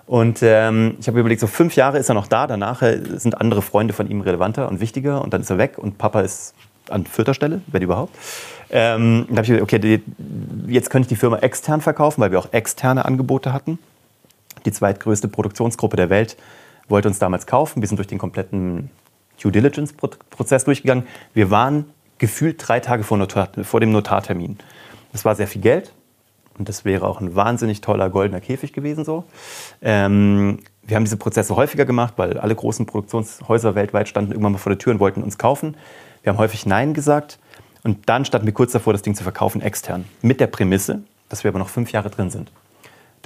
Und 0.06 0.40
ähm, 0.42 0.96
ich 1.00 1.08
habe 1.08 1.18
überlegt, 1.18 1.40
so 1.40 1.48
fünf 1.48 1.74
Jahre 1.74 1.98
ist 1.98 2.08
er 2.08 2.14
noch 2.14 2.28
da. 2.28 2.46
Danach 2.46 2.82
äh, 2.82 3.00
sind 3.16 3.40
andere 3.40 3.62
Freunde 3.62 3.92
von 3.92 4.08
ihm 4.08 4.20
relevanter 4.20 4.68
und 4.68 4.80
wichtiger. 4.80 5.22
Und 5.22 5.32
dann 5.32 5.40
ist 5.40 5.50
er 5.50 5.58
weg 5.58 5.78
und 5.78 5.98
Papa 5.98 6.20
ist 6.20 6.54
an 6.88 7.06
vierter 7.06 7.34
Stelle, 7.34 7.62
wenn 7.66 7.82
überhaupt. 7.82 8.14
Ähm, 8.70 9.26
dann 9.28 9.38
habe 9.38 9.42
ich 9.42 9.48
gesagt, 9.48 9.62
okay, 9.62 10.02
jetzt 10.66 10.90
könnte 10.90 11.06
ich 11.06 11.08
die 11.08 11.16
Firma 11.16 11.38
extern 11.38 11.80
verkaufen, 11.80 12.20
weil 12.20 12.32
wir 12.32 12.38
auch 12.38 12.52
externe 12.52 13.04
Angebote 13.04 13.52
hatten 13.52 13.78
die 14.66 14.72
zweitgrößte 14.72 15.28
Produktionsgruppe 15.28 15.96
der 15.96 16.10
Welt, 16.10 16.36
wollte 16.88 17.08
uns 17.08 17.18
damals 17.18 17.46
kaufen. 17.46 17.80
Wir 17.80 17.88
sind 17.88 17.96
durch 17.96 18.08
den 18.08 18.18
kompletten 18.18 18.90
Due 19.40 19.52
Diligence-Prozess 19.52 20.64
durchgegangen. 20.64 21.06
Wir 21.34 21.50
waren 21.50 21.86
gefühlt 22.18 22.56
drei 22.66 22.80
Tage 22.80 23.04
vor, 23.04 23.18
Notar, 23.18 23.48
vor 23.62 23.80
dem 23.80 23.92
Notartermin. 23.92 24.58
Das 25.12 25.24
war 25.24 25.34
sehr 25.34 25.46
viel 25.46 25.62
Geld 25.62 25.92
und 26.58 26.68
das 26.68 26.84
wäre 26.84 27.06
auch 27.06 27.20
ein 27.20 27.34
wahnsinnig 27.34 27.80
toller 27.80 28.10
goldener 28.10 28.40
Käfig 28.40 28.72
gewesen. 28.72 29.04
So. 29.04 29.24
Ähm, 29.82 30.60
wir 30.82 30.96
haben 30.96 31.04
diese 31.04 31.16
Prozesse 31.16 31.56
häufiger 31.56 31.84
gemacht, 31.84 32.14
weil 32.16 32.38
alle 32.38 32.54
großen 32.54 32.86
Produktionshäuser 32.86 33.74
weltweit 33.74 34.08
standen 34.08 34.32
irgendwann 34.32 34.52
mal 34.52 34.58
vor 34.58 34.70
der 34.70 34.78
Tür 34.78 34.92
und 34.92 35.00
wollten 35.00 35.22
uns 35.22 35.38
kaufen. 35.38 35.76
Wir 36.22 36.32
haben 36.32 36.38
häufig 36.38 36.66
Nein 36.66 36.94
gesagt 36.94 37.38
und 37.86 38.08
dann 38.08 38.24
standen 38.24 38.46
wir 38.46 38.54
kurz 38.54 38.72
davor, 38.72 38.92
das 38.92 39.02
Ding 39.02 39.14
zu 39.14 39.22
verkaufen 39.22 39.62
extern. 39.62 40.04
Mit 40.20 40.40
der 40.40 40.48
Prämisse, 40.48 41.02
dass 41.28 41.44
wir 41.44 41.48
aber 41.48 41.58
noch 41.58 41.70
fünf 41.70 41.92
Jahre 41.92 42.10
drin 42.10 42.30
sind 42.30 42.50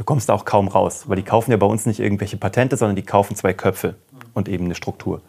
du 0.01 0.05
kommst 0.05 0.31
da 0.31 0.33
auch 0.33 0.47
kaum 0.47 0.67
raus, 0.69 1.05
weil 1.07 1.17
die 1.17 1.23
kaufen 1.23 1.51
ja 1.51 1.59
bei 1.59 1.67
uns 1.67 1.85
nicht 1.85 2.01
irgendwelche 2.01 2.39
Patente, 2.39 2.79
sondern 2.79 2.97
die 2.97 3.03
kaufen 3.03 3.37
zwei 3.37 3.53
Köpfe 3.53 3.97
und 4.33 4.49
eben 4.49 4.65
eine 4.65 4.75
Struktur. 4.75 5.21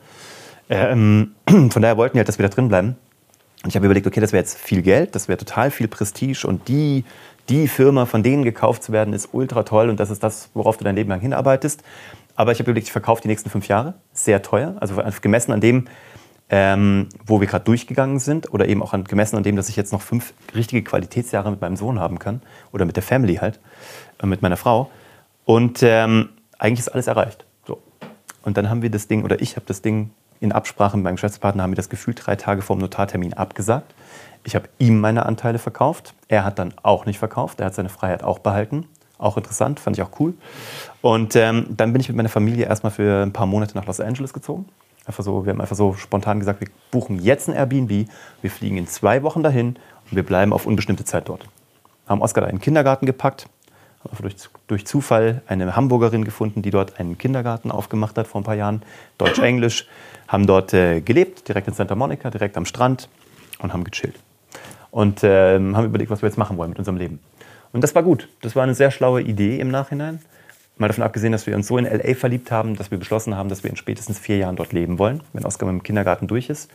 Ähm, 0.70 1.36
von 1.48 1.82
daher 1.82 1.98
wollten 1.98 2.16
wir 2.16 2.20
halt, 2.20 2.30
dass 2.30 2.40
wir 2.40 2.48
da 2.48 2.56
drin 2.56 2.70
bleiben. 2.70 2.96
Und 3.64 3.70
ich 3.70 3.76
habe 3.76 3.86
überlegt, 3.86 4.08
okay, 4.08 4.22
das 4.22 4.32
wäre 4.32 4.42
jetzt 4.42 4.58
viel 4.58 4.82
Geld, 4.82 5.14
das 5.14 5.28
wäre 5.28 5.38
total 5.38 5.72
viel 5.72 5.90
Prestige 5.90 6.48
und 6.48 6.70
die, 6.70 7.04
die 7.50 7.68
Firma 7.68 8.06
von 8.06 8.24
denen 8.24 8.44
gekauft 8.44 8.82
zu 8.82 8.94
werden, 8.94 9.14
ist 9.14 9.34
ultra 9.34 9.64
toll 9.64 9.90
und 9.90 10.00
das 10.00 10.10
ist 10.10 10.24
das, 10.24 10.50
worauf 10.54 10.78
du 10.78 10.86
dein 10.86 10.96
Leben 10.96 11.10
lang 11.10 11.20
hinarbeitest. 11.20 11.84
Aber 12.36 12.54
ich 12.54 12.60
habe 12.60 12.72
überlegt, 12.72 12.88
ich 12.88 12.94
verkaufe 12.94 13.22
die 13.22 13.28
nächsten 13.28 13.50
fünf 13.50 13.68
Jahre, 13.68 13.96
sehr 14.14 14.42
teuer, 14.42 14.76
also 14.80 14.96
gemessen 15.22 15.52
an 15.52 15.60
dem, 15.60 15.88
ähm, 16.52 17.08
wo 17.26 17.40
wir 17.40 17.48
gerade 17.48 17.64
durchgegangen 17.64 18.20
sind 18.20 18.54
oder 18.54 18.68
eben 18.68 18.84
auch 18.84 18.94
an, 18.94 19.06
gemessen 19.06 19.38
an 19.38 19.44
dem, 19.44 19.56
dass 19.56 19.70
ich 19.70 19.78
jetzt 19.78 19.94
noch 19.94 20.02
fünf 20.02 20.34
richtige 20.54 20.84
Qualitätsjahre 20.84 21.50
mit 21.50 21.62
meinem 21.62 21.78
Sohn 21.78 21.98
haben 21.98 22.20
kann 22.20 22.42
oder 22.74 22.86
mit 22.86 22.98
der 22.98 23.04
Family 23.04 23.36
halt. 23.36 23.60
Äh, 24.22 24.28
mit 24.28 24.42
meiner 24.42 24.58
Frau. 24.58 24.92
Und 25.46 25.82
ähm, 25.82 26.30
eigentlich 26.60 26.80
ist 26.80 26.90
alles 26.90 27.08
erreicht. 27.08 27.46
So. 27.66 27.82
Und 28.44 28.58
dann 28.58 28.70
haben 28.70 28.82
wir 28.82 28.92
das 28.92 29.08
Ding, 29.08 29.24
oder 29.24 29.42
ich 29.42 29.56
habe 29.56 29.66
das 29.66 29.82
Ding 29.82 30.12
in 30.42 30.52
Absprache 30.52 30.98
mit 30.98 31.06
meinem 31.06 31.16
Geschäftspartner, 31.16 31.64
haben 31.64 31.72
wir 31.72 31.78
das 31.78 31.90
Gefühl 31.90 32.16
drei 32.16 32.36
Tage 32.36 32.62
vor 32.62 32.76
dem 32.76 32.82
Notartermin 32.82 33.34
abgesagt. 33.34 33.94
Ich 34.44 34.56
habe 34.56 34.68
ihm 34.80 35.00
meine 35.00 35.26
Anteile 35.26 35.60
verkauft. 35.60 36.14
Er 36.28 36.44
hat 36.44 36.60
dann 36.60 36.74
auch 36.82 37.06
nicht 37.06 37.20
verkauft. 37.20 37.60
Er 37.60 37.68
hat 37.68 37.76
seine 37.76 37.90
Freiheit 37.90 38.24
auch 38.24 38.40
behalten. 38.40 38.88
Auch 39.20 39.38
interessant, 39.38 39.80
fand 39.80 39.98
ich 39.98 40.04
auch 40.04 40.20
cool. 40.20 40.34
Und 41.02 41.36
ähm, 41.36 41.68
dann 41.70 41.94
bin 41.94 42.02
ich 42.02 42.08
mit 42.08 42.18
meiner 42.18 42.30
Familie 42.30 42.66
erstmal 42.66 42.92
für 42.92 43.22
ein 43.22 43.32
paar 43.32 43.46
Monate 43.46 43.78
nach 43.78 43.86
Los 43.86 44.00
Angeles 44.00 44.34
gezogen. 44.34 44.66
Einfach 45.12 45.26
so, 45.26 45.46
wir 45.46 45.52
haben 45.52 45.60
einfach 45.60 45.76
so 45.76 45.94
spontan 45.96 46.40
gesagt, 46.40 46.62
wir 46.62 46.70
buchen 46.90 47.20
jetzt 47.20 47.50
ein 47.50 47.54
Airbnb, 47.54 48.08
wir 48.42 48.50
fliegen 48.50 48.78
in 48.78 48.88
zwei 48.88 49.24
Wochen 49.24 49.44
dahin 49.44 49.76
und 50.10 50.16
wir 50.16 50.24
bleiben 50.24 50.54
auf 50.54 50.66
unbestimmte 50.66 51.04
Zeit 51.04 51.28
dort. 51.28 51.44
Haben 52.08 52.22
Oskar 52.22 52.46
da 52.46 52.50
in 52.50 52.56
den 52.56 52.62
Kindergarten 52.62 53.06
gepackt, 53.06 53.48
haben 54.06 54.16
durch, 54.22 54.36
durch 54.68 54.86
Zufall 54.86 55.42
eine 55.48 55.76
Hamburgerin 55.76 56.24
gefunden, 56.24 56.62
die 56.62 56.70
dort 56.70 56.98
einen 56.98 57.18
Kindergarten 57.18 57.72
aufgemacht 57.72 58.18
hat 58.18 58.26
vor 58.26 58.40
ein 58.40 58.46
paar 58.46 58.56
Jahren, 58.56 58.84
Deutsch-Englisch, 59.18 59.86
haben 60.30 60.48
dort 60.48 60.74
äh, 60.74 61.02
gelebt, 61.02 61.46
direkt 61.50 61.68
in 61.68 61.74
Santa 61.74 61.96
Monica, 61.96 62.30
direkt 62.30 62.56
am 62.56 62.64
Strand 62.64 63.10
und 63.60 63.74
haben 63.74 63.84
gechillt. 63.84 64.16
Und 64.92 65.26
äh, 65.26 65.56
haben 65.56 65.84
überlegt, 65.84 66.10
was 66.10 66.22
wir 66.22 66.30
jetzt 66.30 66.38
machen 66.38 66.56
wollen 66.56 66.70
mit 66.70 66.80
unserem 66.80 66.96
Leben. 66.96 67.20
Und 67.74 67.84
das 67.84 67.94
war 67.96 68.04
gut. 68.04 68.30
Das 68.44 68.56
war 68.56 68.64
eine 68.64 68.76
sehr 68.76 68.92
schlaue 68.92 69.22
Idee 69.22 69.60
im 69.60 69.72
Nachhinein. 69.72 70.22
Mal 70.78 70.88
davon 70.88 71.04
abgesehen, 71.04 71.32
dass 71.32 71.46
wir 71.46 71.56
uns 71.56 71.68
so 71.68 71.78
in 71.78 71.86
LA 71.86 72.16
verliebt 72.16 72.52
haben, 72.52 72.76
dass 72.76 72.90
wir 72.92 72.98
beschlossen 72.98 73.36
haben, 73.36 73.50
dass 73.50 73.64
wir 73.64 73.70
in 73.70 73.76
spätestens 73.76 74.18
vier 74.18 74.38
Jahren 74.38 74.56
dort 74.56 74.74
leben 74.74 74.98
wollen, 74.98 75.22
wenn 75.34 75.46
Oskar 75.46 75.72
mit 75.72 75.80
dem 75.80 75.84
Kindergarten 75.84 76.28
durch 76.28 76.50
ist. 76.50 76.72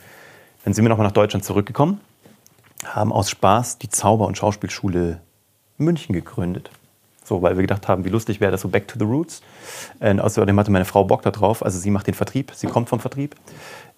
Dann 0.63 0.73
sind 0.73 0.85
wir 0.85 0.89
nochmal 0.89 1.07
nach 1.07 1.13
Deutschland 1.13 1.43
zurückgekommen, 1.43 1.99
haben 2.85 3.11
aus 3.11 3.29
Spaß 3.29 3.79
die 3.79 3.89
Zauber- 3.89 4.27
und 4.27 4.37
Schauspielschule 4.37 5.21
München 5.77 6.13
gegründet. 6.13 6.71
So, 7.23 7.41
weil 7.41 7.57
wir 7.57 7.61
gedacht 7.61 7.89
haben, 7.89 8.05
wie 8.05 8.09
lustig 8.09 8.39
wäre 8.39 8.53
das 8.53 8.61
so 8.61 8.69
back 8.69 8.87
to 8.87 8.97
the 8.97 9.03
roots. 9.03 9.41
Und 9.99 10.21
außerdem 10.21 10.57
hatte 10.57 10.71
meine 10.71 10.85
Frau 10.85 11.03
Bock 11.03 11.23
darauf. 11.23 11.63
Also 11.63 11.77
sie 11.77 11.91
macht 11.91 12.07
den 12.07 12.13
Vertrieb, 12.13 12.53
sie 12.55 12.67
kommt 12.67 12.87
vom 12.87 13.01
Vertrieb. 13.01 13.35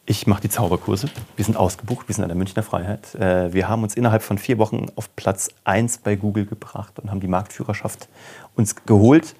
Ich 0.05 0.25
mache 0.25 0.41
die 0.41 0.49
Zauberkurse. 0.49 1.07
Wir 1.35 1.45
sind 1.45 1.55
ausgebucht, 1.55 2.07
wir 2.07 2.15
sind 2.15 2.23
an 2.23 2.29
der 2.29 2.37
Münchner 2.37 2.63
Freiheit. 2.63 3.13
Äh, 3.15 3.53
wir 3.53 3.67
haben 3.67 3.83
uns 3.83 3.95
innerhalb 3.95 4.23
von 4.23 4.37
vier 4.37 4.57
Wochen 4.57 4.87
auf 4.95 5.15
Platz 5.15 5.49
1 5.65 5.99
bei 5.99 6.15
Google 6.15 6.45
gebracht 6.45 6.97
und 6.99 7.11
haben 7.11 7.19
die 7.19 7.27
Marktführerschaft 7.27 8.07
uns 8.55 8.75
geholt. 8.85 9.35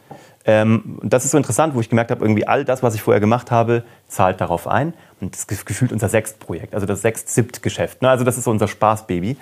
Ähm, 0.46 1.00
und 1.02 1.12
das 1.12 1.26
ist 1.26 1.32
so 1.32 1.38
interessant, 1.38 1.76
wo 1.76 1.80
ich 1.80 1.90
gemerkt 1.90 2.12
habe, 2.12 2.24
irgendwie 2.24 2.48
all 2.48 2.66
das, 2.66 2.84
was 2.84 2.96
ich 2.96 3.02
vorher 3.02 3.20
gemacht 3.20 3.52
habe, 3.52 3.84
zahlt 4.08 4.42
darauf 4.42 4.68
ein. 4.68 4.94
Und 5.20 5.34
das 5.34 5.46
ist 5.46 5.66
gefühlt 5.66 5.92
unser 5.92 6.08
Sechstprojekt, 6.08 6.74
also 6.74 6.86
das 6.86 7.02
Sechst-Siebt-Geschäft. 7.02 8.02
Ne? 8.02 8.10
Also 8.10 8.24
das 8.24 8.38
ist 8.38 8.46
so 8.46 8.52
unser 8.52 8.68
Spaßbaby. 8.68 9.38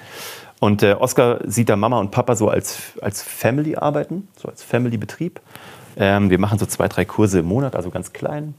Und 0.59 0.81
äh, 0.81 0.93
Oskar 0.93 1.39
sieht 1.45 1.69
da 1.69 1.75
Mama 1.75 1.99
und 1.99 2.11
Papa 2.11 2.35
so 2.35 2.49
als, 2.49 2.93
als 3.01 3.21
Family 3.21 3.75
arbeiten, 3.75 4.27
so 4.37 4.47
als 4.47 4.63
Family-Betrieb. 4.63 5.39
Ähm, 5.97 6.29
wir 6.29 6.39
machen 6.39 6.57
so 6.57 6.65
zwei, 6.65 6.87
drei 6.87 7.05
Kurse 7.05 7.39
im 7.39 7.45
Monat, 7.45 7.75
also 7.75 7.89
ganz 7.89 8.13
klein 8.13 8.53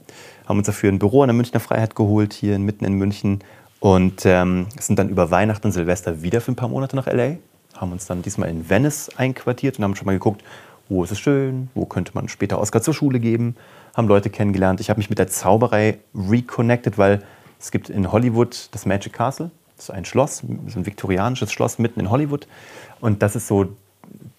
haben 0.49 0.59
uns 0.59 0.67
dafür 0.67 0.91
ein 0.91 0.99
Büro 0.99 1.23
an 1.23 1.29
der 1.29 1.35
Münchner 1.35 1.61
Freiheit 1.61 1.95
geholt, 1.95 2.33
hier 2.33 2.59
mitten 2.59 2.85
in 2.87 2.95
München. 2.95 3.41
Und 3.81 4.25
ähm, 4.25 4.67
sind 4.81 4.99
dann 4.99 5.11
über 5.11 5.31
Weihnachten 5.31 5.67
und 5.67 5.73
Silvester 5.73 6.23
wieder 6.23 6.41
für 6.41 6.53
ein 6.53 6.57
paar 6.57 6.69
Monate 6.69 6.97
nach 6.97 7.07
LA. 7.07 7.37
Haben 7.77 7.93
uns 7.93 8.07
dann 8.07 8.23
diesmal 8.23 8.49
in 8.49 8.69
Venice 8.69 9.11
einquartiert 9.17 9.79
und 9.79 9.85
haben 9.85 9.95
schon 9.95 10.07
mal 10.07 10.15
geguckt, 10.15 10.43
wo 10.89 11.05
ist 11.05 11.13
es 11.13 11.21
schön, 11.21 11.69
wo 11.75 11.85
könnte 11.85 12.13
man 12.15 12.29
später 12.29 12.59
Oscar 12.59 12.81
zur 12.81 12.95
Schule 12.95 13.21
geben. 13.21 13.57
Haben 13.95 14.09
Leute 14.09 14.31
kennengelernt. 14.31 14.81
Ich 14.81 14.91
habe 14.91 14.99
mich 14.99 15.11
mit 15.11 15.19
der 15.19 15.29
Zauberei 15.29 15.99
reconnected, 16.15 16.99
weil 16.99 17.23
es 17.61 17.71
gibt 17.71 17.91
in 17.91 18.11
Hollywood 18.11 18.69
das 18.73 18.87
Magic 18.87 19.13
Castle. 19.13 19.51
Das 19.77 19.91
ist 19.91 19.91
ein 19.91 20.07
Schloss, 20.07 20.39
so 20.39 20.79
ein 20.79 20.87
viktorianisches 20.87 21.53
Schloss 21.53 21.79
mitten 21.79 22.01
in 22.01 22.11
Hollywood. 22.11 22.49
Und 23.01 23.23
das 23.23 23.37
ist 23.37 23.47
so 23.47 23.69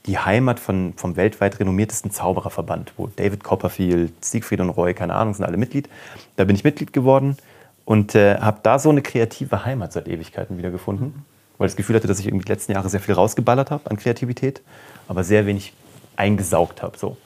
die 0.05 0.17
Heimat 0.17 0.59
von, 0.59 0.93
vom 0.95 1.15
weltweit 1.17 1.59
renommiertesten 1.59 2.11
Zaubererverband, 2.11 2.93
wo 2.97 3.07
David 3.15 3.43
Copperfield, 3.43 4.23
Siegfried 4.23 4.59
und 4.59 4.69
Roy, 4.69 4.93
keine 4.93 5.15
Ahnung, 5.15 5.33
sind 5.33 5.45
alle 5.45 5.57
Mitglied. 5.57 5.89
Da 6.35 6.45
bin 6.45 6.55
ich 6.55 6.63
Mitglied 6.63 6.93
geworden 6.93 7.37
und 7.85 8.15
äh, 8.15 8.37
habe 8.37 8.59
da 8.63 8.79
so 8.79 8.89
eine 8.89 9.01
kreative 9.01 9.65
Heimat 9.65 9.93
seit 9.93 10.07
Ewigkeiten 10.07 10.57
wieder 10.57 10.71
gefunden, 10.71 11.25
weil 11.57 11.67
ich 11.67 11.73
das 11.73 11.77
Gefühl 11.77 11.95
hatte, 11.95 12.07
dass 12.07 12.19
ich 12.19 12.27
irgendwie 12.27 12.45
die 12.45 12.51
letzten 12.51 12.71
Jahre 12.71 12.89
sehr 12.89 12.99
viel 12.99 13.15
rausgeballert 13.15 13.71
habe 13.71 13.89
an 13.89 13.97
Kreativität, 13.97 14.61
aber 15.07 15.23
sehr 15.23 15.45
wenig 15.45 15.73
eingesaugt 16.15 16.81
habe. 16.81 16.97
So. 16.97 17.17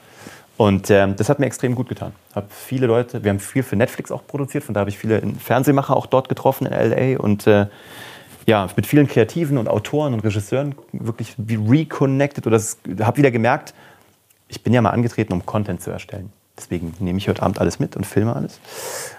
Und 0.58 0.89
ähm, 0.91 1.15
das 1.15 1.29
hat 1.29 1.39
mir 1.39 1.47
extrem 1.47 1.75
gut 1.75 1.89
getan. 1.89 2.13
Hab 2.36 2.51
viele 2.51 2.88
Leute, 2.88 3.23
wir 3.23 3.29
haben 3.32 3.39
viel 3.39 3.63
für 3.63 3.75
Netflix 3.75 4.12
auch 4.12 4.25
produziert, 4.25 4.63
von 4.63 4.73
da 4.73 4.82
habe 4.82 4.89
ich 4.89 4.97
viele 4.97 5.21
Fernsehmacher 5.39 5.95
auch 5.95 6.06
dort 6.06 6.29
getroffen 6.29 6.67
in 6.67 6.73
LA 6.73 7.19
und 7.19 7.47
äh, 7.47 7.67
ja, 8.45 8.67
mit 8.75 8.86
vielen 8.86 9.08
Kreativen 9.08 9.58
und 9.58 9.67
Autoren 9.67 10.13
und 10.13 10.19
Regisseuren 10.21 10.75
wirklich 10.91 11.36
reconnected 11.39 12.45
oder 12.47 12.60
habe 13.01 13.17
wieder 13.17 13.32
gemerkt, 13.32 13.73
ich 14.47 14.63
bin 14.63 14.73
ja 14.73 14.82
mal 14.82 14.91
angetreten, 14.91 15.34
um 15.34 15.45
Content 15.45 15.82
zu 15.82 15.91
erstellen. 15.91 16.32
Deswegen 16.58 16.93
nehme 16.99 17.17
ich 17.17 17.27
heute 17.27 17.41
Abend 17.41 17.60
alles 17.60 17.79
mit 17.79 17.95
und 17.95 18.06
filme 18.06 18.36
alles. 18.36 18.60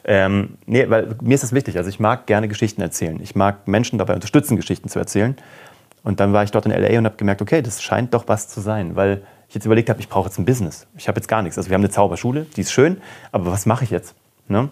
Ähm, 0.04 0.56
nee, 0.66 0.88
weil 0.88 1.16
mir 1.20 1.34
ist 1.34 1.42
das 1.42 1.52
wichtig. 1.52 1.76
Also 1.76 1.90
ich 1.90 1.98
mag 1.98 2.26
gerne 2.26 2.46
Geschichten 2.46 2.80
erzählen. 2.80 3.18
Ich 3.20 3.34
mag 3.34 3.66
Menschen 3.66 3.98
dabei 3.98 4.14
unterstützen, 4.14 4.56
Geschichten 4.56 4.88
zu 4.88 5.00
erzählen. 5.00 5.36
Und 6.04 6.20
dann 6.20 6.32
war 6.32 6.44
ich 6.44 6.52
dort 6.52 6.66
in 6.66 6.72
LA 6.72 6.98
und 6.98 7.06
habe 7.06 7.16
gemerkt, 7.16 7.42
okay, 7.42 7.60
das 7.60 7.82
scheint 7.82 8.14
doch 8.14 8.28
was 8.28 8.48
zu 8.48 8.60
sein, 8.60 8.94
weil 8.94 9.22
ich 9.48 9.54
jetzt 9.54 9.64
überlegt 9.64 9.90
habe, 9.90 9.98
ich 10.00 10.08
brauche 10.08 10.28
jetzt 10.28 10.38
ein 10.38 10.44
Business. 10.44 10.86
Ich 10.96 11.08
habe 11.08 11.18
jetzt 11.18 11.26
gar 11.26 11.42
nichts. 11.42 11.58
Also 11.58 11.70
wir 11.70 11.74
haben 11.74 11.82
eine 11.82 11.90
Zauberschule, 11.90 12.46
die 12.56 12.60
ist 12.60 12.72
schön, 12.72 13.00
aber 13.32 13.50
was 13.50 13.66
mache 13.66 13.84
ich 13.84 13.90
jetzt? 13.90 14.14
Ne? 14.46 14.68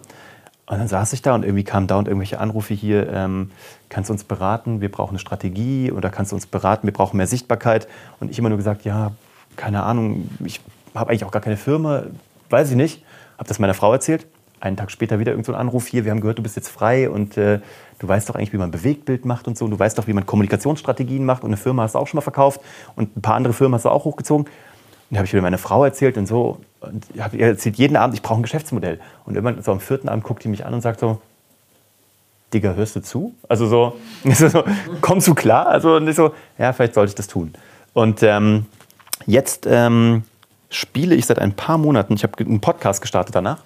Und 0.65 0.79
dann 0.79 0.87
saß 0.87 1.11
ich 1.13 1.21
da 1.21 1.35
und 1.35 1.43
irgendwie 1.43 1.65
kamen 1.65 1.87
dauernd 1.87 2.07
irgendwelche 2.07 2.39
Anrufe 2.39 2.73
hier, 2.73 3.11
ähm, 3.11 3.51
kannst 3.89 4.09
du 4.09 4.13
uns 4.13 4.23
beraten, 4.23 4.79
wir 4.79 4.89
brauchen 4.89 5.11
eine 5.11 5.19
Strategie 5.19 5.91
oder 5.91 6.09
kannst 6.09 6.31
du 6.31 6.35
uns 6.35 6.45
beraten, 6.45 6.87
wir 6.87 6.93
brauchen 6.93 7.17
mehr 7.17 7.27
Sichtbarkeit. 7.27 7.87
Und 8.21 8.31
ich 8.31 8.39
immer 8.39 8.49
nur 8.49 8.57
gesagt, 8.57 8.85
ja, 8.85 9.11
keine 9.57 9.83
Ahnung, 9.83 10.29
ich 10.43 10.61
habe 10.95 11.09
eigentlich 11.09 11.25
auch 11.25 11.31
gar 11.31 11.41
keine 11.41 11.57
Firma, 11.57 12.03
weiß 12.49 12.69
ich 12.69 12.77
nicht. 12.77 13.03
Habe 13.37 13.47
das 13.47 13.59
meiner 13.59 13.73
Frau 13.73 13.91
erzählt. 13.91 14.25
Einen 14.61 14.77
Tag 14.77 14.91
später 14.91 15.19
wieder 15.19 15.33
irgendein 15.33 15.55
so 15.55 15.59
Anruf 15.59 15.87
hier, 15.87 16.05
wir 16.05 16.11
haben 16.11 16.21
gehört, 16.21 16.37
du 16.37 16.43
bist 16.43 16.55
jetzt 16.55 16.69
frei 16.69 17.09
und 17.09 17.35
äh, 17.35 17.59
du 17.99 18.07
weißt 18.07 18.29
doch 18.29 18.35
eigentlich, 18.35 18.53
wie 18.53 18.57
man 18.57 18.71
Bewegtbild 18.71 19.25
macht 19.25 19.47
und 19.47 19.57
so. 19.57 19.65
Und 19.65 19.71
du 19.71 19.79
weißt 19.79 19.97
doch, 19.97 20.07
wie 20.07 20.13
man 20.13 20.25
Kommunikationsstrategien 20.25 21.25
macht 21.25 21.43
und 21.43 21.49
eine 21.49 21.57
Firma 21.57 21.83
hast 21.83 21.95
du 21.95 21.99
auch 21.99 22.07
schon 22.07 22.17
mal 22.17 22.21
verkauft 22.21 22.61
und 22.95 23.17
ein 23.17 23.21
paar 23.21 23.35
andere 23.35 23.53
Firmen 23.53 23.75
hast 23.75 23.83
du 23.83 23.89
auch 23.89 24.05
hochgezogen. 24.05 24.45
Und 25.09 25.17
habe 25.17 25.25
ich 25.25 25.33
wieder 25.33 25.41
meine 25.41 25.57
Frau 25.57 25.83
erzählt 25.83 26.17
und 26.17 26.27
so. 26.27 26.59
Und 26.81 27.05
habe 27.19 27.37
ihr 27.37 27.47
erzählt 27.47 27.75
jeden 27.77 27.95
Abend, 27.95 28.15
ich 28.15 28.21
brauche 28.21 28.39
ein 28.39 28.43
Geschäftsmodell. 28.43 28.99
Und 29.25 29.35
irgendwann 29.35 29.61
so 29.63 29.71
am 29.71 29.79
vierten 29.79 30.09
Abend 30.09 30.23
guckt 30.23 30.43
die 30.43 30.47
mich 30.47 30.65
an 30.65 30.73
und 30.73 30.81
sagt 30.81 30.99
so, 30.99 31.21
Digga, 32.53 32.73
hörst 32.73 32.95
du 32.95 33.01
zu? 33.01 33.33
Also 33.47 33.67
so, 33.67 33.97
so 34.33 34.63
kommst 35.01 35.27
du 35.27 35.33
klar? 35.33 35.67
Also 35.67 35.95
und 35.95 36.07
ich 36.07 36.15
so, 36.15 36.33
ja, 36.57 36.73
vielleicht 36.73 36.93
sollte 36.93 37.09
ich 37.09 37.15
das 37.15 37.27
tun. 37.27 37.53
Und 37.93 38.23
ähm, 38.23 38.65
jetzt 39.25 39.67
ähm, 39.69 40.23
spiele 40.69 41.15
ich 41.15 41.25
seit 41.25 41.39
ein 41.39 41.53
paar 41.53 41.77
Monaten, 41.77 42.13
ich 42.13 42.23
habe 42.23 42.37
einen 42.39 42.61
Podcast 42.61 43.01
gestartet 43.01 43.35
danach. 43.35 43.59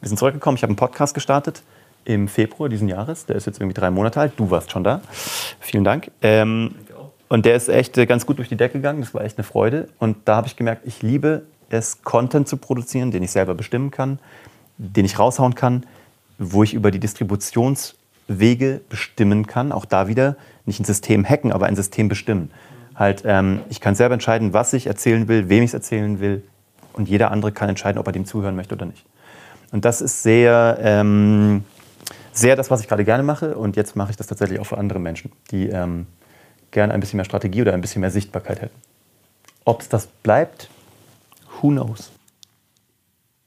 Wir 0.00 0.08
sind 0.08 0.18
zurückgekommen, 0.18 0.56
ich 0.56 0.62
habe 0.62 0.70
einen 0.70 0.76
Podcast 0.76 1.14
gestartet 1.14 1.62
im 2.04 2.28
Februar 2.28 2.68
diesen 2.68 2.88
Jahres. 2.88 3.26
Der 3.26 3.36
ist 3.36 3.46
jetzt 3.46 3.58
irgendwie 3.60 3.78
drei 3.78 3.90
Monate 3.90 4.20
alt. 4.20 4.32
Du 4.36 4.50
warst 4.50 4.70
schon 4.70 4.84
da. 4.84 5.00
Vielen 5.60 5.84
Dank. 5.84 6.10
Ähm, 6.22 6.74
und 7.30 7.46
der 7.46 7.54
ist 7.54 7.68
echt 7.68 7.96
äh, 7.96 8.06
ganz 8.06 8.26
gut 8.26 8.38
durch 8.38 8.48
die 8.48 8.56
Decke 8.56 8.74
gegangen. 8.74 9.00
Das 9.00 9.14
war 9.14 9.22
echt 9.22 9.38
eine 9.38 9.44
Freude. 9.44 9.88
Und 9.98 10.16
da 10.26 10.36
habe 10.36 10.48
ich 10.48 10.56
gemerkt, 10.56 10.82
ich 10.84 11.00
liebe 11.00 11.46
es, 11.70 12.02
Content 12.02 12.48
zu 12.48 12.56
produzieren, 12.56 13.12
den 13.12 13.22
ich 13.22 13.30
selber 13.30 13.54
bestimmen 13.54 13.92
kann, 13.92 14.18
den 14.78 15.04
ich 15.04 15.18
raushauen 15.18 15.54
kann, 15.54 15.86
wo 16.38 16.64
ich 16.64 16.74
über 16.74 16.90
die 16.90 16.98
Distributionswege 16.98 18.80
bestimmen 18.88 19.46
kann. 19.46 19.70
Auch 19.70 19.84
da 19.84 20.08
wieder 20.08 20.36
nicht 20.66 20.80
ein 20.80 20.84
System 20.84 21.24
hacken, 21.24 21.52
aber 21.52 21.66
ein 21.66 21.76
System 21.76 22.08
bestimmen. 22.08 22.50
Halt, 22.96 23.22
ähm, 23.24 23.60
ich 23.70 23.80
kann 23.80 23.94
selber 23.94 24.14
entscheiden, 24.14 24.52
was 24.52 24.72
ich 24.72 24.88
erzählen 24.88 25.28
will, 25.28 25.48
wem 25.48 25.62
ich 25.62 25.70
es 25.70 25.74
erzählen 25.74 26.18
will. 26.18 26.42
Und 26.94 27.08
jeder 27.08 27.30
andere 27.30 27.52
kann 27.52 27.68
entscheiden, 27.68 28.00
ob 28.00 28.08
er 28.08 28.12
dem 28.12 28.24
zuhören 28.24 28.56
möchte 28.56 28.74
oder 28.74 28.86
nicht. 28.86 29.06
Und 29.70 29.84
das 29.84 30.00
ist 30.00 30.24
sehr, 30.24 30.78
ähm, 30.82 31.62
sehr 32.32 32.56
das, 32.56 32.72
was 32.72 32.80
ich 32.80 32.88
gerade 32.88 33.04
gerne 33.04 33.22
mache. 33.22 33.56
Und 33.56 33.76
jetzt 33.76 33.94
mache 33.94 34.10
ich 34.10 34.16
das 34.16 34.26
tatsächlich 34.26 34.58
auch 34.58 34.66
für 34.66 34.78
andere 34.78 34.98
Menschen, 34.98 35.30
die 35.52 35.68
ähm, 35.68 36.08
gerne 36.70 36.94
ein 36.94 37.00
bisschen 37.00 37.16
mehr 37.16 37.24
Strategie 37.24 37.62
oder 37.62 37.74
ein 37.74 37.80
bisschen 37.80 38.00
mehr 38.00 38.10
Sichtbarkeit 38.10 38.62
hätten. 38.62 38.80
Ob 39.64 39.82
es 39.82 39.88
das 39.88 40.06
bleibt, 40.06 40.70
who 41.60 41.68
knows? 41.68 42.10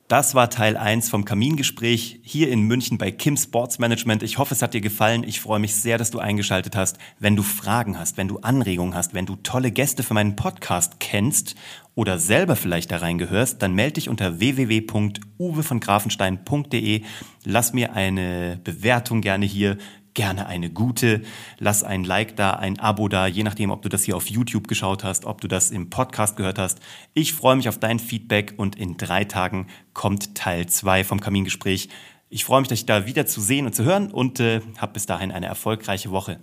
Das 0.10 0.36
war 0.36 0.50
Teil 0.52 0.76
1 0.78 1.10
vom 1.10 1.26
Kamingespräch 1.26 2.20
hier 2.22 2.50
in 2.50 2.62
München 2.62 3.00
bei 3.00 3.10
Kim 3.10 3.36
Sports 3.36 3.80
Management. 3.80 4.22
Ich 4.22 4.38
hoffe, 4.38 4.54
es 4.54 4.62
hat 4.62 4.76
dir 4.76 4.82
gefallen. 4.82 5.24
Ich 5.24 5.42
freue 5.42 5.60
mich 5.60 5.76
sehr, 5.76 5.98
dass 5.98 6.12
du 6.12 6.20
eingeschaltet 6.20 6.76
hast. 6.76 7.00
Wenn 7.18 7.36
du 7.36 7.42
Fragen 7.42 7.98
hast, 7.98 8.16
wenn 8.16 8.28
du 8.28 8.38
Anregungen 8.40 8.94
hast, 8.94 9.16
wenn 9.16 9.26
du 9.26 9.38
tolle 9.38 9.72
Gäste 9.72 10.04
für 10.04 10.14
meinen 10.14 10.36
Podcast 10.36 11.00
kennst 11.00 11.56
oder 11.96 12.20
selber 12.20 12.56
vielleicht 12.56 12.92
da 12.92 12.98
reingehörst, 12.98 13.60
dann 13.62 13.74
melde 13.74 13.94
dich 13.94 14.08
unter 14.08 14.40
www.uwevongrafenstein.de. 14.40 17.02
Lass 17.46 17.74
mir 17.74 17.94
eine 17.94 18.60
Bewertung 18.64 19.22
gerne 19.22 19.48
hier 19.48 19.80
gerne 20.14 20.48
eine 20.48 20.70
gute. 20.70 21.22
Lass 21.60 21.84
ein 21.84 22.04
Like 22.04 22.36
da, 22.36 22.52
ein 22.52 22.80
Abo 22.80 23.08
da, 23.08 23.28
je 23.28 23.44
nachdem, 23.44 23.72
ob 23.72 23.82
du 23.82 23.90
das 23.90 24.04
hier 24.04 24.16
auf 24.16 24.28
YouTube 24.28 24.68
geschaut 24.68 25.04
hast, 25.04 25.26
ob 25.26 25.42
du 25.42 25.48
das 25.48 25.72
im 25.72 25.90
Podcast 25.90 26.36
gehört 26.36 26.60
hast. 26.60 26.80
Ich 27.14 27.34
freue 27.34 27.56
mich 27.56 27.70
auf 27.70 27.80
dein 27.80 28.00
Feedback 28.00 28.54
und 28.58 28.76
in 28.76 28.98
drei 28.98 29.24
Tagen 29.24 29.68
kommt 29.94 30.36
Teil 30.36 30.68
zwei 30.68 31.04
vom 31.04 31.20
Kamingespräch. 31.20 31.90
Ich 32.30 32.46
freue 32.46 32.62
mich, 32.62 32.70
dich 32.70 32.86
da 32.86 33.06
wieder 33.06 33.26
zu 33.26 33.42
sehen 33.42 33.66
und 33.66 33.76
zu 33.76 33.84
hören 33.84 34.12
und 34.12 34.40
äh, 34.40 34.62
hab 34.78 34.94
bis 34.94 35.06
dahin 35.06 35.32
eine 35.32 35.46
erfolgreiche 35.46 36.12
Woche. 36.12 36.40